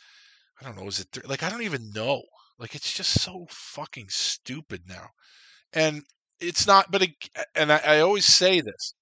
I 0.61 0.65
don't 0.65 0.77
know, 0.77 0.89
is 0.89 1.01
it 1.01 1.29
like 1.29 1.43
I 1.45 1.51
don't 1.51 1.63
even 1.63 1.93
know. 1.93 2.23
Like 2.59 2.75
it's 2.77 2.93
just 2.93 3.21
so 3.23 3.47
fucking 3.51 4.09
stupid 4.11 4.89
now, 4.89 5.11
and 5.73 6.05
it's 6.41 6.67
not. 6.67 6.91
But 6.93 7.03
it, 7.03 7.11
and 7.55 7.73
I, 7.73 7.79
I 7.79 8.01
always 8.01 8.27
say 8.27 8.61
this. 8.63 8.95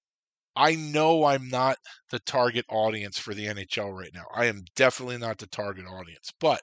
I 0.55 0.75
know 0.75 1.25
I'm 1.25 1.49
not 1.49 1.77
the 2.09 2.19
target 2.19 2.65
audience 2.69 3.17
for 3.19 3.33
the 3.33 3.47
NHL 3.47 3.91
right 3.91 4.13
now. 4.13 4.27
I 4.33 4.45
am 4.45 4.63
definitely 4.75 5.17
not 5.17 5.39
the 5.39 5.47
target 5.47 5.85
audience. 5.87 6.31
But 6.39 6.61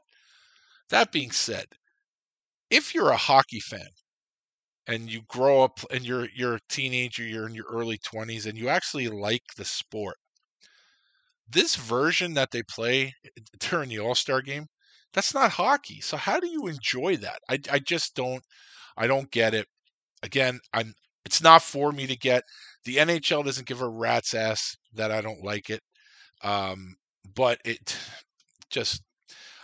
that 0.90 1.12
being 1.12 1.32
said, 1.32 1.66
if 2.70 2.94
you're 2.94 3.10
a 3.10 3.16
hockey 3.18 3.60
fan 3.60 3.90
and 4.88 5.08
you 5.10 5.22
grow 5.28 5.62
up 5.62 5.78
and 5.90 6.04
you're 6.04 6.28
you're 6.34 6.56
a 6.56 6.60
teenager, 6.68 7.22
you're 7.22 7.46
in 7.46 7.54
your 7.54 7.66
early 7.70 7.98
20s 7.98 8.44
and 8.46 8.58
you 8.58 8.68
actually 8.68 9.06
like 9.08 9.44
the 9.56 9.64
sport. 9.64 10.16
This 11.48 11.74
version 11.74 12.34
that 12.34 12.52
they 12.52 12.62
play 12.62 13.14
during 13.58 13.88
the 13.90 13.98
All-Star 13.98 14.40
game, 14.42 14.66
that's 15.12 15.34
not 15.34 15.52
hockey. 15.52 16.00
So 16.00 16.16
how 16.16 16.38
do 16.40 16.46
you 16.48 16.66
enjoy 16.68 17.16
that? 17.16 17.40
I 17.48 17.58
I 17.70 17.78
just 17.80 18.14
don't 18.14 18.44
I 18.96 19.06
don't 19.08 19.30
get 19.30 19.54
it. 19.54 19.68
Again, 20.22 20.60
I'm 20.72 20.94
it's 21.24 21.42
not 21.42 21.62
for 21.62 21.92
me 21.92 22.06
to 22.08 22.16
get. 22.16 22.44
The 22.88 22.96
NHL 22.98 23.44
doesn't 23.44 23.66
give 23.66 23.82
a 23.82 23.88
rat's 23.88 24.32
ass 24.32 24.74
that 24.94 25.12
I 25.12 25.20
don't 25.20 25.44
like 25.44 25.68
it. 25.68 25.82
Um, 26.42 26.96
but 27.34 27.58
it 27.64 27.96
just 28.70 29.02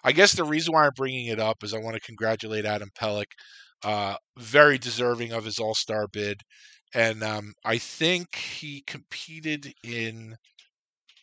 I 0.05 0.13
guess 0.13 0.33
the 0.35 0.45
reason 0.45 0.75
why 0.75 0.87
I'm 0.87 0.93
bringing 0.97 1.27
it 1.29 1.41
up 1.41 1.65
is 1.65 1.75
I 1.75 1.79
want 1.79 1.95
to 1.97 2.01
congratulate 2.01 2.67
Adam 2.67 2.91
Pelech, 3.01 3.33
uh, 3.85 4.17
very 4.39 4.79
deserving 4.79 5.33
of 5.33 5.45
his 5.47 5.59
All 5.59 5.75
Star 5.75 6.07
bid, 6.09 6.43
and 6.95 7.23
um, 7.23 7.55
I 7.65 7.79
think 7.79 8.37
he 8.37 8.83
competed 8.87 9.73
in 9.85 10.37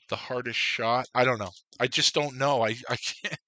the 0.09 0.15
hardest 0.15 0.59
shot. 0.59 1.07
I 1.15 1.23
don't 1.23 1.39
know. 1.39 1.51
I 1.79 1.87
just 1.87 2.13
don't 2.13 2.37
know. 2.37 2.63
I 2.63 2.75
I 2.89 2.97
can't. 2.97 3.37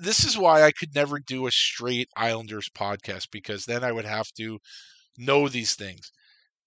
This 0.00 0.24
is 0.24 0.38
why 0.38 0.62
I 0.62 0.72
could 0.72 0.94
never 0.94 1.18
do 1.18 1.46
a 1.46 1.50
straight 1.52 2.08
Islanders 2.16 2.68
podcast 2.68 3.28
because 3.32 3.64
then 3.64 3.84
I 3.84 3.92
would 3.92 4.04
have 4.04 4.28
to 4.38 4.58
know 5.18 5.48
these 5.48 5.74
things, 5.76 6.12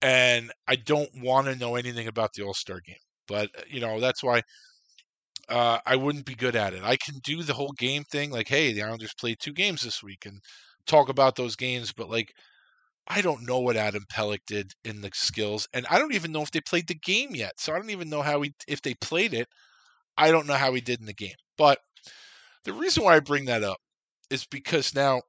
and 0.02 0.52
I 0.68 0.76
don't 0.76 1.10
want 1.22 1.46
to 1.46 1.56
know 1.56 1.76
anything 1.76 2.08
about 2.08 2.32
the 2.34 2.42
All 2.44 2.54
Star 2.54 2.80
game. 2.80 2.96
But 3.28 3.50
you 3.68 3.80
know 3.80 4.00
that's 4.00 4.22
why 4.22 4.42
uh, 5.48 5.78
I 5.86 5.96
wouldn't 5.96 6.26
be 6.26 6.34
good 6.34 6.56
at 6.56 6.72
it. 6.74 6.82
I 6.82 6.96
can 6.96 7.18
do 7.22 7.42
the 7.42 7.54
whole 7.54 7.72
game 7.78 8.04
thing, 8.04 8.30
like, 8.30 8.48
hey, 8.48 8.72
the 8.72 8.82
Islanders 8.82 9.14
played 9.18 9.38
two 9.40 9.52
games 9.52 9.82
this 9.82 10.02
week, 10.02 10.26
and 10.26 10.40
talk 10.86 11.08
about 11.08 11.36
those 11.36 11.56
games. 11.56 11.92
But 11.92 12.10
like, 12.10 12.32
I 13.08 13.22
don't 13.22 13.46
know 13.46 13.60
what 13.60 13.76
Adam 13.76 14.04
Pelech 14.12 14.40
did 14.46 14.72
in 14.84 15.00
the 15.02 15.10
skills, 15.14 15.68
and 15.74 15.86
I 15.90 15.98
don't 15.98 16.14
even 16.14 16.32
know 16.32 16.42
if 16.42 16.50
they 16.52 16.60
played 16.60 16.88
the 16.88 16.94
game 16.94 17.34
yet. 17.34 17.54
So 17.60 17.74
I 17.74 17.78
don't 17.78 17.90
even 17.90 18.10
know 18.10 18.22
how 18.22 18.42
he, 18.42 18.52
if 18.68 18.82
they 18.82 18.94
played 18.94 19.34
it. 19.34 19.48
I 20.18 20.30
don't 20.30 20.46
know 20.46 20.54
how 20.54 20.74
he 20.74 20.80
did 20.80 21.00
in 21.00 21.06
the 21.06 21.14
game. 21.14 21.36
But 21.58 21.78
the 22.64 22.72
reason 22.72 23.04
why 23.04 23.16
I 23.16 23.20
bring 23.20 23.46
that 23.46 23.62
up 23.64 23.78
is 24.30 24.46
because 24.46 24.94
now, 24.94 25.22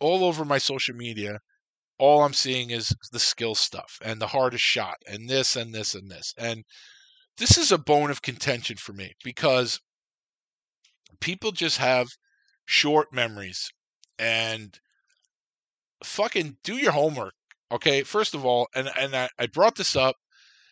all 0.00 0.24
over 0.24 0.44
my 0.44 0.58
social 0.58 0.94
media, 0.94 1.38
all 2.02 2.24
I'm 2.24 2.34
seeing 2.34 2.70
is 2.70 2.92
the 3.12 3.20
skill 3.20 3.54
stuff 3.54 4.00
and 4.02 4.20
the 4.20 4.26
hardest 4.26 4.64
shot 4.64 4.96
and 5.06 5.30
this 5.30 5.54
and 5.54 5.72
this 5.72 5.94
and 5.94 6.10
this. 6.10 6.34
And 6.36 6.64
this 7.38 7.56
is 7.56 7.70
a 7.70 7.78
bone 7.78 8.10
of 8.10 8.22
contention 8.22 8.76
for 8.76 8.92
me 8.92 9.12
because 9.22 9.78
people 11.20 11.52
just 11.52 11.78
have 11.78 12.08
short 12.64 13.12
memories 13.12 13.70
and 14.18 14.76
fucking 16.02 16.56
do 16.64 16.74
your 16.74 16.90
homework. 16.90 17.34
Okay, 17.70 18.02
first 18.02 18.34
of 18.34 18.44
all, 18.44 18.66
and 18.74 18.90
and 18.98 19.14
I, 19.14 19.28
I 19.38 19.46
brought 19.46 19.76
this 19.76 19.94
up 19.94 20.16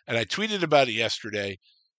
and 0.08 0.18
I 0.18 0.24
tweeted 0.24 0.64
about 0.64 0.88
it 0.88 0.94
yesterday. 0.94 1.58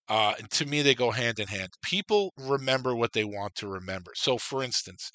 Uh, 0.10 0.34
and 0.40 0.52
to 0.52 0.66
me, 0.66 0.82
they 0.82 0.94
go 0.94 1.12
hand 1.12 1.40
in 1.40 1.48
hand. 1.48 1.70
People 1.82 2.34
remember 2.38 2.94
what 2.94 3.14
they 3.14 3.24
want 3.24 3.56
to 3.56 3.68
remember. 3.70 4.12
So, 4.14 4.38
for 4.38 4.62
instance, 4.62 5.10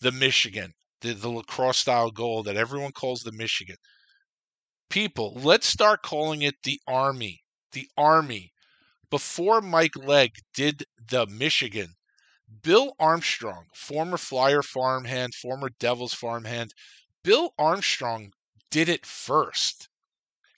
the 0.00 0.12
Michigan, 0.12 0.74
the, 1.02 1.12
the 1.12 1.28
lacrosse 1.28 1.78
style 1.78 2.10
goal 2.10 2.42
that 2.44 2.56
everyone 2.56 2.92
calls 2.92 3.20
the 3.20 3.32
Michigan. 3.32 3.76
People, 4.88 5.34
let's 5.42 5.66
start 5.66 6.02
calling 6.02 6.42
it 6.42 6.54
the 6.62 6.80
Army. 6.86 7.42
The 7.72 7.88
Army 7.96 8.52
before 9.12 9.60
Mike 9.60 9.94
Legg 9.94 10.36
did 10.54 10.84
the 11.10 11.26
Michigan, 11.26 11.96
Bill 12.62 12.94
Armstrong, 12.98 13.66
former 13.74 14.16
Flyer 14.16 14.62
farmhand, 14.62 15.34
former 15.34 15.68
Devils 15.78 16.14
farmhand, 16.14 16.72
Bill 17.22 17.52
Armstrong 17.58 18.32
did 18.70 18.88
it 18.88 19.04
first. 19.04 19.90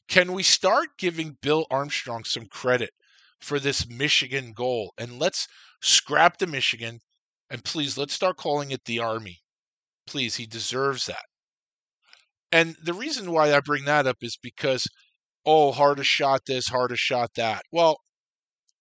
Can 0.06 0.32
we 0.32 0.44
start 0.44 0.90
giving 0.98 1.36
Bill 1.42 1.66
Armstrong 1.68 2.22
some 2.22 2.46
credit 2.46 2.90
for 3.40 3.58
this 3.58 3.88
Michigan 3.88 4.52
goal? 4.52 4.94
And 4.96 5.18
let's 5.18 5.48
scrap 5.82 6.38
the 6.38 6.46
Michigan 6.46 7.00
and 7.50 7.64
please 7.64 7.98
let's 7.98 8.14
start 8.14 8.36
calling 8.36 8.70
it 8.70 8.84
the 8.84 9.00
Army. 9.00 9.43
Please, 10.06 10.36
he 10.36 10.46
deserves 10.46 11.06
that. 11.06 11.24
And 12.52 12.76
the 12.82 12.94
reason 12.94 13.30
why 13.32 13.52
I 13.54 13.60
bring 13.60 13.84
that 13.84 14.06
up 14.06 14.18
is 14.22 14.38
because, 14.40 14.86
oh, 15.44 15.72
hardest 15.72 16.08
shot 16.10 16.42
this, 16.46 16.68
hardest 16.68 17.02
shot 17.02 17.34
that. 17.34 17.64
Well, 17.72 17.98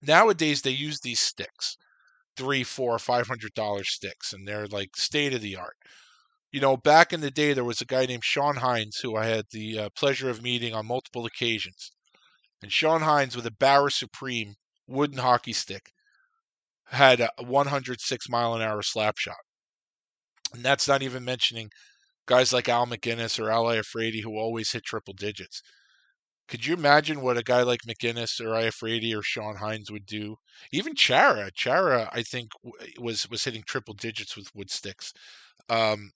nowadays 0.01 0.61
they 0.61 0.71
use 0.71 0.99
these 0.99 1.19
sticks 1.19 1.77
three 2.37 2.63
four 2.63 2.97
five 2.99 3.27
hundred 3.27 3.53
dollar 3.53 3.83
sticks 3.83 4.33
and 4.33 4.47
they're 4.47 4.67
like 4.67 4.95
state 4.95 5.33
of 5.33 5.41
the 5.41 5.55
art 5.55 5.77
you 6.51 6.59
know 6.59 6.77
back 6.77 7.13
in 7.13 7.21
the 7.21 7.31
day 7.31 7.53
there 7.53 7.63
was 7.63 7.81
a 7.81 7.85
guy 7.85 8.05
named 8.05 8.23
shawn 8.23 8.55
heins 8.57 9.01
who 9.01 9.15
i 9.15 9.25
had 9.25 9.45
the 9.51 9.77
uh, 9.79 9.89
pleasure 9.95 10.29
of 10.29 10.41
meeting 10.41 10.73
on 10.73 10.85
multiple 10.87 11.25
occasions 11.25 11.91
and 12.61 12.71
shawn 12.71 13.01
heins 13.01 13.35
with 13.35 13.45
a 13.45 13.51
Bauer 13.51 13.89
supreme 13.89 14.55
wooden 14.87 15.19
hockey 15.19 15.53
stick 15.53 15.91
had 16.87 17.19
a 17.19 17.29
106 17.39 18.29
mile 18.29 18.53
an 18.55 18.61
hour 18.61 18.81
slap 18.81 19.17
shot 19.17 19.37
and 20.53 20.63
that's 20.63 20.87
not 20.87 21.01
even 21.03 21.23
mentioning 21.25 21.69
guys 22.27 22.53
like 22.53 22.69
al 22.69 22.87
macinnis 22.87 23.39
or 23.39 23.51
al 23.51 23.65
iafrate 23.65 24.21
who 24.23 24.37
always 24.37 24.71
hit 24.71 24.83
triple 24.83 25.13
digits 25.13 25.61
could 26.47 26.65
you 26.65 26.73
imagine 26.73 27.21
what 27.21 27.37
a 27.37 27.43
guy 27.43 27.63
like 27.63 27.81
MacInnis 27.87 28.39
or 28.41 28.49
Iafrate 28.49 29.15
or 29.17 29.21
Shawn 29.23 29.55
Heins 29.57 29.89
would 29.91 30.05
do? 30.05 30.35
Even 30.71 30.95
Chara, 30.95 31.49
Chara, 31.53 32.09
I 32.13 32.21
think 32.23 32.51
was 32.99 33.29
was 33.29 33.43
hitting 33.43 33.63
triple 33.65 33.93
digits 33.93 34.35
with 34.35 34.53
wood 34.53 34.69
sticks. 34.69 35.13
Um, 35.69 36.11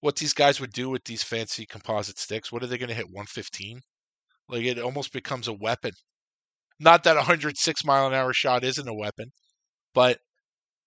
what 0.00 0.16
these 0.16 0.34
guys 0.34 0.60
would 0.60 0.72
do 0.72 0.90
with 0.90 1.04
these 1.04 1.22
fancy 1.22 1.66
composite 1.66 2.18
sticks? 2.18 2.52
What 2.52 2.62
are 2.62 2.66
they 2.66 2.78
going 2.78 2.88
to 2.90 2.94
hit? 2.94 3.10
115? 3.10 3.80
Like 4.48 4.64
it 4.64 4.78
almost 4.78 5.12
becomes 5.12 5.48
a 5.48 5.54
weapon. 5.54 5.92
Not 6.80 7.04
that 7.04 7.16
a 7.16 7.20
106 7.20 7.84
mile 7.84 8.06
an 8.06 8.14
hour 8.14 8.32
shot 8.32 8.64
isn't 8.64 8.88
a 8.88 8.94
weapon, 8.94 9.32
but 9.94 10.20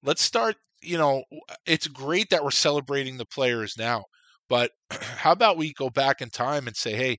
let's 0.03 0.23
start. 0.23 0.57
You 0.81 0.97
know, 0.97 1.23
it's 1.65 1.87
great 1.87 2.29
that 2.29 2.43
we're 2.43 2.51
celebrating 2.51 3.17
the 3.17 3.25
players 3.25 3.77
now, 3.77 4.05
but 4.49 4.71
how 4.91 5.31
about 5.31 5.57
we 5.57 5.73
go 5.73 5.89
back 5.89 6.21
in 6.21 6.29
time 6.29 6.67
and 6.67 6.75
say, 6.75 6.95
hey, 6.95 7.17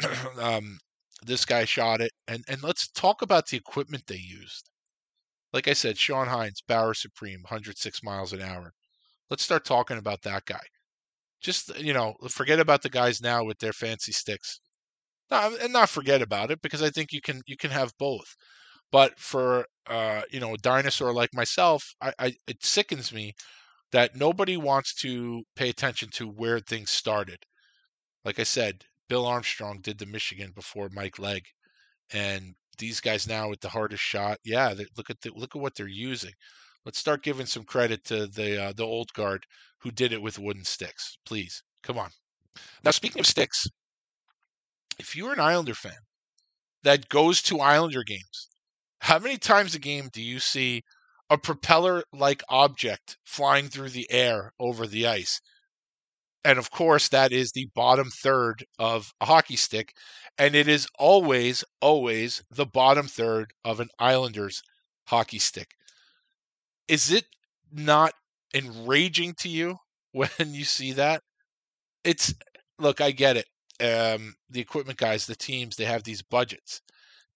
um, 0.40 0.78
this 1.22 1.44
guy 1.44 1.64
shot 1.64 2.00
it, 2.00 2.12
and 2.28 2.44
and 2.48 2.62
let's 2.62 2.88
talk 2.88 3.22
about 3.22 3.46
the 3.48 3.56
equipment 3.56 4.04
they 4.06 4.16
used. 4.16 4.68
Like 5.52 5.68
I 5.68 5.74
said, 5.74 5.98
Shawn 5.98 6.28
Heins, 6.28 6.62
Bauer 6.66 6.94
Supreme, 6.94 7.42
106 7.42 8.02
miles 8.02 8.32
an 8.32 8.42
hour. 8.42 8.74
Let's 9.30 9.44
start 9.44 9.64
talking 9.64 9.98
about 9.98 10.22
that 10.22 10.46
guy. 10.46 10.62
Just 11.42 11.76
you 11.78 11.92
know, 11.94 12.14
forget 12.30 12.60
about 12.60 12.82
the 12.82 12.90
guys 12.90 13.20
now 13.22 13.44
with 13.44 13.58
their 13.58 13.72
fancy 13.74 14.12
sticks. 14.12 14.60
No, 15.30 15.56
and 15.60 15.72
not 15.72 15.90
forget 15.90 16.22
about 16.22 16.50
it 16.52 16.62
because 16.62 16.82
I 16.82 16.90
think 16.90 17.12
you 17.12 17.20
can 17.22 17.42
you 17.46 17.56
can 17.56 17.70
have 17.72 17.92
both. 17.98 18.36
But 18.92 19.18
for 19.20 19.66
uh, 19.86 20.22
you 20.30 20.40
know 20.40 20.54
a 20.54 20.58
dinosaur 20.58 21.12
like 21.12 21.34
myself, 21.34 21.84
I, 22.00 22.12
I 22.18 22.34
it 22.46 22.64
sickens 22.64 23.12
me 23.12 23.34
that 23.92 24.16
nobody 24.16 24.56
wants 24.56 24.94
to 25.02 25.42
pay 25.56 25.68
attention 25.68 26.08
to 26.14 26.26
where 26.26 26.60
things 26.60 26.90
started. 26.90 27.38
Like 28.24 28.38
I 28.38 28.44
said, 28.44 28.84
Bill 29.08 29.26
Armstrong 29.26 29.80
did 29.82 29.98
the 29.98 30.06
Michigan 30.06 30.52
before 30.54 30.88
Mike 30.92 31.18
Legg, 31.18 31.42
and 32.12 32.54
these 32.78 33.00
guys 33.00 33.28
now 33.28 33.48
with 33.48 33.60
the 33.60 33.68
hardest 33.68 34.02
shot, 34.02 34.38
yeah, 34.44 34.74
they, 34.74 34.86
look 34.96 35.10
at 35.10 35.20
the, 35.20 35.30
look 35.34 35.54
at 35.54 35.62
what 35.62 35.74
they're 35.76 35.86
using. 35.88 36.32
Let's 36.84 36.98
start 36.98 37.22
giving 37.22 37.46
some 37.46 37.64
credit 37.64 38.04
to 38.06 38.26
the 38.26 38.64
uh, 38.64 38.72
the 38.72 38.84
old 38.84 39.12
guard 39.12 39.44
who 39.78 39.90
did 39.90 40.12
it 40.12 40.22
with 40.22 40.38
wooden 40.38 40.64
sticks. 40.64 41.16
Please, 41.24 41.62
come 41.82 41.98
on. 41.98 42.10
Now, 42.84 42.90
speaking 42.90 43.20
of 43.20 43.26
sticks, 43.26 43.66
if 44.98 45.16
you're 45.16 45.32
an 45.32 45.40
Islander 45.40 45.74
fan 45.74 46.00
that 46.82 47.08
goes 47.08 47.42
to 47.42 47.60
Islander 47.60 48.02
games, 48.04 48.48
how 49.02 49.18
many 49.18 49.36
times 49.36 49.74
a 49.74 49.80
game 49.80 50.08
do 50.12 50.22
you 50.22 50.38
see 50.38 50.84
a 51.28 51.36
propeller 51.36 52.04
like 52.12 52.44
object 52.48 53.18
flying 53.24 53.68
through 53.68 53.88
the 53.88 54.08
air 54.12 54.52
over 54.60 54.86
the 54.86 55.08
ice? 55.08 55.40
And 56.44 56.56
of 56.56 56.70
course, 56.70 57.08
that 57.08 57.32
is 57.32 57.50
the 57.50 57.66
bottom 57.74 58.10
third 58.10 58.64
of 58.78 59.12
a 59.20 59.26
hockey 59.26 59.56
stick. 59.56 59.92
And 60.38 60.54
it 60.54 60.68
is 60.68 60.86
always, 61.00 61.64
always 61.80 62.44
the 62.48 62.64
bottom 62.64 63.08
third 63.08 63.52
of 63.64 63.80
an 63.80 63.88
Islanders 63.98 64.62
hockey 65.08 65.40
stick. 65.40 65.74
Is 66.86 67.10
it 67.10 67.24
not 67.72 68.12
enraging 68.54 69.34
to 69.40 69.48
you 69.48 69.78
when 70.12 70.30
you 70.38 70.64
see 70.64 70.92
that? 70.92 71.22
It's, 72.04 72.34
look, 72.78 73.00
I 73.00 73.10
get 73.12 73.36
it. 73.36 73.46
Um, 73.80 74.34
the 74.48 74.60
equipment 74.60 74.98
guys, 74.98 75.26
the 75.26 75.34
teams, 75.34 75.74
they 75.76 75.86
have 75.86 76.04
these 76.04 76.22
budgets. 76.22 76.80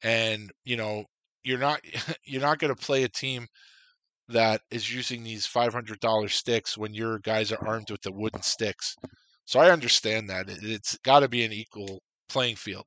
And, 0.02 0.52
you 0.64 0.76
know, 0.76 1.06
you're 1.46 1.58
not 1.58 1.80
you're 2.24 2.42
not 2.42 2.58
going 2.58 2.74
to 2.74 2.84
play 2.84 3.04
a 3.04 3.08
team 3.08 3.46
that 4.28 4.60
is 4.72 4.92
using 4.92 5.22
these 5.22 5.46
$500 5.46 6.30
sticks 6.30 6.76
when 6.76 6.92
your 6.92 7.20
guys 7.20 7.52
are 7.52 7.64
armed 7.66 7.90
with 7.90 8.02
the 8.02 8.12
wooden 8.12 8.42
sticks. 8.42 8.96
So 9.44 9.60
I 9.60 9.70
understand 9.70 10.28
that. 10.28 10.46
It's 10.48 10.98
got 11.04 11.20
to 11.20 11.28
be 11.28 11.44
an 11.44 11.52
equal 11.52 12.00
playing 12.28 12.56
field. 12.56 12.86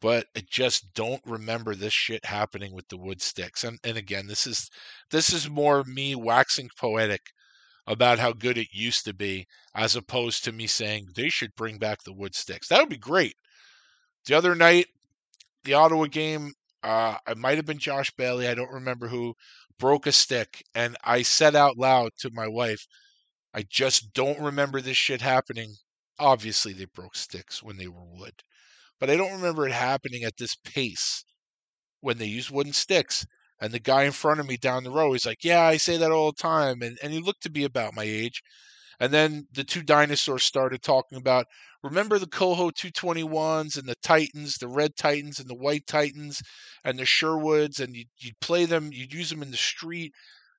But 0.00 0.26
I 0.36 0.42
just 0.48 0.94
don't 0.94 1.20
remember 1.26 1.74
this 1.74 1.92
shit 1.92 2.24
happening 2.24 2.72
with 2.72 2.86
the 2.88 2.96
wood 2.96 3.20
sticks. 3.20 3.64
And 3.64 3.78
and 3.84 3.96
again, 3.96 4.26
this 4.28 4.46
is 4.46 4.68
this 5.10 5.32
is 5.32 5.50
more 5.50 5.84
me 5.84 6.14
waxing 6.14 6.68
poetic 6.78 7.22
about 7.88 8.20
how 8.20 8.32
good 8.32 8.58
it 8.58 8.68
used 8.72 9.04
to 9.04 9.14
be 9.14 9.46
as 9.74 9.96
opposed 9.96 10.44
to 10.44 10.52
me 10.52 10.68
saying 10.68 11.06
they 11.16 11.28
should 11.28 11.50
bring 11.56 11.78
back 11.78 11.98
the 12.04 12.14
wood 12.14 12.34
sticks. 12.34 12.68
That 12.68 12.80
would 12.80 12.88
be 12.88 12.98
great. 12.98 13.34
The 14.26 14.34
other 14.34 14.54
night, 14.54 14.86
the 15.64 15.74
Ottawa 15.74 16.06
game, 16.06 16.52
uh, 16.82 17.18
it 17.28 17.38
might 17.38 17.56
have 17.56 17.66
been 17.66 17.78
Josh 17.78 18.10
Bailey, 18.12 18.48
I 18.48 18.54
don't 18.54 18.72
remember 18.72 19.08
who, 19.08 19.34
broke 19.78 20.06
a 20.06 20.12
stick. 20.12 20.64
And 20.74 20.96
I 21.04 21.22
said 21.22 21.56
out 21.56 21.76
loud 21.78 22.12
to 22.20 22.30
my 22.32 22.48
wife, 22.48 22.86
I 23.54 23.62
just 23.64 24.12
don't 24.12 24.40
remember 24.40 24.80
this 24.80 24.96
shit 24.96 25.20
happening. 25.22 25.76
Obviously, 26.18 26.72
they 26.72 26.86
broke 26.86 27.16
sticks 27.16 27.62
when 27.62 27.76
they 27.78 27.88
were 27.88 28.04
wood, 28.04 28.42
but 29.00 29.10
I 29.10 29.16
don't 29.16 29.32
remember 29.32 29.66
it 29.66 29.72
happening 29.72 30.24
at 30.24 30.36
this 30.38 30.56
pace 30.56 31.24
when 32.00 32.18
they 32.18 32.26
used 32.26 32.50
wooden 32.50 32.72
sticks. 32.72 33.26
And 33.60 33.72
the 33.72 33.78
guy 33.80 34.04
in 34.04 34.12
front 34.12 34.40
of 34.40 34.46
me 34.48 34.56
down 34.56 34.84
the 34.84 34.90
row, 34.90 35.12
he's 35.12 35.26
like, 35.26 35.44
Yeah, 35.44 35.62
I 35.62 35.76
say 35.78 35.96
that 35.98 36.10
all 36.12 36.32
the 36.32 36.42
time. 36.42 36.82
And, 36.82 36.98
and 37.02 37.12
he 37.12 37.20
looked 37.20 37.42
to 37.44 37.50
be 37.50 37.64
about 37.64 37.94
my 37.94 38.04
age. 38.04 38.42
And 39.00 39.12
then 39.12 39.46
the 39.52 39.64
two 39.64 39.82
dinosaurs 39.82 40.44
started 40.44 40.82
talking 40.82 41.18
about 41.18 41.46
remember 41.82 42.18
the 42.18 42.26
Koho 42.26 42.70
221s 42.70 43.78
and 43.78 43.88
the 43.88 43.96
Titans, 44.02 44.56
the 44.56 44.68
Red 44.68 44.96
Titans 44.96 45.38
and 45.38 45.48
the 45.48 45.54
White 45.54 45.86
Titans 45.86 46.42
and 46.84 46.98
the 46.98 47.04
Sherwoods, 47.04 47.80
and 47.80 47.96
you'd, 47.96 48.08
you'd 48.18 48.40
play 48.40 48.64
them, 48.64 48.90
you'd 48.92 49.12
use 49.12 49.30
them 49.30 49.42
in 49.42 49.50
the 49.50 49.56
street. 49.56 50.12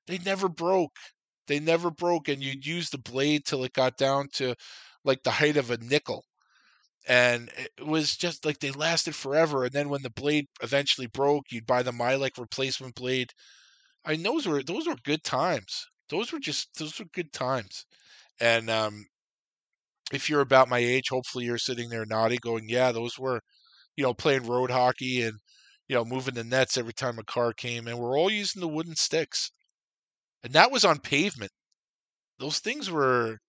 They 0.07 0.17
never 0.17 0.49
broke. 0.49 0.97
They 1.47 1.59
never 1.59 1.91
broke, 1.91 2.29
and 2.29 2.41
you'd 2.41 2.65
use 2.65 2.89
the 2.89 2.97
blade 2.97 3.45
till 3.45 3.63
it 3.63 3.73
got 3.73 3.97
down 3.97 4.29
to 4.35 4.55
like 5.03 5.23
the 5.23 5.31
height 5.31 5.57
of 5.57 5.71
a 5.71 5.77
nickel. 5.77 6.23
And 7.07 7.49
it 7.57 7.85
was 7.85 8.15
just 8.15 8.45
like 8.45 8.59
they 8.59 8.71
lasted 8.71 9.15
forever. 9.15 9.65
And 9.65 9.73
then 9.73 9.89
when 9.89 10.03
the 10.03 10.09
blade 10.09 10.47
eventually 10.61 11.07
broke, 11.07 11.51
you'd 11.51 11.65
buy 11.65 11.83
the 11.83 11.91
Mylec 11.91 12.37
replacement 12.37 12.95
blade. 12.95 13.31
I 14.05 14.11
mean, 14.11 14.23
those 14.23 14.47
were 14.47 14.63
those 14.63 14.87
were 14.87 14.95
good 15.03 15.23
times. 15.23 15.85
Those 16.09 16.31
were 16.31 16.39
just 16.39 16.69
those 16.77 16.97
were 16.99 17.05
good 17.13 17.33
times. 17.33 17.85
And 18.39 18.69
um, 18.69 19.05
if 20.11 20.29
you're 20.29 20.41
about 20.41 20.69
my 20.69 20.77
age, 20.79 21.09
hopefully 21.09 21.45
you're 21.45 21.57
sitting 21.57 21.89
there 21.89 22.05
nodding, 22.05 22.39
going, 22.41 22.69
"Yeah, 22.69 22.91
those 22.91 23.17
were, 23.19 23.41
you 23.97 24.03
know, 24.03 24.13
playing 24.13 24.47
road 24.47 24.71
hockey 24.71 25.21
and 25.23 25.39
you 25.87 25.95
know 25.95 26.05
moving 26.05 26.35
the 26.35 26.43
nets 26.43 26.77
every 26.77 26.93
time 26.93 27.19
a 27.19 27.23
car 27.25 27.53
came, 27.53 27.87
and 27.87 27.99
we're 27.99 28.17
all 28.19 28.31
using 28.31 28.61
the 28.61 28.67
wooden 28.69 28.95
sticks." 28.97 29.51
And 30.43 30.53
that 30.53 30.71
was 30.71 30.85
on 30.85 30.99
pavement. 30.99 31.51
Those 32.39 32.59
things 32.59 32.89
were 32.91 33.39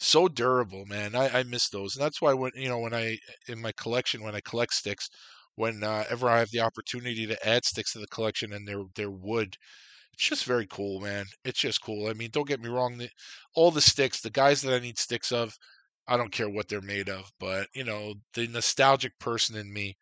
so 0.00 0.28
durable, 0.28 0.86
man. 0.86 1.14
I, 1.16 1.40
I 1.40 1.42
miss 1.44 1.68
those, 1.70 1.96
and 1.96 2.04
that's 2.04 2.22
why 2.22 2.34
when 2.34 2.52
you 2.56 2.68
know 2.68 2.78
when 2.80 2.94
I 2.94 3.18
in 3.48 3.60
my 3.62 3.72
collection 3.72 4.22
when 4.24 4.34
I 4.36 4.40
collect 4.42 4.74
sticks, 4.74 5.08
whenever 5.56 6.28
I 6.30 6.38
have 6.40 6.50
the 6.52 6.60
opportunity 6.60 7.26
to 7.26 7.48
add 7.48 7.64
sticks 7.66 7.92
to 7.94 8.00
the 8.00 8.08
collection 8.08 8.52
and 8.52 8.66
they're 8.68 8.84
they're 8.96 9.10
wood, 9.10 9.56
it's 10.14 10.28
just 10.28 10.44
very 10.44 10.66
cool, 10.68 11.00
man. 11.00 11.26
It's 11.44 11.58
just 11.58 11.82
cool. 11.82 12.08
I 12.08 12.12
mean, 12.14 12.30
don't 12.30 12.46
get 12.48 12.60
me 12.60 12.68
wrong. 12.68 12.96
The, 12.98 13.10
all 13.54 13.70
the 13.72 13.80
sticks, 13.80 14.20
the 14.20 14.30
guys 14.30 14.62
that 14.62 14.72
I 14.74 14.78
need 14.78 14.96
sticks 14.98 15.32
of, 15.32 15.52
I 16.06 16.16
don't 16.16 16.32
care 16.32 16.48
what 16.48 16.68
they're 16.68 16.80
made 16.80 17.08
of, 17.08 17.30
but 17.40 17.68
you 17.74 17.82
know, 17.84 18.14
the 18.34 18.46
nostalgic 18.46 19.18
person 19.18 19.56
in 19.56 19.72
me 19.72 19.96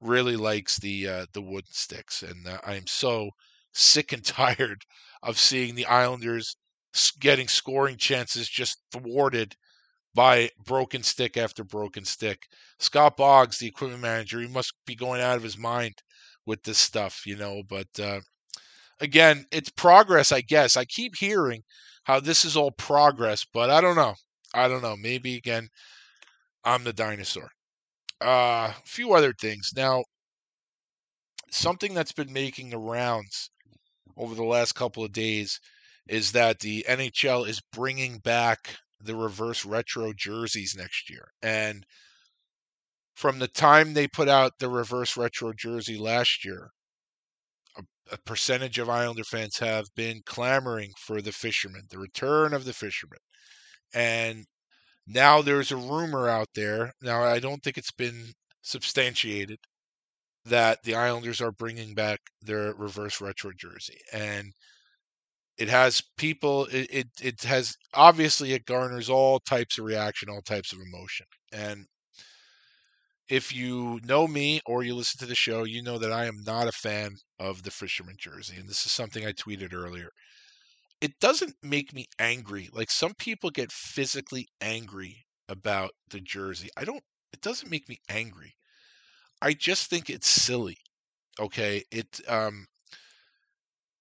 really 0.00 0.36
likes 0.36 0.78
the 0.78 1.08
uh, 1.08 1.26
the 1.32 1.42
wooden 1.42 1.72
sticks, 1.72 2.22
and 2.22 2.46
uh, 2.46 2.58
I 2.64 2.76
am 2.76 2.86
so 2.86 3.30
sick 3.72 4.12
and 4.12 4.24
tired 4.24 4.84
of 5.22 5.38
seeing 5.38 5.74
the 5.74 5.86
Islanders 5.86 6.56
getting 7.18 7.48
scoring 7.48 7.96
chances 7.96 8.48
just 8.48 8.78
thwarted 8.92 9.56
by 10.14 10.50
broken 10.64 11.02
stick 11.02 11.36
after 11.36 11.64
broken 11.64 12.04
stick. 12.04 12.42
Scott 12.78 13.16
Boggs, 13.16 13.58
the 13.58 13.66
equipment 13.66 14.02
manager, 14.02 14.40
he 14.40 14.48
must 14.48 14.74
be 14.86 14.94
going 14.94 15.20
out 15.20 15.36
of 15.36 15.42
his 15.42 15.58
mind 15.58 15.94
with 16.46 16.62
this 16.62 16.78
stuff, 16.78 17.22
you 17.26 17.36
know. 17.36 17.62
But 17.68 17.88
uh, 18.00 18.20
again, 19.00 19.46
it's 19.50 19.70
progress, 19.70 20.32
I 20.32 20.40
guess. 20.40 20.76
I 20.76 20.84
keep 20.84 21.16
hearing 21.16 21.62
how 22.04 22.20
this 22.20 22.44
is 22.44 22.56
all 22.56 22.70
progress, 22.72 23.44
but 23.52 23.70
I 23.70 23.80
don't 23.80 23.96
know. 23.96 24.14
I 24.54 24.68
don't 24.68 24.82
know. 24.82 24.96
Maybe 24.96 25.36
again, 25.36 25.68
I'm 26.64 26.84
the 26.84 26.92
dinosaur. 26.92 27.50
Uh, 28.22 28.72
a 28.76 28.82
few 28.84 29.12
other 29.14 29.32
things. 29.32 29.72
Now, 29.74 30.04
something 31.50 31.94
that's 31.94 32.12
been 32.12 32.32
making 32.32 32.70
the 32.70 32.78
rounds 32.78 33.50
over 34.16 34.34
the 34.34 34.44
last 34.44 34.74
couple 34.74 35.04
of 35.04 35.12
days 35.12 35.58
is 36.08 36.32
that 36.32 36.58
the 36.60 36.84
NHL 36.88 37.48
is 37.48 37.60
bringing 37.72 38.18
back 38.18 38.76
the 39.00 39.16
reverse 39.16 39.64
retro 39.64 40.12
jerseys 40.12 40.74
next 40.76 41.08
year. 41.08 41.28
And 41.42 41.84
from 43.14 43.38
the 43.38 43.48
time 43.48 43.94
they 43.94 44.08
put 44.08 44.28
out 44.28 44.58
the 44.58 44.68
reverse 44.68 45.16
retro 45.16 45.52
jersey 45.52 45.96
last 45.96 46.44
year, 46.44 46.70
a, 48.10 48.18
percentage 48.18 48.78
of 48.78 48.88
Islander 48.90 49.24
fans 49.24 49.58
have 49.58 49.86
been 49.94 50.22
clamoring 50.26 50.92
for 50.98 51.22
the 51.22 51.32
fisherman, 51.32 51.82
the 51.90 51.98
return 51.98 52.54
of 52.54 52.64
the 52.64 52.72
fisherman. 52.72 53.18
And 53.94 54.44
now 55.06 55.42
there's 55.42 55.72
a 55.72 55.76
rumor 55.76 56.28
out 56.28 56.48
there. 56.54 56.92
Now, 57.02 57.22
I 57.22 57.40
don't 57.40 57.62
think 57.62 57.78
it's 57.78 57.92
been 57.92 58.32
substantiated 58.62 59.58
that 60.44 60.82
the 60.84 60.94
Islanders 60.94 61.40
are 61.40 61.52
bringing 61.52 61.94
back 61.94 62.20
their 62.42 62.74
reverse 62.74 63.20
retro 63.20 63.52
jersey. 63.56 63.98
And 64.12 64.52
it 65.60 65.68
has 65.68 66.02
people 66.16 66.64
it, 66.66 66.88
it, 66.90 67.06
it 67.22 67.42
has 67.42 67.76
obviously 67.94 68.54
it 68.54 68.64
garners 68.64 69.10
all 69.10 69.38
types 69.40 69.78
of 69.78 69.84
reaction 69.84 70.28
all 70.30 70.40
types 70.40 70.72
of 70.72 70.78
emotion 70.80 71.26
and 71.52 71.84
if 73.30 73.54
you 73.54 74.00
know 74.04 74.26
me 74.28 74.60
or 74.66 74.82
you 74.82 74.94
listen 74.94 75.18
to 75.18 75.26
the 75.26 75.34
show 75.34 75.64
you 75.64 75.82
know 75.82 75.98
that 75.98 76.12
i 76.12 76.26
am 76.26 76.42
not 76.44 76.68
a 76.68 76.72
fan 76.72 77.16
of 77.38 77.62
the 77.62 77.70
fisherman 77.70 78.16
jersey 78.18 78.56
and 78.58 78.68
this 78.68 78.84
is 78.86 78.92
something 78.92 79.24
i 79.26 79.32
tweeted 79.32 79.72
earlier 79.74 80.10
it 81.00 81.18
doesn't 81.20 81.56
make 81.62 81.92
me 81.94 82.06
angry 82.18 82.68
like 82.72 82.90
some 82.90 83.14
people 83.14 83.50
get 83.50 83.72
physically 83.72 84.48
angry 84.60 85.26
about 85.48 85.92
the 86.10 86.20
jersey 86.20 86.68
i 86.76 86.84
don't 86.84 87.02
it 87.32 87.40
doesn't 87.40 87.70
make 87.70 87.88
me 87.88 87.98
angry 88.08 88.54
i 89.42 89.52
just 89.52 89.88
think 89.90 90.10
it's 90.10 90.28
silly 90.30 90.78
okay 91.40 91.84
it 91.92 92.20
um 92.28 92.66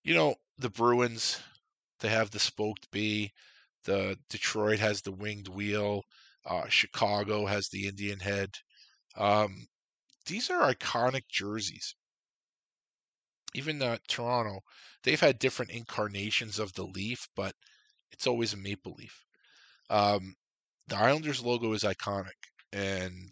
you 0.04 0.14
know 0.14 0.36
the 0.58 0.70
bruins 0.70 1.40
they 2.02 2.10
have 2.10 2.32
the 2.32 2.40
spoked 2.40 2.92
B. 2.92 3.32
The 3.86 4.18
Detroit 4.30 4.80
has 4.80 5.02
the 5.02 5.12
winged 5.14 5.48
wheel. 5.50 6.04
Uh, 6.46 6.68
Chicago 6.70 7.46
has 7.48 7.70
the 7.70 7.88
Indian 7.88 8.20
head. 8.22 8.52
Um, 9.16 9.68
these 10.26 10.50
are 10.50 10.74
iconic 10.74 11.28
jerseys. 11.30 11.96
Even 13.54 13.82
uh, 13.82 13.98
Toronto, 14.08 14.62
they've 15.04 15.20
had 15.20 15.40
different 15.40 15.72
incarnations 15.72 16.60
of 16.60 16.74
the 16.74 16.84
leaf, 16.84 17.28
but 17.36 17.56
it's 18.12 18.28
always 18.28 18.54
a 18.54 18.58
maple 18.58 18.94
leaf. 18.94 19.26
Um, 19.90 20.36
the 20.88 20.98
Islanders 20.98 21.42
logo 21.42 21.74
is 21.74 21.84
iconic, 21.84 22.50
and 22.72 23.32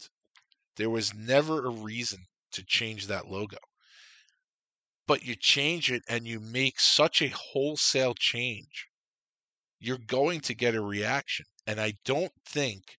there 0.76 0.90
was 0.90 1.14
never 1.14 1.66
a 1.66 1.70
reason 1.70 2.26
to 2.52 2.64
change 2.64 3.06
that 3.06 3.28
logo 3.28 3.58
but 5.06 5.24
you 5.24 5.34
change 5.34 5.90
it 5.90 6.02
and 6.08 6.26
you 6.26 6.38
make 6.38 6.78
such 6.78 7.22
a 7.22 7.28
wholesale 7.28 8.14
change 8.14 8.88
you're 9.80 9.98
going 9.98 10.40
to 10.40 10.54
get 10.54 10.74
a 10.74 10.80
reaction. 10.80 11.46
And 11.66 11.80
I 11.80 11.94
don't 12.04 12.32
think, 12.46 12.97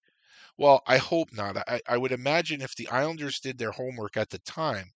well, 0.60 0.84
I 0.86 0.98
hope 0.98 1.32
not. 1.32 1.56
I, 1.70 1.80
I 1.88 1.98
would 1.98 2.12
imagine 2.12 2.62
if 2.62 2.76
the 2.76 2.90
Islanders 2.90 3.40
did 3.40 3.58
their 3.58 3.72
homework 3.72 4.18
at 4.18 4.30
the 4.30 4.40
time 4.40 4.92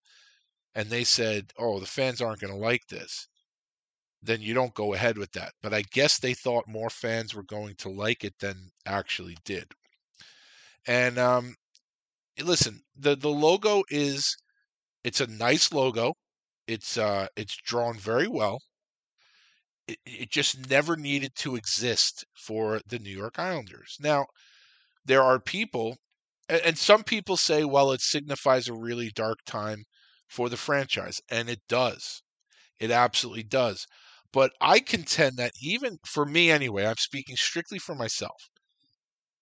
and 0.76 0.89
they 0.89 1.05
said, 1.05 1.53
oh, 1.57 1.80
the 1.80 1.86
fans 1.86 2.20
aren't 2.22 2.41
going 2.41 2.51
to 2.51 2.59
like 2.59 2.86
this, 2.89 3.30
then 4.22 4.41
you 4.41 4.53
don't 4.53 4.74
go 4.74 4.93
ahead 4.93 5.18
with 5.18 5.32
that. 5.32 5.53
But 5.61 5.74
I 5.74 5.84
guess 5.93 6.20
they 6.20 6.34
thought 6.34 6.68
more 6.68 6.89
fans 6.89 7.34
were 7.34 7.43
going 7.43 7.76
to 7.76 7.89
like 7.89 8.26
it 8.26 8.34
than 8.39 8.72
actually 8.86 9.38
did. 9.45 9.72
And 10.86 11.18
um, 11.18 11.55
listen, 12.41 12.82
the 12.97 13.16
the 13.16 13.30
logo 13.30 13.84
is 13.89 14.36
it's 15.05 15.22
a 15.22 15.28
nice 15.28 15.72
logo. 15.72 16.14
It's 16.68 16.97
uh 16.97 17.28
it's 17.38 17.55
drawn 17.55 17.97
very 17.97 18.28
well. 18.28 18.59
It, 19.88 19.99
it 20.05 20.32
just 20.32 20.70
never 20.70 20.97
needed 20.97 21.32
to 21.38 21.55
exist 21.55 22.26
for 22.34 22.82
the 22.88 22.99
New 22.99 23.16
York 23.16 23.39
Islanders. 23.39 23.97
Now, 24.01 24.26
there 25.06 25.24
are 25.24 25.39
people 25.39 25.97
and, 26.49 26.78
some 26.78 27.04
people 27.04 27.38
say 27.38 27.64
well 27.66 27.91
it 27.91 28.01
signifies 28.01 28.68
a 28.68 28.74
really 28.74 29.10
dark 29.12 29.39
time 29.45 29.86
for 30.28 30.49
the 30.49 30.58
franchise 30.58 31.22
and 31.30 31.49
it 31.49 31.62
does. 31.70 32.22
It 32.80 32.91
absolutely 32.91 33.43
does. 33.43 33.88
But 34.34 34.54
I 34.62 34.80
contend 34.82 35.38
that 35.38 35.54
even 35.62 35.99
for 36.06 36.26
me 36.26 36.51
anyway, 36.51 36.86
I'm 36.88 36.97
speaking 36.97 37.38
strictly 37.38 37.80
for 37.80 37.95
myself 37.95 38.49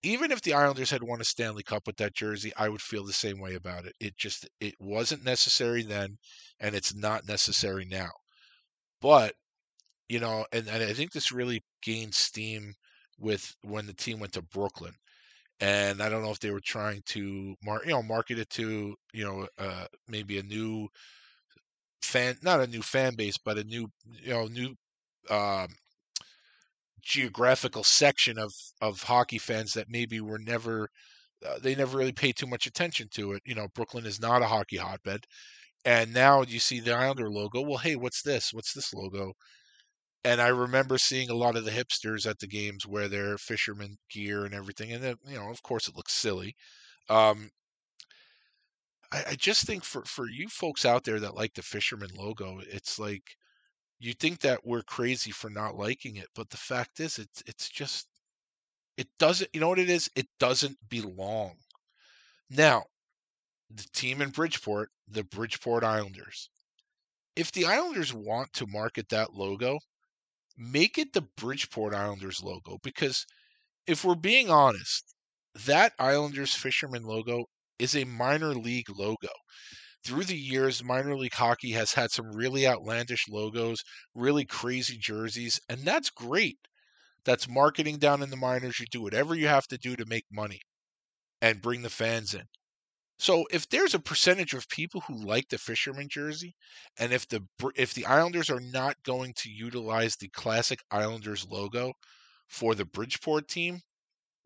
even 0.04 0.32
if 0.32 0.42
the 0.42 0.54
Islanders 0.54 0.90
had 0.92 1.04
won 1.04 1.22
a 1.22 1.26
Stanley 1.26 1.64
Cup 1.64 1.86
with 1.88 1.98
that 1.98 2.16
jersey, 2.16 2.52
I 2.58 2.70
would 2.70 2.82
feel 2.82 3.06
the 3.06 3.14
same 3.14 3.40
way 3.40 3.54
about 3.56 3.86
it. 3.86 3.96
It 4.00 4.18
just 4.18 4.48
it 4.60 4.76
wasn't 4.80 5.24
necessary 5.24 5.84
then, 5.84 6.18
and 6.60 6.76
it's 6.76 6.94
not 6.96 7.28
necessary 7.28 7.86
now. 7.86 8.12
But 9.02 9.36
you 10.10 10.20
know, 10.20 10.46
and, 10.54 10.68
and 10.68 10.84
I 10.84 10.94
think 10.94 11.12
this 11.14 11.32
really 11.32 11.64
gained 11.84 12.16
steam 12.16 12.74
with 13.20 13.56
when 13.64 13.88
the 13.88 13.94
team 13.94 14.20
went 14.20 14.34
to 14.34 14.42
Brooklyn. 14.44 14.96
And 15.62 16.02
I 16.02 16.10
don't 16.10 16.24
know 16.24 16.32
if 16.32 16.40
they 16.40 16.52
were 16.52 16.62
trying 16.62 17.04
to 17.08 17.56
mar- 17.64 17.84
you 17.86 17.92
know 17.92 18.04
market 18.04 18.40
it 18.40 18.50
to 18.52 18.96
you 19.14 19.24
know 19.26 19.48
uh, 19.60 19.86
maybe 20.10 20.40
a 20.40 20.44
new 20.44 20.90
fan, 22.02 22.38
not 22.42 22.62
a 22.62 22.68
new 22.68 22.82
fan 22.82 23.16
base, 23.16 23.38
but 23.38 23.58
a 23.58 23.64
new 23.64 23.92
you 24.22 24.30
know 24.32 24.48
new 24.48 24.76
um, 25.30 25.68
geographical 27.02 27.84
section 27.84 28.38
of 28.38 28.54
of 28.82 29.04
hockey 29.04 29.38
fans 29.38 29.74
that 29.74 29.90
maybe 29.90 30.22
were 30.22 30.40
never 30.40 30.90
uh, 31.46 31.60
they 31.60 31.76
never 31.76 31.98
really 31.98 32.14
paid 32.14 32.36
too 32.38 32.48
much 32.48 32.68
attention 32.68 33.08
to 33.12 33.34
it. 33.34 33.44
You 33.46 33.56
know, 33.56 33.68
Brooklyn 33.76 34.06
is 34.08 34.22
not 34.22 34.42
a 34.44 34.48
hockey 34.48 34.78
hotbed. 34.78 35.26
And 35.86 36.14
now 36.14 36.44
you 36.44 36.60
see 36.60 36.80
the 36.82 36.94
Islander 36.94 37.32
logo. 37.32 37.62
Well, 37.62 37.80
hey, 37.80 37.96
what's 37.98 38.24
this? 38.24 38.54
What's 38.54 38.74
this 38.74 38.94
logo? 38.94 39.34
And 40.24 40.42
I 40.42 40.50
remember 40.50 40.98
seeing 40.98 41.30
a 41.30 41.36
lot 41.36 41.56
of 41.56 41.66
the 41.66 41.72
hipsters 41.72 42.30
at 42.30 42.40
the 42.40 42.48
games 42.48 42.86
wear 42.86 43.08
their 43.08 43.38
fisherman 43.38 43.98
gear 44.10 44.46
and 44.46 44.54
everything. 44.54 44.92
And 44.94 45.04
then, 45.04 45.16
you 45.28 45.38
know, 45.38 45.50
of 45.50 45.64
course, 45.64 45.88
it 45.88 45.96
looks 45.96 46.14
silly. 46.14 46.56
Um, 47.10 47.50
I, 49.12 49.24
I 49.30 49.36
just 49.36 49.66
think 49.66 49.84
for 49.84 50.04
for 50.06 50.30
you 50.30 50.48
folks 50.50 50.86
out 50.86 51.04
there 51.04 51.20
that 51.20 51.36
like 51.36 51.54
the 51.54 51.62
fisherman 51.62 52.10
logo, 52.16 52.60
it's 52.60 53.00
like 53.00 53.24
you 54.00 54.14
think 54.14 54.40
that 54.42 54.66
we're 54.66 54.84
crazy 54.84 55.32
for 55.32 55.50
not 55.50 55.76
liking 55.76 56.16
it, 56.18 56.28
but 56.36 56.50
the 56.50 56.58
fact 56.58 57.00
is, 57.00 57.20
it's 57.20 57.44
it's 57.46 57.70
just 57.70 58.08
it 58.98 59.08
doesn't. 59.20 59.50
You 59.54 59.62
know 59.62 59.70
what 59.70 59.80
it 59.80 59.90
is? 59.90 60.10
It 60.16 60.28
doesn't 60.40 60.78
belong. 60.90 61.56
Now, 62.50 62.86
the 63.70 63.88
team 63.94 64.22
in 64.22 64.30
Bridgeport, 64.32 64.90
the 65.08 65.24
Bridgeport 65.24 65.84
Islanders. 65.84 66.50
If 67.36 67.52
the 67.52 67.66
Islanders 67.66 68.14
want 68.14 68.54
to 68.54 68.68
market 68.68 69.10
that 69.10 69.34
logo, 69.34 69.80
make 70.62 70.98
it 70.98 71.14
the 71.14 71.24
Bridgeport 71.38 71.94
Islanders 71.96 72.42
logo 72.44 72.78
because 72.84 73.26
if 73.88 74.06
we're 74.06 74.16
being 74.16 74.50
honest, 74.50 75.16
that 75.66 75.94
Islanders 76.00 76.54
fisherman 76.54 77.04
logo 77.04 77.46
is 77.80 77.96
a 77.96 78.06
minor 78.06 78.54
league 78.54 78.90
logo 78.96 79.30
through 80.06 80.24
the 80.26 80.38
years, 80.38 80.84
minor 80.84 81.16
league 81.16 81.34
hockey 81.34 81.72
has 81.72 81.94
had 81.94 82.12
some 82.12 82.32
really 82.32 82.68
outlandish 82.68 83.28
logos, 83.30 83.84
really 84.16 84.46
crazy 84.46 84.98
jerseys, 84.98 85.60
and 85.70 85.82
that's 85.82 86.10
great. 86.10 86.58
That's 87.26 87.48
marketing 87.48 87.98
down 87.98 88.24
in 88.24 88.30
the 88.30 88.38
minors. 88.38 88.80
You 88.80 88.88
do 88.90 89.02
whatever 89.02 89.36
you 89.36 89.48
have 89.48 89.68
to 89.68 89.78
do 89.78 89.96
to 89.96 90.06
make 90.06 90.26
money 90.32 90.62
and 91.42 91.62
bring 91.62 91.82
the 91.84 91.90
fans 91.90 92.34
in. 92.34 92.44
So 93.22 93.46
if 93.52 93.70
there's 93.70 93.94
a 93.94 94.00
percentage 94.00 94.56
of 94.56 94.68
people 94.68 95.02
who 95.02 95.14
like 95.14 95.48
the 95.50 95.60
fisherman 95.60 96.10
jersey, 96.10 96.56
and 96.98 97.14
if 97.14 97.28
the 97.28 97.46
if 97.76 97.94
the 97.94 98.08
Islanders 98.08 98.50
are 98.50 98.60
not 98.60 99.04
going 99.04 99.36
to 99.36 99.50
utilize 99.52 100.16
the 100.16 100.30
classic 100.30 100.80
Islanders 100.90 101.46
logo 101.48 101.94
for 102.48 102.74
the 102.74 102.84
Bridgeport 102.84 103.48
team, 103.48 103.82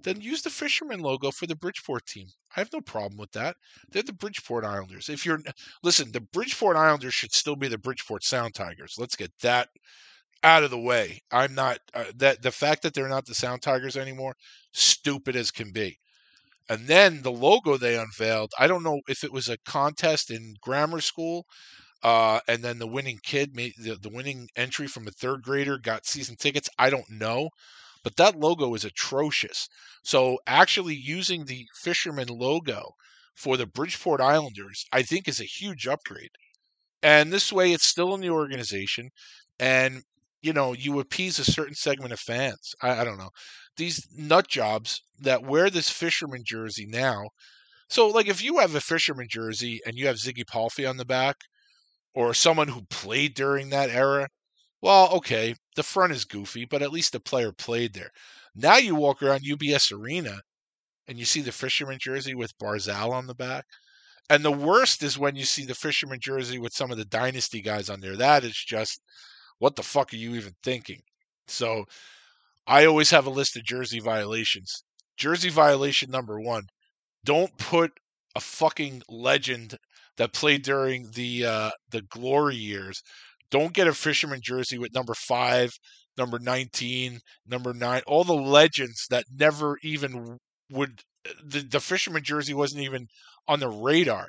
then 0.02 0.20
use 0.20 0.42
the 0.42 0.50
fisherman 0.50 1.00
logo 1.00 1.32
for 1.32 1.48
the 1.48 1.56
Bridgeport 1.56 2.06
team. 2.06 2.28
I 2.54 2.60
have 2.60 2.74
no 2.74 2.82
problem 2.82 3.18
with 3.18 3.32
that. 3.32 3.56
They're 3.88 4.04
the 4.04 4.12
Bridgeport 4.12 4.66
Islanders. 4.66 5.08
If 5.08 5.26
you're 5.26 5.40
listen, 5.82 6.12
the 6.12 6.20
Bridgeport 6.20 6.76
Islanders 6.76 7.14
should 7.14 7.32
still 7.32 7.56
be 7.56 7.70
the 7.70 7.78
Bridgeport 7.78 8.26
Sound 8.26 8.56
Tigers. 8.56 8.96
Let's 8.98 9.16
get 9.16 9.32
that 9.42 9.70
out 10.44 10.64
of 10.64 10.70
the 10.70 10.82
way. 10.82 11.22
I'm 11.32 11.56
not 11.56 11.80
uh, 11.94 12.12
that 12.18 12.42
the 12.42 12.52
fact 12.52 12.82
that 12.82 12.94
they're 12.94 13.08
not 13.08 13.26
the 13.26 13.36
Sound 13.36 13.62
Tigers 13.62 13.96
anymore, 13.96 14.36
stupid 14.74 15.38
as 15.38 15.50
can 15.50 15.72
be. 15.72 15.98
And 16.70 16.88
then 16.88 17.22
the 17.22 17.32
logo 17.32 17.78
they 17.78 17.98
unveiled, 17.98 18.52
I 18.60 18.68
don't 18.68 18.84
know 18.84 19.02
if 19.08 19.24
it 19.24 19.32
was 19.32 19.50
a 19.50 19.58
contest 19.66 20.32
in 20.32 20.56
grammar 20.62 21.02
school, 21.02 21.46
uh, 22.04 22.40
and 22.48 22.64
then 22.64 22.80
the 22.80 22.88
winning 22.88 23.20
kid 23.24 23.56
made 23.56 23.74
the, 23.78 23.96
the 23.96 24.10
winning 24.10 24.50
entry 24.56 24.88
from 24.88 25.08
a 25.08 25.12
third 25.12 25.42
grader 25.44 25.78
got 25.78 26.06
season 26.06 26.36
tickets. 26.36 26.70
I 26.78 26.90
don't 26.90 27.10
know 27.10 27.50
but 28.04 28.16
that 28.18 28.36
logo 28.40 28.74
is 28.76 28.86
atrocious. 28.86 29.68
So 30.04 30.40
actually 30.46 30.94
using 30.96 31.46
the 31.46 31.66
fisherman 31.74 32.28
logo 32.28 32.92
for 33.34 33.58
the 33.58 33.66
Bridgeport 33.66 34.22
Islanders, 34.22 34.86
I 34.92 35.02
think 35.02 35.28
is 35.28 35.42
a 35.42 35.46
huge 35.46 35.88
upgrade. 35.88 36.30
And 37.02 37.34
this 37.34 37.52
way 37.52 37.74
it's 37.74 37.88
still 37.88 38.14
in 38.14 38.22
the 38.22 38.30
organization 38.30 39.10
and 39.60 40.04
you 40.46 40.54
know, 40.54 40.74
you 40.74 41.00
appease 41.00 41.40
a 41.40 41.44
certain 41.44 41.74
segment 41.74 42.14
of 42.14 42.20
fans. 42.20 42.76
I, 42.80 43.02
I 43.02 43.04
don't 43.04 43.18
know. 43.18 43.32
These 43.78 44.08
nut 44.16 44.48
jobs 44.48 45.02
that 45.20 45.44
wear 45.44 45.72
this 45.72 45.90
fisherman 45.90 46.44
jersey 46.46 46.86
now. 46.86 47.30
So 47.90 48.08
like 48.08 48.28
if 48.28 48.44
you 48.44 48.60
have 48.60 48.76
a 48.76 48.82
fisherman 48.82 49.26
jersey 49.28 49.82
and 49.88 49.98
you 49.98 50.06
have 50.06 50.18
Ziggy 50.18 50.46
Palffy 50.46 50.86
on 50.86 50.98
the 50.98 51.06
back, 51.06 51.38
or 52.14 52.34
someone 52.34 52.68
who 52.68 52.84
played 52.92 53.34
during 53.34 53.70
that 53.70 53.90
era, 53.90 54.30
well, 54.82 55.10
okay, 55.14 55.56
the 55.76 55.84
front 55.84 56.14
is 56.14 56.26
goofy, 56.26 56.64
but 56.64 56.84
at 56.84 56.92
least 56.92 57.12
the 57.12 57.20
player 57.20 57.52
played 57.52 57.94
there. 57.94 58.12
Now 58.54 58.78
you 58.78 58.94
walk 58.94 59.24
around 59.24 59.42
UBS 59.44 59.92
Arena 59.92 60.42
and 61.08 61.18
you 61.18 61.26
see 61.26 61.42
the 61.42 61.52
fisherman 61.52 61.98
jersey 62.00 62.36
with 62.36 62.58
Barzal 62.60 63.12
on 63.12 63.26
the 63.26 63.34
back. 63.34 63.66
And 64.30 64.46
the 64.46 64.52
worst 64.52 65.02
is 65.02 65.18
when 65.18 65.36
you 65.36 65.44
see 65.44 65.66
the 65.66 65.74
fisherman 65.74 66.20
jersey 66.20 66.60
with 66.60 66.74
some 66.74 66.92
of 66.92 66.98
the 66.98 67.06
dynasty 67.06 67.62
guys 67.62 67.90
on 67.90 68.00
there. 68.00 68.16
That 68.16 68.44
is 68.44 68.56
just 68.56 69.02
what 69.60 69.76
the 69.76 69.84
fuck 69.84 70.14
are 70.14 70.18
you 70.18 70.36
even 70.36 70.54
thinking? 70.64 71.02
So 71.48 71.86
I 72.68 72.86
always 72.86 73.12
have 73.12 73.26
a 73.28 73.32
list 73.32 73.56
of 73.58 73.64
jersey 73.64 74.00
violations. 74.00 74.84
Jersey 75.18 75.50
violation 75.50 76.12
number 76.12 76.40
one 76.40 76.64
don't 77.24 77.58
put 77.58 77.92
a 78.36 78.40
fucking 78.40 79.02
legend 79.10 79.78
that 80.18 80.34
played 80.34 80.64
during 80.64 81.10
the 81.12 81.46
uh, 81.46 81.72
the 81.92 82.02
glory 82.02 82.56
years 82.56 83.02
don't 83.52 83.74
get 83.74 83.88
a 83.88 83.94
fisherman 83.94 84.42
jersey 84.42 84.78
with 84.78 84.94
number 84.94 85.14
five, 85.14 85.72
number 86.18 86.40
19, 86.40 87.20
number 87.48 87.74
nine, 87.74 88.02
all 88.08 88.24
the 88.24 88.34
legends 88.34 89.06
that 89.10 89.26
never 89.34 89.78
even 89.84 90.38
would. 90.72 91.02
The, 91.44 91.62
the 91.62 91.80
fisherman 91.80 92.24
jersey 92.24 92.54
wasn't 92.54 92.84
even 92.84 93.08
on 93.48 93.60
the 93.60 93.70
radar. 93.70 94.28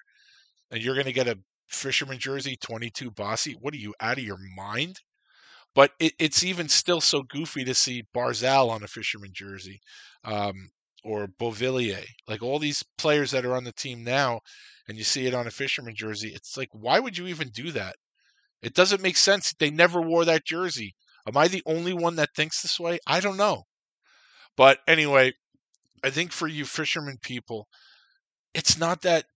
And 0.70 0.82
you're 0.82 0.94
going 0.94 1.06
to 1.06 1.12
get 1.12 1.28
a 1.28 1.38
fisherman 1.68 2.18
jersey 2.18 2.56
22 2.60 3.10
Bossy. 3.10 3.56
What 3.60 3.74
are 3.74 3.78
you 3.78 3.94
out 4.00 4.18
of 4.18 4.24
your 4.24 4.38
mind? 4.56 4.96
But 5.76 5.92
it, 6.00 6.14
it's 6.18 6.42
even 6.42 6.70
still 6.70 7.02
so 7.02 7.22
goofy 7.22 7.62
to 7.64 7.74
see 7.74 8.06
Barzal 8.14 8.70
on 8.70 8.82
a 8.82 8.88
fisherman 8.88 9.32
jersey 9.34 9.80
um, 10.24 10.70
or 11.04 11.28
Beauvillier. 11.28 12.02
Like 12.26 12.42
all 12.42 12.58
these 12.58 12.82
players 12.96 13.30
that 13.32 13.44
are 13.44 13.54
on 13.54 13.64
the 13.64 13.72
team 13.72 14.02
now, 14.02 14.40
and 14.88 14.96
you 14.96 15.04
see 15.04 15.26
it 15.26 15.34
on 15.34 15.46
a 15.46 15.50
fisherman 15.50 15.94
jersey. 15.94 16.32
It's 16.34 16.56
like, 16.56 16.70
why 16.72 16.98
would 16.98 17.18
you 17.18 17.26
even 17.26 17.50
do 17.50 17.72
that? 17.72 17.96
It 18.62 18.72
doesn't 18.72 19.02
make 19.02 19.18
sense. 19.18 19.52
They 19.52 19.70
never 19.70 20.00
wore 20.00 20.24
that 20.24 20.46
jersey. 20.46 20.94
Am 21.28 21.36
I 21.36 21.46
the 21.46 21.62
only 21.66 21.92
one 21.92 22.16
that 22.16 22.34
thinks 22.34 22.62
this 22.62 22.80
way? 22.80 22.98
I 23.06 23.20
don't 23.20 23.36
know. 23.36 23.64
But 24.56 24.78
anyway, 24.88 25.34
I 26.02 26.08
think 26.08 26.32
for 26.32 26.48
you 26.48 26.64
fisherman 26.64 27.18
people, 27.20 27.68
it's 28.56 28.78
not 28.78 29.02
that 29.02 29.26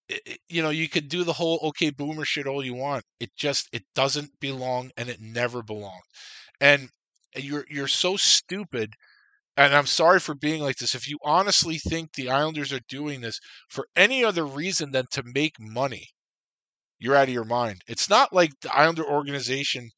you 0.48 0.62
know 0.62 0.70
you 0.70 0.88
could 0.88 1.08
do 1.08 1.24
the 1.24 1.34
whole 1.34 1.58
okay 1.62 1.90
boomer 1.90 2.24
shit 2.24 2.46
all 2.46 2.64
you 2.64 2.74
want. 2.74 3.04
It 3.20 3.30
just 3.36 3.68
it 3.72 3.84
doesn't 3.94 4.30
belong 4.40 4.90
and 4.96 5.08
it 5.10 5.20
never 5.20 5.62
belonged. 5.62 6.02
And 6.60 6.88
uh, 7.36 7.40
you're 7.40 7.66
you're 7.68 7.86
so 7.86 8.16
stupid 8.16 8.94
and 9.58 9.74
I'm 9.74 9.86
sorry 9.86 10.20
for 10.20 10.34
being 10.34 10.62
like 10.62 10.76
this. 10.76 10.94
If 10.94 11.06
you 11.08 11.18
honestly 11.22 11.76
think 11.76 12.14
the 12.14 12.30
Islanders 12.30 12.72
are 12.72 12.80
doing 12.88 13.20
this 13.20 13.38
for 13.68 13.86
any 13.94 14.24
other 14.24 14.46
reason 14.46 14.92
than 14.92 15.04
to 15.12 15.22
make 15.22 15.54
money, 15.60 16.08
you're 16.98 17.16
out 17.16 17.28
of 17.28 17.34
your 17.34 17.44
mind. 17.44 17.82
It's 17.86 18.08
not 18.08 18.32
like 18.32 18.52
the 18.62 18.74
Islander 18.74 19.04
organization 19.04 19.90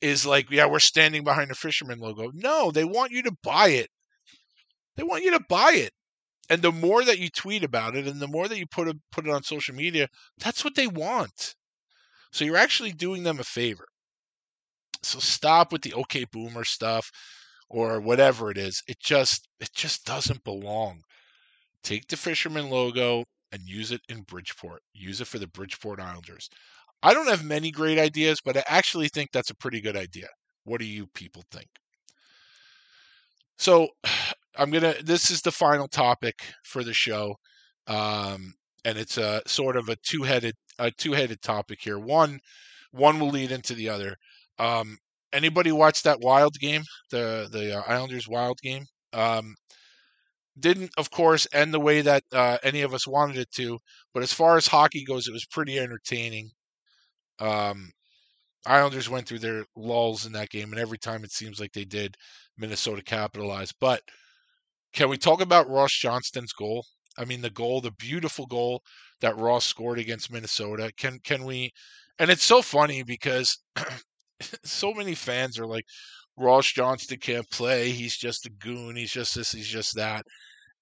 is 0.00 0.24
like, 0.24 0.50
yeah, 0.50 0.66
we're 0.66 0.78
standing 0.78 1.24
behind 1.24 1.50
the 1.50 1.56
fisherman 1.56 1.98
logo. 1.98 2.30
No, 2.32 2.70
they 2.70 2.84
want 2.84 3.10
you 3.10 3.22
to 3.24 3.32
buy 3.42 3.70
it. 3.70 3.88
They 4.96 5.02
want 5.02 5.24
you 5.24 5.32
to 5.32 5.40
buy 5.48 5.72
it. 5.74 5.92
And 6.50 6.62
the 6.62 6.72
more 6.72 7.04
that 7.04 7.18
you 7.18 7.28
tweet 7.30 7.64
about 7.64 7.96
it 7.96 8.06
and 8.06 8.20
the 8.20 8.28
more 8.28 8.48
that 8.48 8.58
you 8.58 8.66
put 8.66 8.88
it 8.88 8.96
put 9.12 9.26
it 9.26 9.32
on 9.32 9.42
social 9.42 9.74
media, 9.74 10.08
that's 10.38 10.64
what 10.64 10.74
they 10.74 10.86
want. 10.86 11.54
So 12.32 12.44
you're 12.44 12.56
actually 12.56 12.92
doing 12.92 13.22
them 13.22 13.40
a 13.40 13.44
favor. 13.44 13.86
So 15.02 15.18
stop 15.18 15.72
with 15.72 15.82
the 15.82 15.94
okay 15.94 16.24
boomer 16.24 16.64
stuff 16.64 17.10
or 17.68 18.00
whatever 18.00 18.50
it 18.50 18.58
is. 18.58 18.82
It 18.88 18.98
just 19.00 19.48
it 19.60 19.70
just 19.74 20.04
doesn't 20.04 20.44
belong. 20.44 21.02
Take 21.82 22.08
the 22.08 22.16
fisherman 22.16 22.70
logo 22.70 23.24
and 23.52 23.62
use 23.68 23.92
it 23.92 24.02
in 24.08 24.22
Bridgeport. 24.22 24.82
Use 24.94 25.20
it 25.20 25.26
for 25.26 25.38
the 25.38 25.48
Bridgeport 25.48 26.00
Islanders. 26.00 26.48
I 27.02 27.14
don't 27.14 27.28
have 27.28 27.44
many 27.44 27.70
great 27.70 27.98
ideas, 27.98 28.40
but 28.44 28.56
I 28.56 28.64
actually 28.66 29.08
think 29.08 29.30
that's 29.32 29.50
a 29.50 29.56
pretty 29.56 29.80
good 29.80 29.96
idea. 29.96 30.28
What 30.64 30.80
do 30.80 30.86
you 30.86 31.06
people 31.14 31.44
think? 31.50 31.68
So 33.58 33.88
I'm 34.56 34.70
gonna. 34.70 34.94
This 35.02 35.30
is 35.30 35.42
the 35.42 35.52
final 35.52 35.88
topic 35.88 36.42
for 36.64 36.82
the 36.84 36.94
show, 36.94 37.36
um, 37.86 38.54
and 38.84 38.98
it's 38.98 39.18
a 39.18 39.42
sort 39.46 39.76
of 39.76 39.88
a 39.88 39.96
two-headed 39.96 40.54
a 40.78 40.90
two-headed 40.90 41.42
topic 41.42 41.78
here. 41.82 41.98
One 41.98 42.40
one 42.92 43.20
will 43.20 43.30
lead 43.30 43.52
into 43.52 43.74
the 43.74 43.88
other. 43.88 44.16
Um, 44.58 44.98
anybody 45.32 45.72
watch 45.72 46.02
that 46.02 46.20
Wild 46.20 46.54
game, 46.60 46.82
the 47.10 47.48
the 47.50 47.78
uh, 47.78 47.82
Islanders 47.86 48.28
Wild 48.28 48.58
game? 48.62 48.84
Um, 49.12 49.54
didn't, 50.58 50.90
of 50.98 51.10
course, 51.10 51.46
end 51.52 51.72
the 51.72 51.80
way 51.80 52.00
that 52.00 52.24
uh, 52.32 52.58
any 52.62 52.82
of 52.82 52.92
us 52.94 53.06
wanted 53.06 53.38
it 53.38 53.50
to. 53.52 53.78
But 54.12 54.22
as 54.22 54.32
far 54.32 54.56
as 54.56 54.66
hockey 54.66 55.04
goes, 55.04 55.28
it 55.28 55.32
was 55.32 55.46
pretty 55.46 55.78
entertaining. 55.78 56.50
Um, 57.38 57.90
Islanders 58.66 59.08
went 59.08 59.28
through 59.28 59.38
their 59.40 59.64
lulls 59.76 60.26
in 60.26 60.32
that 60.32 60.50
game, 60.50 60.72
and 60.72 60.80
every 60.80 60.98
time 60.98 61.24
it 61.24 61.32
seems 61.32 61.60
like 61.60 61.72
they 61.72 61.84
did, 61.84 62.16
Minnesota 62.56 63.02
capitalized. 63.02 63.74
But 63.80 64.02
can 64.92 65.08
we 65.08 65.18
talk 65.18 65.40
about 65.40 65.68
Ross 65.68 65.92
Johnston's 65.92 66.52
goal? 66.52 66.84
I 67.16 67.24
mean, 67.24 67.42
the 67.42 67.50
goal, 67.50 67.80
the 67.80 67.90
beautiful 67.92 68.46
goal 68.46 68.82
that 69.20 69.36
Ross 69.36 69.66
scored 69.66 69.98
against 69.98 70.32
Minnesota. 70.32 70.92
Can 70.96 71.18
can 71.24 71.44
we? 71.44 71.72
And 72.18 72.30
it's 72.30 72.44
so 72.44 72.62
funny 72.62 73.02
because 73.02 73.58
so 74.64 74.92
many 74.94 75.14
fans 75.14 75.58
are 75.58 75.66
like, 75.66 75.84
Ross 76.36 76.70
Johnston 76.70 77.18
can't 77.18 77.50
play. 77.50 77.90
He's 77.90 78.16
just 78.16 78.46
a 78.46 78.50
goon. 78.50 78.96
He's 78.96 79.12
just 79.12 79.34
this. 79.34 79.52
He's 79.52 79.68
just 79.68 79.96
that. 79.96 80.24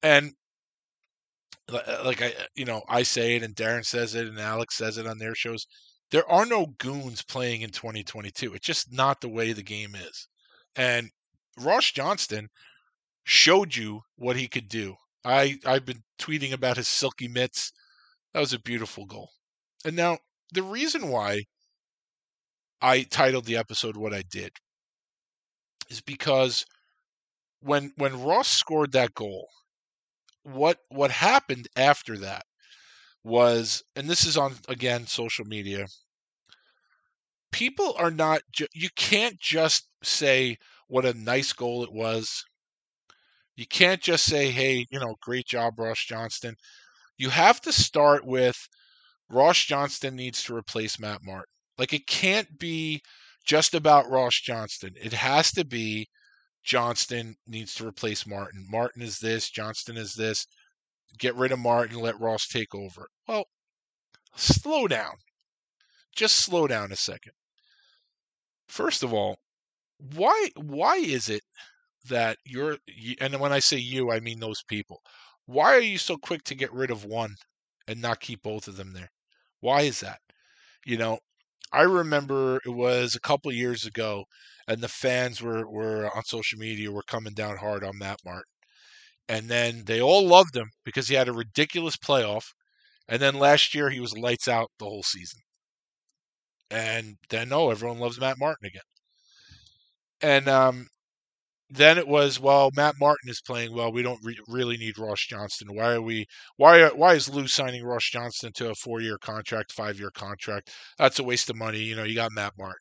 And 0.03 0.33
uh, 1.73 2.03
like 2.05 2.23
I, 2.23 2.29
uh, 2.29 2.45
you 2.55 2.65
know, 2.65 2.83
I 2.89 3.03
say 3.03 3.37
it, 3.37 3.43
and 3.43 3.55
Darren 3.55 3.85
says 3.85 4.15
it, 4.15 4.29
and 4.29 4.39
Alex 4.39 4.77
says 4.77 4.99
it 4.99 5.07
on 5.07 5.19
their 5.19 5.35
shows. 5.35 5.67
There 6.11 6.31
are 6.31 6.47
no 6.47 6.67
goons 6.79 7.23
playing 7.25 7.63
in 7.63 7.71
2022. 7.71 8.55
It's 8.55 8.67
just 8.67 8.93
not 8.93 9.21
the 9.21 9.29
way 9.29 9.53
the 9.53 9.63
game 9.63 9.95
is. 9.95 10.29
And 10.77 11.11
Ross 11.59 11.91
Johnston 11.91 12.49
showed 13.27 13.77
you 13.77 14.01
what 14.17 14.37
he 14.37 14.49
could 14.49 14.69
do. 14.71 14.97
I 15.25 15.59
I've 15.67 15.85
been 15.85 16.05
tweeting 16.19 16.53
about 16.53 16.79
his 16.79 16.89
silky 16.89 17.29
mitts. 17.29 17.73
That 18.35 18.41
was 18.41 18.55
a 18.55 18.59
beautiful 18.61 19.07
goal. 19.07 19.31
And 19.85 19.97
now 19.97 20.19
the 20.53 20.63
reason 20.63 21.09
why 21.09 21.45
I 22.81 23.03
titled 23.03 23.45
the 23.45 23.59
episode 23.59 23.99
what 23.99 24.15
I 24.15 24.23
did 24.23 24.51
is 25.91 26.01
because 26.01 26.65
when 27.61 27.93
when 27.97 28.23
Ross 28.23 28.49
scored 28.49 28.93
that 28.93 29.15
goal, 29.15 29.49
what 30.45 30.81
what 30.89 31.11
happened 31.11 31.69
after 31.77 32.19
that 32.19 32.47
was, 33.25 33.85
and 33.97 34.09
this 34.11 34.25
is 34.27 34.37
on 34.37 34.59
again 34.69 35.07
social 35.07 35.45
media. 35.47 35.87
People 37.51 37.93
are 37.99 38.13
not. 38.13 38.43
Ju- 38.53 38.69
you 38.73 38.89
can't 38.95 39.41
just 39.41 39.89
say 40.03 40.59
what 40.87 41.05
a 41.05 41.13
nice 41.13 41.53
goal 41.53 41.83
it 41.83 41.93
was. 41.93 42.45
You 43.57 43.67
can't 43.67 44.03
just 44.03 44.25
say, 44.27 44.51
"Hey, 44.51 44.87
you 44.91 45.01
know, 45.01 45.17
great 45.21 45.47
job, 45.47 45.79
Ross 45.79 46.05
Johnston." 46.05 46.57
You 47.17 47.31
have 47.31 47.61
to 47.63 47.73
start 47.73 48.25
with 48.27 48.57
Ross 49.29 49.59
Johnston 49.59 50.15
needs 50.15 50.43
to 50.45 50.55
replace 50.55 50.99
Matt 50.99 51.23
Martin. 51.23 51.53
Like 51.79 51.93
it 51.93 52.07
can't 52.07 52.59
be 52.59 53.03
just 53.45 53.75
about 53.75 54.11
Ross 54.11 54.35
Johnston. 54.41 54.95
It 55.01 55.13
has 55.13 55.51
to 55.53 55.65
be 55.65 56.09
Johnston 56.65 57.37
needs 57.47 57.75
to 57.75 57.87
replace 57.87 58.27
Martin. 58.27 58.67
Martin 58.69 59.03
is 59.03 59.19
this, 59.19 59.51
Johnston 59.51 59.97
is 59.97 60.15
this. 60.15 60.47
Get 61.19 61.35
rid 61.37 61.53
of 61.53 61.59
Martin, 61.59 61.99
let 61.99 62.21
Ross 62.21 62.47
take 62.49 62.75
over. 62.75 63.09
Well, 63.27 63.47
slow 64.37 64.87
down. 64.89 65.15
Just 66.15 66.39
slow 66.39 66.67
down 66.67 66.93
a 66.93 66.97
second. 66.97 67.33
First 68.69 69.03
of 69.03 69.15
all, 69.15 69.39
why 70.15 70.51
why 70.57 70.97
is 70.97 71.29
it 71.29 71.43
that 72.09 72.39
you're 72.45 72.79
and 73.21 73.39
when 73.41 73.53
I 73.53 73.61
say 73.61 73.77
you, 73.79 74.11
I 74.11 74.21
mean 74.21 74.41
those 74.41 74.63
people. 74.69 75.03
Why 75.47 75.75
are 75.75 75.81
you 75.81 75.99
so 75.99 76.17
quick 76.17 76.43
to 76.45 76.55
get 76.55 76.73
rid 76.73 76.91
of 76.91 77.05
one 77.05 77.37
and 77.89 78.01
not 78.03 78.21
keep 78.21 78.43
both 78.43 78.69
of 78.69 78.77
them 78.77 78.93
there? 78.93 79.11
Why 79.61 79.83
is 79.83 80.01
that? 80.01 80.21
You 80.87 80.99
know, 80.99 81.19
I 81.73 81.83
remember 81.83 82.61
it 82.67 82.71
was 82.71 83.15
a 83.15 83.21
couple 83.21 83.53
years 83.53 83.87
ago, 83.87 84.25
and 84.69 84.81
the 84.83 84.89
fans 84.89 85.43
were 85.43 85.69
were 85.71 86.11
on 86.17 86.25
social 86.25 86.59
media 86.59 86.93
were 86.93 87.03
coming 87.05 87.35
down 87.35 87.59
hard 87.59 87.85
on 87.85 87.99
Matt 87.99 88.21
Martin, 88.25 88.53
and 89.29 89.49
then 89.49 89.85
they 89.87 90.01
all 90.03 90.27
loved 90.27 90.57
him 90.57 90.71
because 90.85 91.09
he 91.09 91.15
had 91.17 91.29
a 91.29 91.33
ridiculous 91.33 91.97
playoff, 91.97 92.47
and 93.09 93.23
then 93.23 93.37
last 93.37 93.75
year 93.75 93.91
he 93.91 94.01
was 94.01 94.19
lights 94.19 94.49
out 94.49 94.71
the 94.79 94.87
whole 94.87 95.05
season, 95.05 95.41
and 96.71 97.17
then 97.31 97.49
no, 97.49 97.71
everyone 97.71 97.99
loves 97.99 98.21
Matt 98.21 98.39
Martin 98.39 98.67
again, 98.67 98.83
and 100.21 100.49
um, 100.49 100.89
then 101.69 101.99
it 101.99 102.07
was 102.07 102.39
well 102.39 102.71
Matt 102.75 102.95
Martin 103.01 103.29
is 103.29 103.41
playing 103.41 103.75
well. 103.75 103.93
We 103.93 104.03
don't 104.03 104.21
re- 104.23 104.39
really 104.49 104.77
need 104.77 104.99
Ross 104.99 105.25
Johnston. 105.27 105.75
Why 105.75 105.95
are 105.95 106.03
we? 106.03 106.27
Why 106.57 106.89
why 106.89 107.15
is 107.15 107.29
Lou 107.29 107.49
signing 107.49 107.85
Ross 107.85 108.05
Johnston 108.05 108.53
to 108.55 108.71
a 108.71 108.75
four 108.75 109.01
year 109.01 109.19
contract, 109.19 109.73
five 109.73 109.99
year 109.99 110.11
contract? 110.11 110.71
That's 110.99 111.19
a 111.19 111.25
waste 111.25 111.51
of 111.51 111.57
money. 111.57 111.81
You 111.81 111.97
know, 111.97 112.05
you 112.05 112.15
got 112.15 112.33
Matt 112.33 112.55
Martin. 112.59 112.79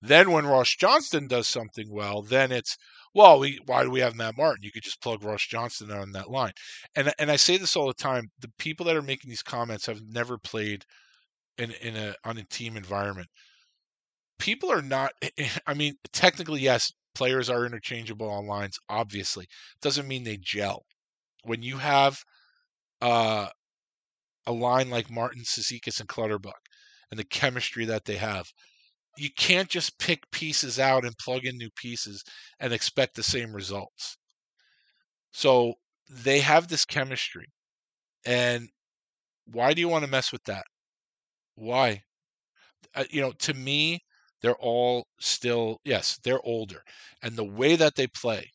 Then 0.00 0.30
when 0.30 0.46
Ross 0.46 0.74
Johnston 0.76 1.26
does 1.26 1.48
something 1.48 1.90
well, 1.90 2.22
then 2.22 2.52
it's 2.52 2.76
well, 3.14 3.40
we 3.40 3.58
why 3.66 3.82
do 3.82 3.90
we 3.90 4.00
have 4.00 4.14
Matt 4.14 4.36
Martin? 4.36 4.62
You 4.62 4.70
could 4.72 4.84
just 4.84 5.02
plug 5.02 5.24
Ross 5.24 5.44
Johnston 5.46 5.90
on 5.90 6.12
that 6.12 6.30
line. 6.30 6.52
And 6.94 7.12
and 7.18 7.30
I 7.30 7.36
say 7.36 7.56
this 7.56 7.76
all 7.76 7.88
the 7.88 7.94
time. 7.94 8.30
The 8.40 8.50
people 8.58 8.86
that 8.86 8.96
are 8.96 9.02
making 9.02 9.30
these 9.30 9.42
comments 9.42 9.86
have 9.86 10.00
never 10.06 10.38
played 10.38 10.84
in 11.58 11.72
in 11.82 11.96
a 11.96 12.14
on 12.24 12.38
a 12.38 12.44
team 12.44 12.76
environment. 12.76 13.28
People 14.38 14.70
are 14.70 14.82
not. 14.82 15.12
I 15.66 15.74
mean, 15.74 15.94
technically, 16.12 16.60
yes, 16.60 16.92
players 17.18 17.50
are 17.50 17.66
interchangeable 17.66 18.30
on 18.30 18.46
lines, 18.46 18.78
obviously. 18.88 19.44
Doesn't 19.82 20.06
mean 20.06 20.22
they 20.22 20.38
gel. 20.40 20.84
When 21.42 21.62
you 21.62 21.76
have 21.78 22.16
uh, 23.02 23.48
a 24.46 24.52
line 24.52 24.88
like 24.88 25.10
Martin, 25.10 25.42
Cizikas, 25.42 25.98
and 25.98 26.08
Clutterbuck, 26.08 26.60
and 27.10 27.18
the 27.18 27.24
chemistry 27.24 27.84
that 27.86 28.04
they 28.04 28.16
have, 28.16 28.46
you 29.16 29.30
can't 29.36 29.68
just 29.68 29.98
pick 29.98 30.20
pieces 30.30 30.78
out 30.78 31.04
and 31.04 31.12
plug 31.18 31.44
in 31.44 31.58
new 31.58 31.70
pieces 31.74 32.22
and 32.60 32.72
expect 32.72 33.16
the 33.16 33.22
same 33.22 33.52
results. 33.52 34.16
So 35.32 35.74
they 36.08 36.38
have 36.38 36.68
this 36.68 36.84
chemistry. 36.84 37.46
And 38.24 38.68
why 39.46 39.74
do 39.74 39.80
you 39.80 39.88
want 39.88 40.04
to 40.04 40.10
mess 40.10 40.30
with 40.30 40.44
that? 40.44 40.64
Why? 41.56 42.02
Uh, 42.94 43.04
you 43.10 43.20
know, 43.20 43.32
to 43.40 43.54
me, 43.54 44.02
they're 44.42 44.56
all 44.56 45.06
still 45.20 45.80
yes 45.84 46.18
they're 46.24 46.44
older 46.44 46.82
and 47.22 47.36
the 47.36 47.44
way 47.44 47.76
that 47.76 47.94
they 47.96 48.06
play 48.06 48.50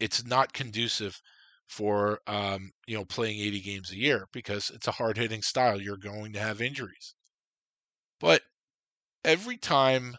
it's 0.00 0.24
not 0.24 0.52
conducive 0.52 1.20
for 1.68 2.20
um, 2.26 2.72
you 2.86 2.96
know 2.96 3.04
playing 3.04 3.38
80 3.38 3.60
games 3.60 3.90
a 3.92 3.96
year 3.96 4.26
because 4.32 4.70
it's 4.70 4.88
a 4.88 4.92
hard 4.92 5.16
hitting 5.16 5.42
style 5.42 5.80
you're 5.80 5.96
going 5.96 6.32
to 6.32 6.40
have 6.40 6.60
injuries. 6.60 7.14
But 8.20 8.42
every 9.24 9.56
time 9.56 10.16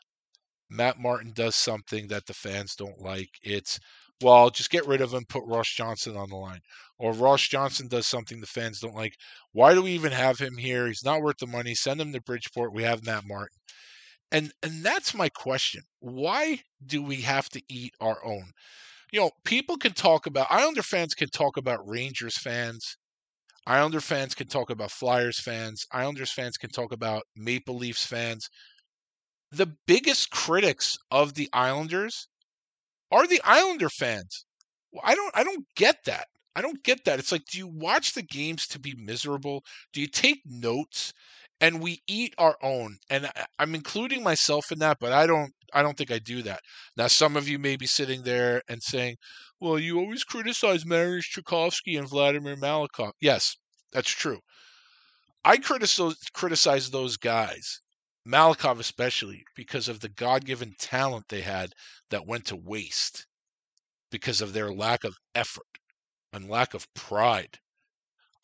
matt 0.70 1.00
martin 1.00 1.34
does 1.34 1.56
something 1.56 2.08
that 2.10 2.26
the 2.28 2.34
fans 2.34 2.76
don't 2.76 3.00
like 3.00 3.30
it's 3.44 3.80
well 4.22 4.50
just 4.50 4.70
get 4.72 4.88
rid 4.88 5.02
of 5.02 5.14
him 5.14 5.26
put 5.28 5.44
ross 5.46 5.70
Johnston 5.74 6.18
on 6.18 6.30
the 6.30 6.38
line. 6.38 6.62
Or 7.00 7.14
ross 7.14 7.48
Johnston 7.48 7.88
does 7.90 8.08
something 8.08 8.42
the 8.42 8.48
fans 8.48 8.80
don't 8.80 8.96
like 8.96 9.16
why 9.54 9.74
do 9.74 9.82
we 9.84 9.92
even 9.92 10.12
have 10.14 10.40
him 10.40 10.58
here? 10.58 10.88
He's 10.88 11.04
not 11.06 11.22
worth 11.22 11.38
the 11.40 11.48
money 11.48 11.76
send 11.76 12.02
him 12.02 12.14
to 12.14 12.22
bridgeport 12.22 12.74
we 12.74 12.84
have 12.84 13.06
matt 13.06 13.26
martin 13.26 13.58
and 14.32 14.52
and 14.64 14.84
that's 14.84 15.14
my 15.14 15.30
question. 15.30 15.84
Why 16.00 16.62
do 16.86 17.02
we 17.02 17.22
have 17.22 17.50
to 17.50 17.62
eat 17.70 17.94
our 18.02 18.24
own? 18.26 18.52
You 19.12 19.22
know, 19.22 19.32
people 19.46 19.78
can 19.78 19.94
talk 19.94 20.26
about 20.28 20.48
Islander 20.52 20.84
fans 20.84 21.14
can 21.16 21.30
talk 21.30 21.58
about 21.58 21.88
Rangers 21.88 22.38
fans. 22.38 22.98
Islander 23.68 24.02
fans 24.02 24.36
can 24.36 24.48
talk 24.48 24.70
about 24.70 24.92
Flyers 24.92 25.40
fans. 25.40 25.86
Islanders 25.92 26.32
fans 26.32 26.58
can 26.58 26.70
talk 26.72 26.92
about 26.94 27.24
Maple 27.36 27.76
Leafs 27.78 28.06
fans. 28.06 28.50
The 29.52 29.78
biggest 29.88 30.30
critics 30.32 30.98
of 31.10 31.36
the 31.36 31.50
Islanders 31.54 32.28
are 33.12 33.28
the 33.28 33.42
Islander 33.44 33.90
fans. 33.90 34.46
Well, 34.92 35.04
I 35.06 35.16
don't 35.16 35.36
I 35.38 35.44
don't 35.44 35.66
get 35.76 36.04
that. 36.06 36.28
I 36.56 36.62
don't 36.62 36.84
get 36.84 37.06
that. 37.06 37.20
It's 37.20 37.32
like 37.32 37.46
do 37.46 37.58
you 37.58 37.68
watch 37.68 38.14
the 38.14 38.24
games 38.24 38.68
to 38.68 38.80
be 38.80 38.96
miserable? 38.96 39.64
Do 39.94 40.02
you 40.02 40.08
take 40.08 40.42
notes 40.46 41.14
and 41.62 41.82
we 41.82 42.02
eat 42.08 42.34
our 42.38 42.58
own. 42.62 42.98
And 43.10 43.32
I'm 43.60 43.76
including 43.76 44.24
myself 44.24 44.72
in 44.72 44.80
that, 44.80 44.98
but 45.00 45.14
I 45.14 45.28
don't. 45.28 45.54
I 45.74 45.82
don't 45.84 45.98
think 45.98 46.12
I 46.12 46.20
do 46.20 46.42
that. 46.44 46.60
Now, 46.98 47.08
some 47.08 47.38
of 47.38 47.48
you 47.48 47.58
may 47.58 47.78
be 47.78 47.88
sitting 47.88 48.24
there 48.24 48.62
and 48.68 48.84
saying, 48.84 49.16
"Well, 49.62 49.80
you 49.80 50.00
always 50.00 50.26
criticize 50.26 50.84
Mariusz 50.84 51.30
Czerkawski 51.34 51.98
and 51.98 52.10
Vladimir 52.10 52.58
Malakhov." 52.58 53.14
Yes, 53.22 53.56
that's 53.94 54.10
true. 54.12 54.42
I 55.46 55.58
criticize 55.58 56.16
criticize 56.34 56.90
those 56.90 57.16
guys, 57.16 57.82
Malakhov 58.28 58.80
especially, 58.80 59.46
because 59.56 59.88
of 59.88 60.00
the 60.00 60.10
God-given 60.10 60.74
talent 60.80 61.28
they 61.30 61.42
had 61.42 61.74
that 62.10 62.26
went 62.26 62.48
to 62.48 62.56
waste 62.56 63.28
because 64.12 64.42
of 64.42 64.54
their 64.54 64.74
lack 64.74 65.04
of 65.04 65.18
effort 65.36 65.80
and 66.34 66.50
lack 66.50 66.74
of 66.74 66.94
pride. 66.96 67.61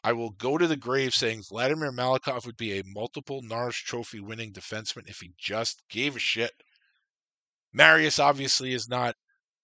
I 0.07 0.13
will 0.13 0.29
go 0.29 0.57
to 0.57 0.67
the 0.67 0.77
grave 0.77 1.13
saying 1.13 1.43
Vladimir 1.49 1.91
Malakhov 1.91 2.45
would 2.45 2.55
be 2.55 2.79
a 2.79 2.83
multiple 2.85 3.41
Norris 3.43 3.75
Trophy 3.75 4.21
winning 4.21 4.53
defenseman 4.53 5.09
if 5.09 5.17
he 5.17 5.33
just 5.37 5.83
gave 5.89 6.15
a 6.15 6.19
shit. 6.19 6.53
Marius 7.73 8.17
obviously 8.17 8.71
is 8.71 8.87
not 8.87 9.15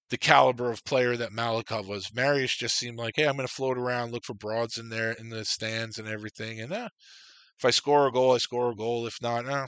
the 0.09 0.17
caliber 0.17 0.69
of 0.69 0.83
player 0.83 1.15
that 1.15 1.31
Malakhov 1.31 1.87
was. 1.87 2.13
Marius 2.13 2.57
just 2.57 2.75
seemed 2.75 2.97
like, 2.97 3.13
hey, 3.15 3.25
I'm 3.25 3.37
going 3.37 3.47
to 3.47 3.53
float 3.53 3.77
around, 3.77 4.11
look 4.11 4.25
for 4.25 4.33
broads 4.33 4.77
in 4.77 4.89
there 4.89 5.13
in 5.13 5.29
the 5.29 5.45
stands 5.45 5.97
and 5.97 6.09
everything, 6.09 6.59
and 6.59 6.73
uh, 6.73 6.89
if 7.57 7.63
I 7.63 7.69
score 7.69 8.07
a 8.07 8.11
goal, 8.11 8.33
I 8.33 8.39
score 8.39 8.71
a 8.71 8.75
goal. 8.75 9.07
If 9.07 9.15
not, 9.21 9.45
uh, 9.45 9.67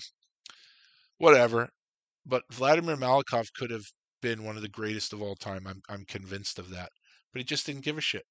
whatever. 1.20 1.70
But 2.26 2.44
Vladimir 2.52 2.98
Malakhov 2.98 3.48
could 3.54 3.72
have 3.72 3.86
been 4.22 4.44
one 4.44 4.58
of 4.58 4.62
the 4.62 4.68
greatest 4.68 5.14
of 5.14 5.22
all 5.22 5.36
time. 5.36 5.68
I'm 5.68 5.82
I'm 5.88 6.04
convinced 6.04 6.60
of 6.60 6.70
that. 6.72 6.90
But 7.32 7.40
he 7.40 7.46
just 7.46 7.66
didn't 7.66 7.86
give 7.86 7.98
a 7.98 8.02
shit. 8.02 8.24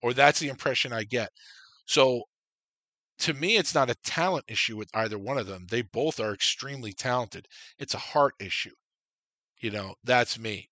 Or 0.00 0.14
that's 0.14 0.38
the 0.38 0.48
impression 0.48 0.92
I 0.92 1.02
get. 1.02 1.30
So 1.86 2.24
to 3.20 3.34
me, 3.34 3.56
it's 3.56 3.74
not 3.74 3.90
a 3.90 3.94
talent 4.04 4.44
issue 4.48 4.76
with 4.76 4.90
either 4.94 5.18
one 5.18 5.38
of 5.38 5.46
them. 5.46 5.66
They 5.68 5.82
both 5.82 6.20
are 6.20 6.34
extremely 6.34 6.92
talented. 6.92 7.46
It's 7.78 7.94
a 7.94 7.98
heart 7.98 8.34
issue. 8.40 8.74
You 9.60 9.70
know, 9.72 9.94
that's 10.04 10.38
me. 10.38 10.70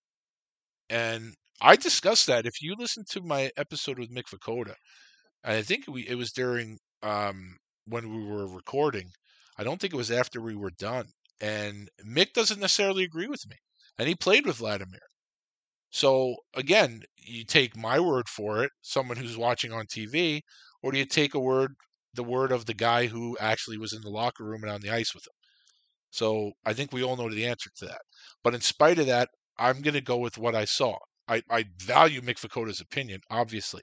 And 0.91 1.35
I 1.63 1.77
discussed 1.77 2.27
that. 2.27 2.47
If 2.47 2.63
you 2.63 2.75
listen 2.77 3.05
to 3.11 3.23
my 3.23 3.51
episode 3.57 3.99
with 3.99 4.11
Mick 4.13 4.27
Vukota, 4.29 4.75
I 5.45 5.63
think 5.63 5.87
we 5.89 6.09
it 6.09 6.17
was 6.17 6.33
during 6.33 6.79
um, 7.03 7.59
when 7.87 8.11
we 8.15 8.25
were 8.25 8.49
recording. 8.49 9.13
I 9.59 9.65
don't 9.65 9.81
think 9.81 9.95
it 9.95 9.99
was 9.99 10.13
after 10.13 10.41
we 10.43 10.57
were 10.57 10.73
done. 10.73 11.09
And 11.41 11.91
Mick 12.07 12.35
doesn't 12.35 12.61
necessarily 12.61 13.05
agree 13.05 13.29
with 13.29 13.47
me. 13.49 13.57
And 13.99 14.09
he 14.09 14.17
played 14.17 14.47
with 14.47 14.59
Vladimir. 14.59 15.03
So 15.91 16.37
again, 16.55 17.03
you 17.17 17.45
take 17.45 17.77
my 17.77 18.01
word 18.01 18.29
for 18.29 18.65
it, 18.65 18.73
someone 18.83 19.17
who's 19.17 19.37
watching 19.37 19.73
on 19.73 19.87
TV, 19.87 20.43
or 20.83 20.93
do 20.93 20.99
you 20.99 21.05
take 21.07 21.35
a 21.35 21.41
word 21.41 21.75
the 22.15 22.25
word 22.25 22.53
of 22.53 22.67
the 22.67 22.75
guy 22.75 23.07
who 23.07 23.37
actually 23.39 23.79
was 23.79 23.93
in 23.93 24.03
the 24.03 24.11
locker 24.11 24.45
room 24.45 24.63
and 24.65 24.73
on 24.73 24.81
the 24.81 24.91
ice 24.91 25.15
with 25.15 25.27
him? 25.27 25.35
So 26.11 26.53
I 26.65 26.73
think 26.73 26.93
we 26.93 27.03
all 27.03 27.17
know 27.17 27.31
the 27.31 27.47
answer 27.47 27.71
to 27.79 27.87
that. 27.87 28.03
But 28.45 28.55
in 28.55 28.61
spite 28.61 28.99
of 28.99 29.07
that, 29.07 29.29
I'm 29.59 29.83
going 29.83 29.95
to 29.95 30.01
go 30.01 30.19
with 30.19 30.39
what 30.39 30.55
I 30.55 30.65
saw. 30.65 30.99
I, 31.29 31.43
I 31.51 31.65
value 31.79 32.21
Mick 32.21 32.41
Vukota's 32.41 32.81
opinion, 32.81 33.21
obviously, 33.31 33.83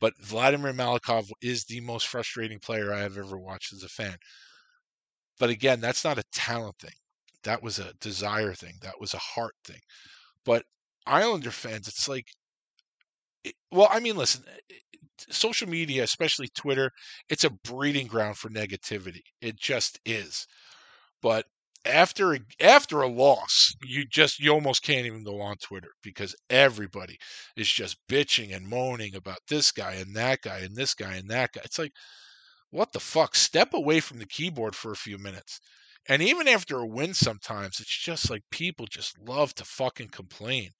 but 0.00 0.14
Vladimir 0.20 0.72
Malakhov 0.72 1.30
is 1.42 1.64
the 1.64 1.80
most 1.80 2.08
frustrating 2.08 2.60
player 2.60 2.92
I 2.92 3.00
have 3.00 3.18
ever 3.18 3.38
watched 3.38 3.72
as 3.72 3.82
a 3.82 3.88
fan. 3.88 4.16
But 5.38 5.50
again, 5.50 5.80
that's 5.80 6.02
not 6.04 6.18
a 6.18 6.24
talent 6.32 6.78
thing. 6.78 6.96
That 7.44 7.62
was 7.62 7.78
a 7.78 7.92
desire 7.94 8.54
thing. 8.54 8.74
That 8.80 8.98
was 9.00 9.14
a 9.14 9.18
heart 9.18 9.54
thing. 9.64 9.80
But 10.44 10.64
Islander 11.06 11.50
fans, 11.50 11.88
it's 11.88 12.08
like, 12.08 12.26
it, 13.44 13.54
well, 13.70 13.88
I 13.90 14.00
mean, 14.00 14.16
listen, 14.16 14.44
eh, 14.48 14.58
eh, 14.70 14.98
social 15.30 15.68
media, 15.68 16.02
especially 16.02 16.48
Twitter, 16.48 16.90
it's 17.28 17.44
a 17.44 17.50
breeding 17.50 18.06
ground 18.06 18.36
for 18.38 18.48
negativity. 18.50 19.22
It 19.40 19.56
just 19.58 20.00
is. 20.04 20.46
But 21.22 21.46
after 21.86 22.34
a, 22.34 22.40
after 22.60 23.02
a 23.02 23.08
loss, 23.08 23.74
you 23.84 24.06
just 24.06 24.40
you 24.40 24.52
almost 24.52 24.82
can't 24.84 25.06
even 25.06 25.24
go 25.24 25.40
on 25.40 25.56
Twitter 25.58 25.90
because 26.02 26.34
everybody 26.50 27.18
is 27.56 27.68
just 27.70 27.98
bitching 28.08 28.54
and 28.56 28.68
moaning 28.68 29.14
about 29.16 29.38
this 29.48 29.72
guy 29.72 29.94
and 29.94 30.16
that 30.16 30.42
guy 30.42 30.60
and 30.60 30.76
this 30.76 30.94
guy 30.94 31.14
and 31.16 31.30
that 31.30 31.52
guy. 31.52 31.62
It's 31.64 31.78
like, 31.78 31.92
what 32.70 32.92
the 32.92 33.00
fuck? 33.00 33.34
Step 33.36 33.74
away 33.74 34.00
from 34.00 34.18
the 34.18 34.26
keyboard 34.26 34.76
for 34.76 34.92
a 34.92 34.96
few 34.96 35.18
minutes. 35.18 35.60
And 36.08 36.22
even 36.22 36.48
after 36.48 36.78
a 36.78 36.86
win, 36.86 37.14
sometimes 37.14 37.80
it's 37.80 37.98
just 37.98 38.30
like 38.30 38.42
people 38.50 38.86
just 38.86 39.18
love 39.18 39.54
to 39.56 39.64
fucking 39.64 40.08
complain. 40.08 40.70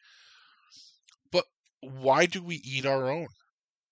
But 1.30 1.44
why 1.80 2.24
do 2.26 2.42
we 2.42 2.56
eat 2.56 2.86
our 2.86 3.10
own? 3.10 3.28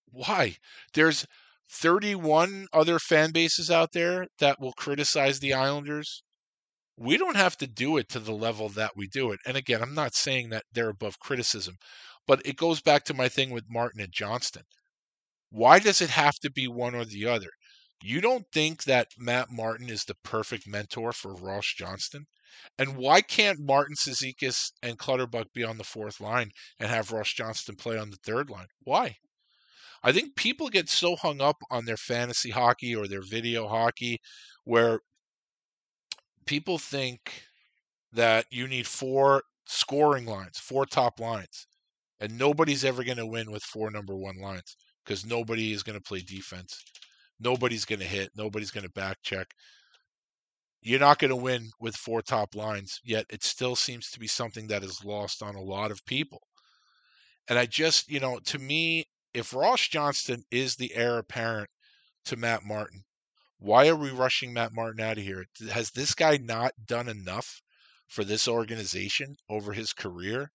Why? 0.07 0.57
There's 0.95 1.27
31 1.69 2.69
other 2.73 2.99
fan 2.99 3.33
bases 3.33 3.71
out 3.71 3.93
there 3.93 4.29
that 4.39 4.61
will 4.61 4.73
criticize 4.73 5.41
the 5.41 5.55
Islanders 5.55 6.23
we 6.97 7.17
don't 7.17 7.37
have 7.37 7.57
to 7.59 7.67
do 7.67 7.97
it 7.97 8.09
to 8.11 8.21
the 8.21 8.33
level 8.33 8.69
that 8.71 8.97
we 8.97 9.09
do 9.09 9.33
it. 9.33 9.41
And 9.47 9.57
again, 9.57 9.83
I'm 9.83 9.95
not 9.95 10.15
saying 10.15 10.51
that 10.51 10.65
they're 10.73 10.91
above 10.91 11.19
criticism, 11.19 11.77
but 12.27 12.41
it 12.47 12.57
goes 12.57 12.81
back 12.81 13.05
to 13.05 13.15
my 13.15 13.29
thing 13.29 13.51
with 13.51 13.65
Martin 13.69 14.01
and 14.01 14.13
Johnston. 14.13 14.65
Why 15.51 15.79
does 15.79 16.01
it 16.01 16.11
have 16.11 16.37
to 16.41 16.51
be 16.51 16.69
one 16.69 16.95
or 16.95 17.05
the 17.05 17.27
other? 17.27 17.51
You 18.03 18.21
don't 18.21 18.45
think 18.53 18.85
that 18.85 19.09
Matt 19.17 19.51
Martin 19.51 19.89
is 19.89 20.05
the 20.05 20.17
perfect 20.25 20.67
mentor 20.67 21.13
for 21.13 21.35
Ross 21.35 21.67
Johnston? 21.67 22.27
And 22.79 22.97
why 22.97 23.21
can't 23.21 23.61
Martin 23.61 23.95
Cizikas 23.95 24.73
and 24.83 24.99
Clutterbuck 24.99 25.53
be 25.55 25.65
on 25.65 25.79
the 25.79 25.85
fourth 25.85 26.21
line 26.21 26.51
and 26.81 26.91
have 26.91 27.13
Ross 27.13 27.33
Johnston 27.33 27.77
play 27.77 27.97
on 27.97 28.11
the 28.11 28.19
third 28.25 28.51
line? 28.51 28.67
Why? 28.85 29.17
I 30.03 30.13
think 30.13 30.35
people 30.37 30.69
get 30.69 30.89
so 30.89 31.15
hung 31.17 31.41
up 31.41 31.57
on 31.71 31.85
their 31.85 31.97
fantasy 31.97 32.51
hockey 32.51 32.95
or 32.95 33.07
their 33.07 33.23
video 33.23 33.69
hockey 33.69 34.19
where 34.65 34.99
people 36.45 36.79
think 36.79 37.45
that 38.13 38.47
you 38.51 38.67
need 38.67 38.87
four 38.87 39.43
scoring 39.67 40.27
lines, 40.27 40.59
four 40.59 40.87
top 40.87 41.21
lines, 41.21 41.67
and 42.21 42.37
nobody's 42.37 42.85
ever 42.85 43.05
going 43.05 43.17
to 43.19 43.27
win 43.27 43.51
with 43.51 43.63
four 43.63 43.91
number 43.91 44.17
one 44.17 44.39
lines 44.41 44.77
because 45.05 45.25
nobody 45.25 45.73
is 45.73 45.83
going 45.83 45.99
to 45.99 46.05
play 46.05 46.21
defense. 46.21 46.83
Nobody's 47.43 47.85
going 47.85 48.01
to 48.01 48.07
hit. 48.07 48.31
Nobody's 48.37 48.71
going 48.71 48.85
to 48.85 48.93
back 48.93 49.19
check. 49.23 49.49
You're 50.81 51.01
not 51.01 51.19
going 51.19 51.31
to 51.31 51.37
win 51.37 51.71
with 51.81 51.97
four 51.97 52.23
top 52.23 52.55
lines, 52.55 53.01
yet 53.05 53.27
it 53.31 53.45
still 53.45 53.77
seems 53.77 54.11
to 54.11 54.21
be 54.21 54.27
something 54.27 54.67
that 54.69 54.83
is 54.83 55.05
lost 55.05 55.43
on 55.43 55.55
a 55.55 55.63
lot 55.63 55.91
of 55.91 56.05
people. 56.05 56.43
And 57.49 57.59
I 57.59 57.67
just, 57.67 58.11
you 58.11 58.21
know, 58.21 58.39
to 58.47 58.59
me, 58.59 59.05
if 59.35 59.55
Ross 59.55 59.89
Johnston 59.89 60.45
is 60.51 60.77
the 60.77 60.95
heir 60.95 61.19
apparent 61.19 61.71
to 62.27 62.37
Matt 62.37 62.65
Martin, 62.65 63.05
why 63.59 63.89
are 63.89 63.97
we 63.97 64.11
rushing 64.11 64.53
Matt 64.53 64.73
Martin 64.73 65.01
out 65.01 65.19
of 65.19 65.25
here? 65.25 65.45
Has 65.71 65.91
this 65.91 66.15
guy 66.15 66.37
not 66.37 66.73
done 66.85 67.09
enough 67.09 67.63
for 68.09 68.25
this 68.25 68.49
organization 68.49 69.37
over 69.49 69.73
his 69.73 69.93
career? 69.93 70.51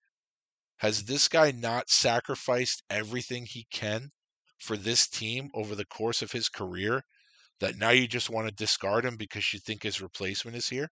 Has 0.78 1.06
this 1.06 1.28
guy 1.28 1.52
not 1.52 1.90
sacrificed 1.90 2.84
everything 2.90 3.46
he 3.46 3.66
can 3.72 4.12
for 4.60 4.78
this 4.78 5.08
team 5.08 5.49
over 5.53 5.76
the 5.76 5.86
course 5.86 6.22
of 6.22 6.32
his 6.32 6.49
career 6.49 7.03
that 7.60 7.78
now 7.78 7.89
you 7.89 8.08
just 8.08 8.30
want 8.30 8.47
to 8.47 8.53
discard 8.53 9.05
him 9.05 9.18
because 9.18 9.53
you 9.53 9.60
think 9.60 9.84
his 9.84 10.01
replacement 10.01 10.58
is 10.58 10.70
here? 10.70 10.89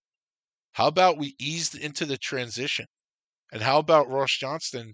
How 0.73 0.87
about 0.87 1.17
we 1.17 1.35
ease 1.39 1.73
into 1.73 2.05
the 2.05 2.17
transition? 2.17 2.85
And 3.51 3.61
how 3.61 3.79
about 3.79 4.09
Ross 4.09 4.35
Johnston? 4.37 4.93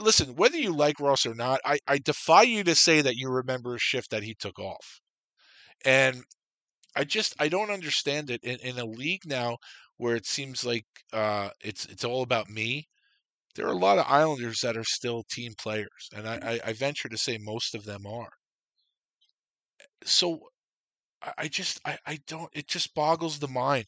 Listen, 0.00 0.34
whether 0.34 0.56
you 0.56 0.74
like 0.74 1.00
Ross 1.00 1.26
or 1.26 1.34
not, 1.34 1.60
I, 1.64 1.78
I 1.86 1.98
defy 1.98 2.42
you 2.42 2.64
to 2.64 2.74
say 2.74 3.02
that 3.02 3.16
you 3.16 3.28
remember 3.28 3.74
a 3.74 3.78
shift 3.78 4.10
that 4.10 4.22
he 4.22 4.34
took 4.34 4.58
off. 4.58 5.00
And 5.84 6.22
I 6.96 7.04
just 7.04 7.34
I 7.38 7.48
don't 7.48 7.70
understand 7.70 8.30
it 8.30 8.42
in, 8.42 8.58
in 8.60 8.78
a 8.78 8.84
league 8.86 9.26
now 9.26 9.58
where 9.96 10.16
it 10.16 10.26
seems 10.26 10.64
like 10.64 10.86
uh, 11.12 11.50
it's 11.62 11.84
it's 11.86 12.04
all 12.04 12.22
about 12.22 12.48
me. 12.48 12.88
There 13.54 13.66
are 13.66 13.72
a 13.72 13.76
lot 13.76 13.98
of 13.98 14.06
Islanders 14.08 14.60
that 14.60 14.76
are 14.76 14.84
still 14.84 15.24
team 15.24 15.54
players, 15.56 16.08
and 16.12 16.28
I, 16.28 16.60
I, 16.64 16.70
I 16.70 16.72
venture 16.72 17.08
to 17.08 17.18
say 17.18 17.38
most 17.38 17.74
of 17.74 17.84
them 17.84 18.06
are. 18.06 18.30
So 20.04 20.50
I 21.36 21.48
just 21.48 21.80
I, 21.84 21.98
I 22.06 22.18
don't 22.26 22.50
it 22.54 22.68
just 22.68 22.94
boggles 22.94 23.38
the 23.38 23.48
mind 23.48 23.86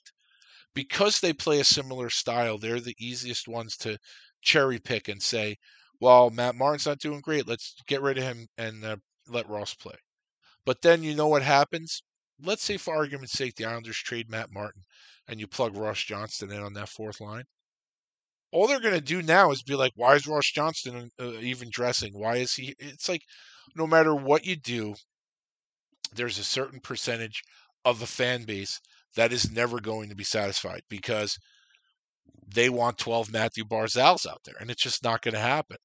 because 0.75 1.21
they 1.21 1.33
play 1.33 1.61
a 1.61 1.65
similar 1.65 2.11
style. 2.11 2.59
They're 2.59 2.81
the 2.81 2.97
easiest 2.99 3.49
ones 3.49 3.77
to 3.79 3.99
cherry 4.43 4.79
pick 4.79 5.09
and 5.09 5.23
say, 5.23 5.57
"Well, 6.01 6.31
Matt 6.31 6.55
Martin's 6.57 6.87
not 6.87 6.99
doing 6.99 7.21
great. 7.21 7.47
Let's 7.47 7.75
get 7.87 8.03
rid 8.03 8.19
of 8.19 8.25
him 8.25 8.49
and 8.59 8.85
uh, 8.85 8.97
let 9.29 9.49
Ross 9.49 9.75
play." 9.75 9.97
But 10.65 10.83
then 10.83 11.03
you 11.03 11.15
know 11.15 11.29
what 11.29 11.43
happens? 11.43 12.03
Let's 12.41 12.65
say, 12.65 12.77
for 12.77 12.97
argument's 12.97 13.33
sake, 13.33 13.57
the 13.57 13.67
Islanders 13.67 13.99
trade 13.99 14.31
Matt 14.31 14.53
Martin 14.53 14.85
and 15.29 15.41
you 15.41 15.47
plug 15.47 15.77
Ross 15.77 16.03
Johnston 16.03 16.53
in 16.53 16.63
on 16.63 16.75
that 16.75 16.89
fourth 16.91 17.21
line. 17.21 17.45
All 18.57 18.67
they're 18.67 18.81
going 18.81 18.95
to 18.95 19.03
do 19.03 19.21
now 19.21 19.51
is 19.51 19.63
be 19.63 19.75
like, 19.75 19.93
why 19.97 20.15
is 20.15 20.27
Ross 20.27 20.51
Johnston 20.51 21.11
uh, 21.21 21.33
even 21.43 21.69
dressing? 21.71 22.13
Why 22.15 22.37
is 22.37 22.55
he? 22.55 22.75
It's 22.79 23.07
like 23.07 23.21
no 23.77 23.87
matter 23.87 24.15
what 24.15 24.47
you 24.47 24.57
do, 24.57 24.95
there's 26.15 26.39
a 26.39 26.45
certain 26.45 26.81
percentage 26.81 27.43
of 27.85 28.01
the 28.01 28.07
fan 28.07 28.45
base 28.45 28.81
that 29.15 29.31
is 29.31 29.53
never 29.53 29.79
going 29.79 30.09
to 30.09 30.15
be 30.15 30.25
satisfied 30.25 30.81
because 30.89 31.37
they 32.55 32.71
want 32.71 32.97
12 32.97 33.31
Matthew 33.31 33.63
Barzals 33.63 34.27
out 34.27 34.41
there, 34.47 34.55
and 34.59 34.71
it's 34.71 34.83
just 34.83 35.05
not 35.05 35.21
going 35.21 35.35
to 35.35 35.41
happen. 35.41 35.77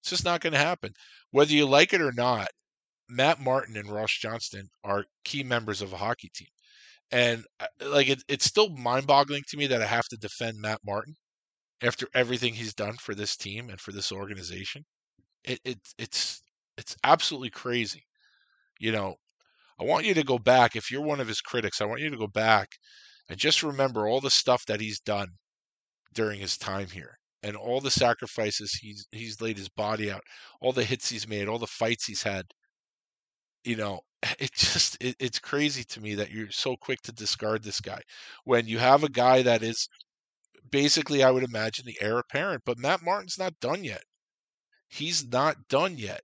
It's 0.00 0.08
just 0.08 0.24
not 0.24 0.40
going 0.40 0.54
to 0.54 0.58
happen. 0.58 0.94
Whether 1.32 1.52
you 1.52 1.66
like 1.66 1.92
it 1.92 2.00
or 2.00 2.12
not, 2.12 2.48
Matt 3.10 3.40
Martin 3.40 3.76
and 3.76 3.90
Ross 3.90 4.12
Johnston 4.12 4.68
are 4.82 5.04
key 5.22 5.42
members 5.42 5.82
of 5.82 5.92
a 5.92 5.98
hockey 5.98 6.30
team. 6.34 6.48
And 7.10 7.44
uh, 7.60 7.66
like 7.82 8.08
it, 8.08 8.22
it's 8.26 8.46
still 8.46 8.70
mind-boggling 8.70 9.42
to 9.48 9.58
me 9.58 9.66
that 9.66 9.82
I 9.82 9.86
have 9.86 10.08
to 10.08 10.16
defend 10.16 10.56
Matt 10.58 10.80
Martin 10.82 11.14
after 11.82 12.06
everything 12.14 12.54
he's 12.54 12.74
done 12.74 12.96
for 12.96 13.14
this 13.14 13.36
team 13.36 13.70
and 13.70 13.80
for 13.80 13.92
this 13.92 14.12
organization. 14.12 14.84
It, 15.44 15.60
it 15.64 15.78
it's 15.98 16.42
it's 16.78 16.96
absolutely 17.04 17.50
crazy. 17.50 18.04
You 18.80 18.92
know, 18.92 19.16
I 19.80 19.84
want 19.84 20.06
you 20.06 20.14
to 20.14 20.24
go 20.24 20.38
back 20.38 20.76
if 20.76 20.90
you're 20.90 21.02
one 21.02 21.20
of 21.20 21.28
his 21.28 21.40
critics. 21.40 21.80
I 21.80 21.86
want 21.86 22.00
you 22.02 22.10
to 22.10 22.16
go 22.18 22.28
back 22.28 22.68
and 23.28 23.38
just 23.38 23.62
remember 23.62 24.08
all 24.08 24.20
the 24.20 24.30
stuff 24.30 24.64
that 24.66 24.80
he's 24.80 25.00
done 25.00 25.28
during 26.14 26.40
his 26.40 26.56
time 26.58 26.88
here 26.88 27.18
and 27.42 27.56
all 27.56 27.80
the 27.80 27.90
sacrifices 27.90 28.74
he's 28.74 29.06
he's 29.12 29.40
laid 29.40 29.58
his 29.58 29.68
body 29.68 30.10
out, 30.10 30.22
all 30.60 30.72
the 30.72 30.84
hits 30.84 31.08
he's 31.10 31.28
made, 31.28 31.48
all 31.48 31.58
the 31.58 31.66
fights 31.66 32.06
he's 32.06 32.22
had. 32.24 32.46
You 33.64 33.76
know, 33.76 34.00
eh, 34.22 34.34
it 34.38 34.52
just 34.54 34.96
it, 35.00 35.16
it's 35.18 35.38
crazy 35.38 35.84
to 35.84 36.00
me 36.00 36.14
that 36.14 36.30
you're 36.30 36.50
so 36.50 36.76
quick 36.76 37.00
to 37.02 37.12
discard 37.12 37.62
this 37.62 37.80
guy 37.80 38.00
when 38.44 38.66
you 38.66 38.78
have 38.78 39.04
a 39.04 39.08
guy 39.08 39.42
that 39.42 39.62
is 39.62 39.88
basically 40.70 41.22
I 41.22 41.30
would 41.30 41.44
imagine 41.44 41.84
the 41.86 41.98
heir 42.00 42.18
apparent, 42.18 42.62
but 42.64 42.78
Matt 42.78 43.02
Martin's 43.02 43.38
not 43.38 43.60
done 43.60 43.84
yet. 43.84 44.04
He's 44.88 45.26
not 45.26 45.68
done 45.68 45.98
yet. 45.98 46.22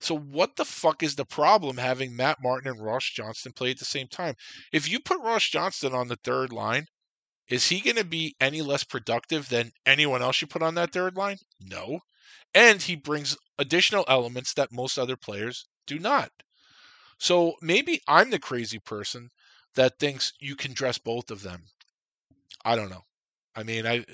So 0.00 0.16
what 0.16 0.56
the 0.56 0.64
fuck 0.64 1.02
is 1.02 1.16
the 1.16 1.24
problem 1.24 1.78
having 1.78 2.14
Matt 2.14 2.38
Martin 2.42 2.70
and 2.70 2.84
Ross 2.84 3.10
Johnston 3.10 3.52
play 3.52 3.70
at 3.70 3.78
the 3.78 3.84
same 3.84 4.08
time? 4.08 4.34
If 4.72 4.88
you 4.88 5.00
put 5.00 5.20
Ross 5.20 5.48
Johnston 5.48 5.94
on 5.94 6.08
the 6.08 6.18
third 6.22 6.52
line, 6.52 6.86
is 7.48 7.68
he 7.68 7.80
going 7.80 7.96
to 7.96 8.04
be 8.04 8.36
any 8.40 8.60
less 8.60 8.84
productive 8.84 9.48
than 9.48 9.72
anyone 9.86 10.22
else 10.22 10.40
you 10.40 10.48
put 10.48 10.62
on 10.62 10.74
that 10.74 10.92
third 10.92 11.16
line? 11.16 11.38
No. 11.60 12.00
And 12.54 12.82
he 12.82 12.96
brings 12.96 13.36
additional 13.58 14.04
elements 14.08 14.52
that 14.54 14.72
most 14.72 14.98
other 14.98 15.16
players 15.16 15.66
do 15.86 15.98
not. 15.98 16.30
So 17.18 17.54
maybe 17.62 18.00
I'm 18.06 18.30
the 18.30 18.38
crazy 18.38 18.78
person 18.78 19.30
that 19.74 19.98
thinks 19.98 20.32
you 20.40 20.56
can 20.56 20.72
dress 20.72 20.98
both 20.98 21.30
of 21.30 21.42
them. 21.42 21.64
I 22.64 22.76
don't 22.76 22.90
know. 22.90 23.04
I 23.56 23.62
mean, 23.64 23.86
I 23.86 24.04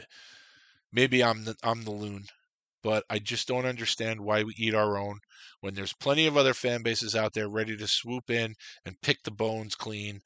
maybe 0.92 1.22
I'm 1.24 1.44
the 1.44 1.56
I'm 1.62 1.82
the 1.82 1.90
loon, 1.90 2.24
but 2.82 3.04
I 3.10 3.18
just 3.18 3.48
don't 3.48 3.66
understand 3.66 4.20
why 4.20 4.42
we 4.44 4.54
eat 4.56 4.74
our 4.74 4.98
own 4.98 5.20
when 5.60 5.74
there's 5.74 5.94
plenty 5.94 6.26
of 6.26 6.36
other 6.36 6.54
fan 6.54 6.82
bases 6.82 7.16
out 7.16 7.32
there 7.34 7.48
ready 7.48 7.76
to 7.76 7.88
swoop 7.88 8.30
in 8.30 8.54
and 8.86 9.00
pick 9.02 9.22
the 9.24 9.30
bones 9.32 9.74
clean 9.74 10.20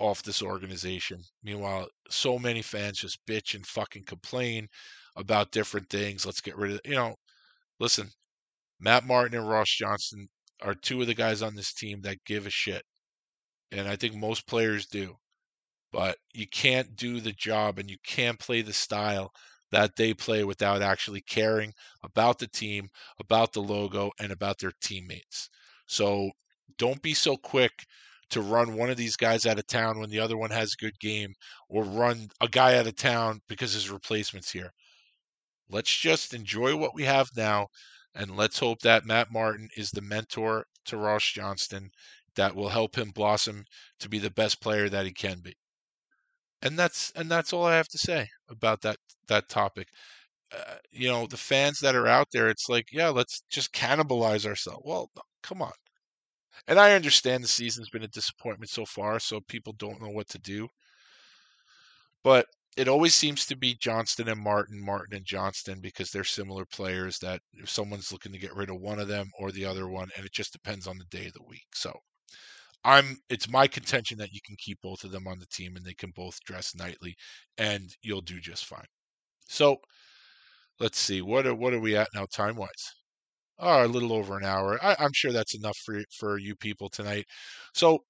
off 0.00 0.22
this 0.24 0.42
organization. 0.42 1.22
Meanwhile, 1.44 1.88
so 2.10 2.38
many 2.38 2.62
fans 2.62 3.00
just 3.00 3.24
bitch 3.26 3.54
and 3.54 3.66
fucking 3.66 4.04
complain 4.06 4.68
about 5.16 5.52
different 5.52 5.90
things. 5.90 6.26
Let's 6.26 6.42
get 6.42 6.56
rid 6.56 6.72
of 6.72 6.80
you 6.86 6.96
know, 6.96 7.16
listen, 7.80 8.10
Matt 8.80 9.06
Martin 9.06 9.38
and 9.38 9.48
Ross 9.48 9.70
Johnston 9.70 10.28
are 10.62 10.74
two 10.74 11.00
of 11.02 11.08
the 11.08 11.14
guys 11.14 11.42
on 11.42 11.54
this 11.56 11.74
team 11.74 12.02
that 12.02 12.24
give 12.26 12.46
a 12.46 12.50
shit. 12.50 12.84
And 13.72 13.88
I 13.88 13.96
think 13.96 14.16
most 14.16 14.46
players 14.48 14.86
do. 14.86 15.16
But 15.92 16.18
you 16.32 16.46
can't 16.46 16.94
do 16.94 17.20
the 17.20 17.32
job 17.32 17.78
and 17.78 17.90
you 17.90 17.96
can't 18.04 18.38
play 18.38 18.62
the 18.62 18.72
style 18.72 19.32
that 19.72 19.96
they 19.96 20.14
play 20.14 20.44
without 20.44 20.82
actually 20.82 21.20
caring 21.22 21.72
about 22.02 22.38
the 22.38 22.46
team, 22.46 22.88
about 23.18 23.52
the 23.52 23.62
logo, 23.62 24.12
and 24.18 24.32
about 24.32 24.58
their 24.58 24.72
teammates. 24.80 25.48
So 25.86 26.30
don't 26.78 27.02
be 27.02 27.14
so 27.14 27.36
quick 27.36 27.72
to 28.30 28.40
run 28.40 28.76
one 28.76 28.90
of 28.90 28.96
these 28.96 29.16
guys 29.16 29.46
out 29.46 29.58
of 29.58 29.66
town 29.66 29.98
when 29.98 30.10
the 30.10 30.20
other 30.20 30.36
one 30.36 30.50
has 30.50 30.72
a 30.72 30.82
good 30.82 30.98
game, 31.00 31.34
or 31.68 31.82
run 31.84 32.28
a 32.40 32.48
guy 32.48 32.76
out 32.78 32.86
of 32.86 32.94
town 32.94 33.40
because 33.48 33.72
his 33.72 33.90
replacement's 33.90 34.52
here. 34.52 34.72
Let's 35.68 35.94
just 35.94 36.34
enjoy 36.34 36.76
what 36.76 36.94
we 36.94 37.04
have 37.04 37.28
now, 37.36 37.68
and 38.14 38.36
let's 38.36 38.58
hope 38.58 38.80
that 38.80 39.06
Matt 39.06 39.32
Martin 39.32 39.68
is 39.76 39.90
the 39.90 40.02
mentor 40.02 40.66
to 40.86 40.96
Ross 40.96 41.24
Johnston 41.24 41.90
that 42.36 42.54
will 42.54 42.68
help 42.68 42.96
him 42.96 43.10
blossom 43.10 43.64
to 43.98 44.08
be 44.08 44.18
the 44.20 44.30
best 44.30 44.60
player 44.60 44.88
that 44.88 45.06
he 45.06 45.12
can 45.12 45.40
be 45.40 45.54
and 46.62 46.78
that's 46.78 47.10
and 47.16 47.30
that's 47.30 47.52
all 47.52 47.64
I 47.64 47.76
have 47.76 47.88
to 47.88 47.98
say 47.98 48.28
about 48.48 48.80
that 48.82 48.98
that 49.28 49.48
topic. 49.48 49.88
Uh, 50.52 50.76
you 50.92 51.08
know, 51.08 51.26
the 51.26 51.36
fans 51.36 51.80
that 51.80 51.94
are 51.96 52.06
out 52.08 52.28
there, 52.32 52.48
it's 52.48 52.68
like, 52.68 52.86
yeah, 52.92 53.08
let's 53.08 53.42
just 53.50 53.72
cannibalize 53.74 54.46
ourselves. 54.46 54.82
Well, 54.84 55.10
come 55.42 55.62
on. 55.62 55.72
And 56.66 56.78
I 56.80 56.94
understand 56.94 57.44
the 57.44 57.48
season's 57.48 57.90
been 57.90 58.02
a 58.04 58.08
disappointment 58.08 58.70
so 58.70 58.86
far, 58.86 59.20
so 59.20 59.40
people 59.42 59.74
don't 59.74 60.00
know 60.00 60.08
what 60.08 60.28
to 60.30 60.38
do. 60.38 60.68
But 62.22 62.46
it 62.78 62.88
always 62.88 63.14
seems 63.14 63.44
to 63.44 63.56
be 63.56 63.74
Johnston 63.74 64.26
and 64.28 64.40
Martin, 64.40 64.80
Martin 64.80 65.14
and 65.16 65.26
Johnston, 65.26 65.82
because 65.82 66.10
they're 66.10 66.24
similar 66.24 66.64
players 66.64 67.18
that 67.18 67.42
if 67.52 67.68
someone's 67.68 68.10
looking 68.10 68.32
to 68.32 68.38
get 68.38 68.54
rid 68.54 68.70
of 68.70 68.80
one 68.80 68.98
of 68.98 69.06
them 69.08 69.30
or 69.38 69.52
the 69.52 69.66
other 69.66 69.86
one, 69.86 70.08
and 70.16 70.24
it 70.24 70.32
just 70.32 70.52
depends 70.54 70.86
on 70.86 70.96
the 70.96 71.04
day 71.04 71.26
of 71.26 71.34
the 71.34 71.42
week. 71.42 71.66
So 71.74 72.00
I'm 72.84 73.18
it's 73.28 73.48
my 73.48 73.66
contention 73.66 74.18
that 74.18 74.32
you 74.32 74.40
can 74.44 74.56
keep 74.58 74.80
both 74.82 75.04
of 75.04 75.10
them 75.12 75.26
on 75.26 75.38
the 75.38 75.46
team 75.46 75.76
and 75.76 75.84
they 75.84 75.94
can 75.94 76.10
both 76.14 76.40
dress 76.44 76.74
nightly 76.74 77.14
and 77.58 77.94
you'll 78.02 78.22
do 78.22 78.40
just 78.40 78.64
fine. 78.66 78.86
So 79.48 79.78
let's 80.80 80.98
see 80.98 81.22
what 81.22 81.46
are 81.46 81.54
what 81.54 81.74
are 81.74 81.80
we 81.80 81.96
at 81.96 82.08
now 82.14 82.26
time 82.26 82.56
wise? 82.56 82.94
Oh, 83.58 83.84
a 83.84 83.88
little 83.88 84.12
over 84.12 84.38
an 84.38 84.44
hour. 84.44 84.78
I, 84.84 84.96
am 85.04 85.12
sure 85.14 85.32
that's 85.32 85.54
enough 85.56 85.78
for 85.84 86.00
for 86.18 86.38
you 86.38 86.56
people 86.56 86.88
tonight. 86.90 87.26
So 87.74 88.04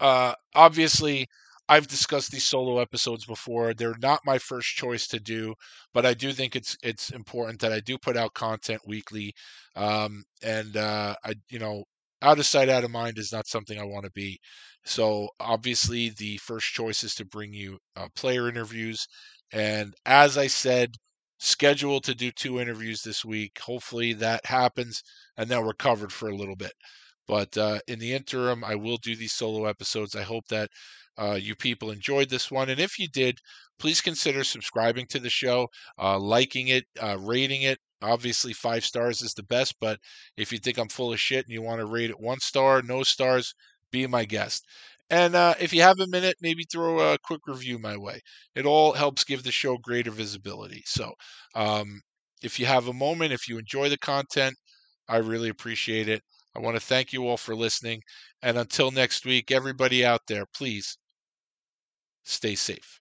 uh 0.00 0.34
obviously 0.54 1.26
I've 1.68 1.86
discussed 1.88 2.30
these 2.30 2.44
solo 2.46 2.78
episodes 2.80 3.26
before. 3.26 3.74
They're 3.74 3.94
not 4.00 4.20
my 4.24 4.38
first 4.38 4.68
choice 4.76 5.06
to 5.08 5.20
do, 5.20 5.54
but 5.92 6.06
I 6.06 6.14
do 6.14 6.32
think 6.32 6.56
it's 6.56 6.76
it's 6.82 7.10
important 7.10 7.60
that 7.60 7.72
I 7.72 7.80
do 7.80 7.98
put 7.98 8.16
out 8.16 8.32
content 8.34 8.80
weekly. 8.86 9.34
Um, 9.76 10.24
and 10.42 10.76
uh, 10.78 11.14
I, 11.24 11.34
you 11.50 11.58
know, 11.58 11.84
out 12.22 12.38
of 12.38 12.46
sight, 12.46 12.68
out 12.68 12.84
of 12.84 12.90
mind 12.90 13.18
is 13.18 13.32
not 13.32 13.46
something 13.46 13.78
I 13.78 13.84
want 13.84 14.04
to 14.04 14.10
be. 14.12 14.38
So 14.84 15.28
obviously, 15.40 16.10
the 16.10 16.38
first 16.38 16.68
choice 16.72 17.04
is 17.04 17.14
to 17.16 17.24
bring 17.26 17.52
you 17.52 17.78
uh, 17.96 18.08
player 18.16 18.48
interviews. 18.48 19.06
And 19.52 19.94
as 20.06 20.38
I 20.38 20.46
said, 20.46 20.94
scheduled 21.38 22.04
to 22.04 22.14
do 22.14 22.30
two 22.30 22.60
interviews 22.60 23.02
this 23.02 23.24
week. 23.24 23.58
Hopefully 23.60 24.12
that 24.14 24.44
happens, 24.46 25.02
and 25.36 25.48
then 25.48 25.64
we're 25.64 25.74
covered 25.74 26.12
for 26.12 26.28
a 26.28 26.36
little 26.36 26.56
bit. 26.56 26.72
But 27.26 27.56
uh, 27.56 27.80
in 27.86 27.98
the 27.98 28.12
interim, 28.14 28.64
I 28.64 28.74
will 28.74 28.96
do 28.96 29.14
these 29.14 29.32
solo 29.34 29.66
episodes. 29.66 30.14
I 30.16 30.22
hope 30.22 30.46
that 30.48 30.70
uh, 31.18 31.38
you 31.40 31.54
people 31.54 31.90
enjoyed 31.90 32.30
this 32.30 32.50
one. 32.50 32.70
And 32.70 32.80
if 32.80 32.98
you 32.98 33.08
did, 33.08 33.38
please 33.78 34.00
consider 34.00 34.44
subscribing 34.44 35.06
to 35.08 35.18
the 35.20 35.30
show, 35.30 35.68
uh, 35.98 36.18
liking 36.18 36.68
it, 36.68 36.84
uh, 37.00 37.18
rating 37.20 37.62
it, 37.62 37.78
Obviously, 38.02 38.52
five 38.52 38.84
stars 38.84 39.22
is 39.22 39.32
the 39.34 39.42
best, 39.42 39.74
but 39.80 39.98
if 40.36 40.52
you 40.52 40.58
think 40.58 40.78
I'm 40.78 40.88
full 40.88 41.12
of 41.12 41.20
shit 41.20 41.44
and 41.46 41.52
you 41.52 41.62
want 41.62 41.80
to 41.80 41.86
rate 41.86 42.10
it 42.10 42.20
one 42.20 42.40
star, 42.40 42.82
no 42.82 43.02
stars, 43.02 43.54
be 43.90 44.06
my 44.06 44.24
guest. 44.24 44.64
And 45.10 45.34
uh, 45.34 45.54
if 45.60 45.72
you 45.72 45.82
have 45.82 45.98
a 46.00 46.06
minute, 46.06 46.36
maybe 46.40 46.64
throw 46.70 47.12
a 47.12 47.18
quick 47.18 47.40
review 47.46 47.78
my 47.78 47.96
way. 47.96 48.20
It 48.54 48.66
all 48.66 48.92
helps 48.92 49.24
give 49.24 49.42
the 49.42 49.50
show 49.52 49.78
greater 49.78 50.10
visibility. 50.10 50.82
So 50.86 51.14
um, 51.54 52.00
if 52.42 52.58
you 52.60 52.66
have 52.66 52.88
a 52.88 52.92
moment, 52.92 53.32
if 53.32 53.48
you 53.48 53.58
enjoy 53.58 53.88
the 53.88 53.98
content, 53.98 54.54
I 55.08 55.16
really 55.18 55.48
appreciate 55.48 56.08
it. 56.08 56.22
I 56.54 56.60
want 56.60 56.76
to 56.76 56.80
thank 56.80 57.12
you 57.12 57.26
all 57.28 57.36
for 57.36 57.54
listening. 57.56 58.02
And 58.42 58.58
until 58.58 58.90
next 58.90 59.24
week, 59.26 59.50
everybody 59.50 60.04
out 60.04 60.22
there, 60.28 60.44
please 60.46 60.98
stay 62.24 62.54
safe. 62.54 63.00